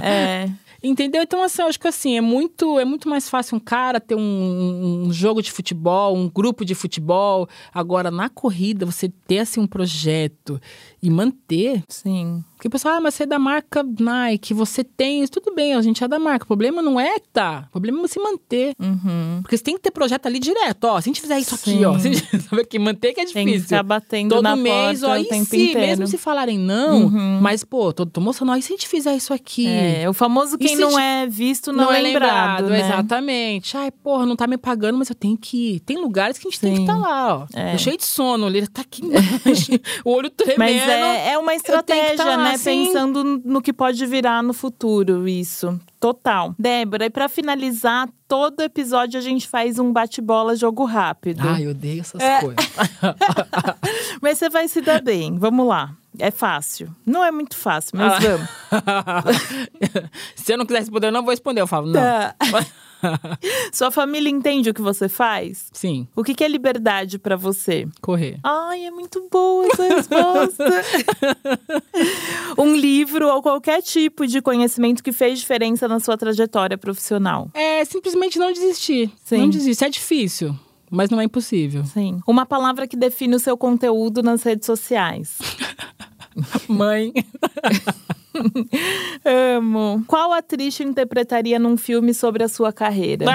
É. 0.01 0.49
Entendeu? 0.81 1.23
Então, 1.23 1.41
assim, 1.41 1.61
eu 1.61 1.67
acho 1.67 1.79
que 1.79 1.87
assim, 1.87 2.17
é 2.17 2.21
muito, 2.21 2.79
é 2.79 2.85
muito 2.85 3.09
mais 3.09 3.29
fácil 3.29 3.57
um 3.57 3.59
cara 3.59 3.99
ter 3.99 4.15
um, 4.15 5.05
um 5.07 5.11
jogo 5.11 5.41
de 5.41 5.51
futebol, 5.51 6.15
um 6.15 6.29
grupo 6.29 6.63
de 6.63 6.75
futebol. 6.75 7.47
Agora, 7.73 8.11
na 8.11 8.29
corrida, 8.29 8.85
você 8.85 9.09
ter 9.27 9.39
assim 9.39 9.59
um 9.59 9.67
projeto 9.67 10.61
e 11.01 11.09
manter. 11.09 11.83
Sim. 11.87 12.43
Porque 12.55 12.67
o 12.69 12.71
pessoal, 12.71 12.95
ah, 12.95 13.01
mas 13.01 13.13
você 13.13 13.21
é 13.21 13.25
da 13.27 13.37
marca 13.37 13.83
Nike, 13.99 14.51
você 14.51 14.83
tem 14.83 15.21
isso, 15.21 15.31
tudo 15.33 15.53
bem, 15.53 15.75
a 15.75 15.81
gente 15.83 16.03
é 16.03 16.07
da 16.07 16.17
marca. 16.17 16.43
O 16.43 16.47
problema 16.47 16.81
não 16.81 16.99
é 16.99 17.17
tá. 17.31 17.65
O 17.69 17.71
problema 17.73 17.99
é 17.99 18.01
você 18.01 18.19
manter. 18.19 18.73
Uhum. 18.79 19.39
Porque 19.43 19.55
você 19.55 19.63
tem 19.63 19.75
que 19.75 19.81
ter 19.81 19.91
projeto 19.91 20.25
ali 20.25 20.39
direto, 20.39 20.85
ó. 20.85 20.99
Se 20.99 21.07
a 21.07 21.13
gente 21.13 21.21
fizer 21.21 21.37
isso 21.37 21.53
aqui, 21.53 21.69
Sim. 21.71 21.85
ó. 21.85 21.99
Se 21.99 22.07
a 22.07 22.13
gente, 22.13 22.41
sabe 22.49 22.65
que 22.65 22.79
manter 22.79 23.13
que 23.13 23.21
é 23.21 23.25
Tem 23.25 23.45
que 23.45 23.51
difícil. 23.51 23.61
ficar 23.77 23.83
batendo 23.83 24.29
Todo 24.33 24.43
na 24.43 24.55
mês, 24.55 25.01
porta 25.01 25.19
ó, 25.19 25.21
o 25.21 25.25
tempo 25.25 25.45
se, 25.45 25.61
inteiro. 25.69 25.79
mesmo 25.79 26.07
se 26.07 26.17
falarem 26.17 26.57
não, 26.57 27.03
Uhum. 27.05 27.39
mas, 27.41 27.63
pô, 27.63 27.93
tô, 27.93 28.07
tô 28.07 28.19
mostrando, 28.19 28.53
ó, 28.53 28.55
e 28.55 28.61
se 28.63 28.73
a 28.73 28.75
gente 28.75 28.87
fizer 28.87 29.15
isso 29.15 29.31
aqui? 29.33 29.67
É, 29.67 30.09
o 30.09 30.13
famoso 30.13 30.57
quem 30.57 30.69
se 30.75 30.81
não 30.81 30.97
é 30.97 31.27
visto 31.27 31.71
não, 31.71 31.91
é 31.93 32.01
lembrado, 32.01 32.69
né? 32.69 32.79
exatamente. 32.79 33.77
Ai, 33.77 33.91
porra, 33.91 34.25
não 34.25 34.35
tá 34.35 34.47
me 34.47 34.57
pagando, 34.57 34.97
mas 34.97 35.09
eu 35.09 35.15
tenho 35.15 35.37
que 35.37 35.75
ir. 35.75 35.79
Tem 35.81 35.97
lugares 36.01 36.39
que 36.39 36.47
a 36.47 36.49
gente 36.49 36.59
tem 36.59 36.71
que 36.71 36.77
Sim. 36.77 36.83
estar 36.85 36.97
lá, 36.97 37.37
ó. 37.37 37.47
É. 37.53 37.77
Cheio 37.77 37.97
de 37.97 38.03
sono, 38.05 38.47
ele 38.47 38.65
tá 38.65 38.81
aqui 38.81 39.05
embaixo, 39.05 39.71
o 40.03 40.11
olho 40.11 40.29
tremendo. 40.31 40.57
Mas 40.57 40.86
é, 40.91 41.29
é 41.31 41.37
uma 41.37 41.51
tá 41.51 41.55
estratégia, 41.55 42.25
lá, 42.25 42.37
né? 42.37 42.57
sim. 42.57 42.85
Pensando 42.87 43.23
no 43.43 43.61
que 43.61 43.71
pode 43.73 44.05
virar 44.05 44.41
no 44.43 44.53
futuro, 44.53 45.27
isso. 45.27 45.79
Total. 45.99 46.53
Débora, 46.59 47.05
e 47.05 47.09
pra 47.09 47.27
finalizar, 47.27 48.07
todo 48.27 48.61
episódio 48.61 49.19
a 49.19 49.23
gente 49.23 49.47
faz 49.47 49.79
um 49.79 49.91
bate-bola 49.91 50.55
jogo 50.55 50.85
rápido. 50.85 51.41
Ai, 51.47 51.65
eu 51.65 51.71
odeio 51.71 52.01
essas 52.01 52.21
É. 52.21 52.39
coisas. 52.41 52.55
Mas 54.21 54.37
você 54.37 54.49
vai 54.49 54.67
se 54.67 54.81
dar 54.81 55.01
bem. 55.01 55.37
Vamos 55.37 55.67
lá. 55.67 55.91
É 56.19 56.31
fácil. 56.31 56.89
Não 57.05 57.23
é 57.23 57.31
muito 57.31 57.55
fácil, 57.55 57.91
mas 57.95 58.13
Ah. 58.13 58.19
vamos. 58.19 58.49
Se 60.35 60.51
eu 60.51 60.57
não 60.57 60.65
quiser 60.65 60.79
responder, 60.79 61.07
eu 61.07 61.11
não 61.11 61.21
vou 61.21 61.29
responder. 61.29 61.61
Eu 61.61 61.67
falo, 61.67 61.91
não. 61.91 62.01
Sua 63.71 63.91
família 63.91 64.29
entende 64.29 64.69
o 64.69 64.73
que 64.73 64.81
você 64.81 65.07
faz? 65.09 65.67
Sim, 65.71 66.07
O 66.15 66.23
que 66.23 66.33
que 66.33 66.43
é 66.43 66.47
liberdade 66.47 67.17
pra 67.19 67.35
você? 67.35 67.87
correr. 68.01 68.39
Ai, 68.43 68.85
é 68.85 68.91
muito 68.91 69.27
boa 69.31 69.65
essa 69.67 69.83
resposta. 69.83 70.65
um 72.57 72.75
livro 72.75 73.27
ou 73.27 73.41
qualquer 73.41 73.81
tipo 73.81 74.25
de 74.25 74.41
conhecimento 74.41 75.03
que 75.03 75.11
fez 75.11 75.39
diferença 75.39 75.87
na 75.87 75.99
sua 75.99 76.17
trajetória 76.17 76.77
profissional. 76.77 77.49
É 77.53 77.83
simplesmente 77.85 78.39
não 78.39 78.51
desistir. 78.51 79.11
Sim. 79.23 79.37
Não 79.37 79.49
desistir. 79.49 79.85
É 79.85 79.89
difícil, 79.89 80.55
mas 80.89 81.09
não 81.09 81.19
é 81.21 81.23
impossível. 81.25 81.83
Sim. 81.85 82.19
Uma 82.27 82.45
palavra 82.45 82.87
que 82.87 82.97
define 82.97 83.35
o 83.35 83.39
seu 83.39 83.57
conteúdo 83.57 84.21
nas 84.23 84.43
redes 84.43 84.65
sociais. 84.65 85.37
Mãe. 86.67 87.13
Amo. 89.57 90.03
Qual 90.07 90.33
atriz 90.33 90.75
te 90.75 90.83
interpretaria 90.83 91.59
num 91.59 91.77
filme 91.77 92.13
sobre 92.13 92.43
a 92.43 92.47
sua 92.47 92.71
carreira? 92.71 93.25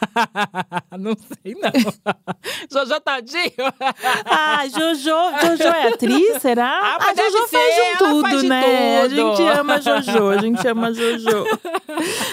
não 0.98 1.16
sei, 1.16 1.54
não. 1.54 1.70
Jojo 2.70 3.00
Tadinho. 3.00 3.40
Ah, 4.24 4.66
Jojo, 4.68 5.10
Jojo 5.42 5.62
é 5.62 5.88
atriz, 5.88 6.42
será? 6.42 6.80
Ah, 6.82 6.98
mas 7.00 7.08
a 7.08 7.14
deve 7.14 7.30
Jojo 7.30 7.48
ser, 7.48 7.56
faz 7.56 7.74
de 7.74 7.98
tudo, 7.98 8.20
faz 8.22 8.40
de 8.40 8.48
né? 8.48 8.62
tudo. 8.62 9.00
A 9.00 9.08
gente 9.08 9.58
ama 9.58 9.80
Jojo, 9.80 10.28
a 10.28 10.36
gente 10.38 10.68
ama 10.68 10.92
Jojo. 10.92 11.44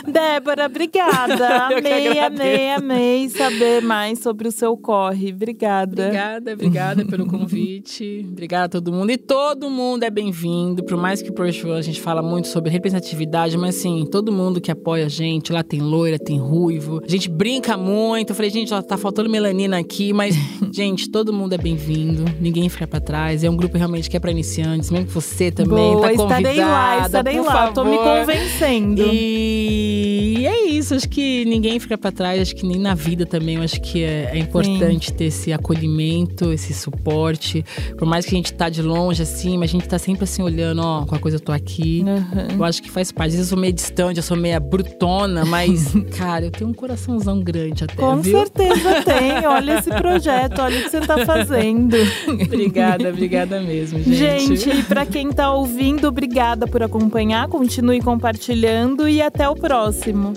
Débora, 0.07 0.65
obrigada. 0.65 1.69
Eu 1.71 1.77
Amei, 1.77 2.19
amei, 2.19 2.69
amei 2.71 3.29
saber 3.29 3.81
mais 3.81 4.19
sobre 4.19 4.47
o 4.47 4.51
seu 4.51 4.77
corre. 4.77 5.31
Obrigada. 5.31 6.03
Obrigada, 6.03 6.53
obrigada 6.53 7.05
pelo 7.05 7.27
convite. 7.27 8.25
Obrigada 8.29 8.65
a 8.65 8.69
todo 8.69 8.91
mundo. 8.91 9.11
E 9.11 9.17
todo 9.17 9.69
mundo 9.69 10.03
é 10.03 10.09
bem-vindo. 10.09 10.83
Por 10.83 10.97
mais 10.97 11.21
que 11.21 11.31
por 11.31 11.47
a 11.47 11.81
gente 11.81 12.01
fala 12.01 12.21
muito 12.21 12.47
sobre 12.47 12.69
representatividade, 12.69 13.57
mas 13.57 13.77
assim, 13.77 14.05
todo 14.11 14.31
mundo 14.31 14.61
que 14.61 14.71
apoia 14.71 15.05
a 15.05 15.09
gente, 15.09 15.51
lá 15.51 15.63
tem 15.63 15.81
loira, 15.81 16.19
tem 16.19 16.39
ruivo. 16.39 17.01
A 17.03 17.09
gente 17.09 17.29
brinca 17.29 17.56
muito. 17.77 18.31
Eu 18.31 18.35
falei, 18.35 18.51
gente, 18.51 18.73
ó, 18.73 18.81
tá 18.81 18.97
faltando 18.97 19.29
melanina 19.29 19.77
aqui, 19.79 20.13
mas, 20.13 20.35
gente, 20.71 21.09
todo 21.09 21.33
mundo 21.33 21.53
é 21.53 21.57
bem-vindo. 21.57 22.25
Ninguém 22.39 22.69
fica 22.69 22.87
pra 22.87 22.99
trás. 22.99 23.43
É 23.43 23.49
um 23.49 23.55
grupo 23.55 23.77
realmente 23.77 24.09
que 24.09 24.17
é 24.17 24.19
pra 24.19 24.31
iniciantes, 24.31 24.91
mesmo 24.91 25.07
que 25.07 25.13
você 25.13 25.51
também 25.51 25.93
Boa, 25.93 26.09
tá 26.09 26.15
convidada. 26.15 26.41
estarei 26.41 26.59
lá, 26.63 27.05
estarei 27.05 27.37
por 27.37 27.45
lá. 27.45 27.71
Tô 27.71 27.83
me 27.83 27.97
convencendo. 27.97 29.03
E 29.03 30.45
é 30.45 30.69
isso, 30.69 30.93
acho 30.93 31.09
que 31.09 31.45
ninguém 31.45 31.79
fica 31.79 31.97
pra 31.97 32.11
trás, 32.11 32.41
acho 32.41 32.55
que 32.55 32.65
nem 32.65 32.79
na 32.79 32.93
vida 32.93 33.25
também, 33.25 33.55
eu 33.55 33.63
acho 33.63 33.81
que 33.81 34.03
é, 34.03 34.31
é 34.33 34.37
importante 34.37 35.11
ter 35.13 35.25
esse 35.25 35.51
acolhimento, 35.51 36.51
esse 36.51 36.73
suporte. 36.73 37.65
Por 37.97 38.07
mais 38.07 38.25
que 38.25 38.35
a 38.35 38.37
gente 38.37 38.53
tá 38.53 38.69
de 38.69 38.81
longe, 38.81 39.21
assim, 39.23 39.57
mas 39.57 39.69
a 39.69 39.73
gente 39.73 39.87
tá 39.87 39.97
sempre 39.97 40.23
assim 40.23 40.41
olhando, 40.41 40.81
ó, 40.81 41.05
com 41.05 41.15
a 41.15 41.19
coisa 41.19 41.37
eu 41.37 41.41
tô 41.41 41.51
aqui. 41.51 42.03
Uhum. 42.05 42.57
Eu 42.57 42.63
acho 42.63 42.81
que 42.81 42.89
faz 42.89 43.11
parte. 43.11 43.29
Às 43.29 43.35
vezes 43.35 43.51
eu 43.51 43.55
sou 43.55 43.61
meio 43.61 43.73
distante, 43.73 44.17
eu 44.17 44.23
sou 44.23 44.37
meio 44.37 44.59
brutona, 44.59 45.45
mas, 45.45 45.93
cara, 46.17 46.45
eu 46.45 46.51
tenho 46.51 46.69
um 46.69 46.73
coraçãozão 46.73 47.41
grande 47.47 47.85
até, 47.85 47.95
Com 47.95 48.17
viu? 48.17 48.37
certeza 48.37 49.01
tem. 49.03 49.45
Olha 49.47 49.79
esse 49.79 49.89
projeto, 49.89 50.59
olha 50.61 50.79
o 50.79 50.83
que 50.83 50.89
você 50.89 50.99
tá 51.01 51.25
fazendo. 51.25 51.95
obrigada, 52.27 53.09
obrigada 53.09 53.61
mesmo, 53.61 53.99
gente. 54.03 54.57
Gente, 54.57 54.69
e 54.69 54.83
pra 54.83 55.05
quem 55.05 55.31
tá 55.31 55.51
ouvindo, 55.51 56.07
obrigada 56.07 56.67
por 56.67 56.83
acompanhar. 56.83 57.47
Continue 57.47 58.01
compartilhando 58.01 59.07
e 59.07 59.21
até 59.21 59.47
o 59.47 59.55
próximo. 59.55 60.33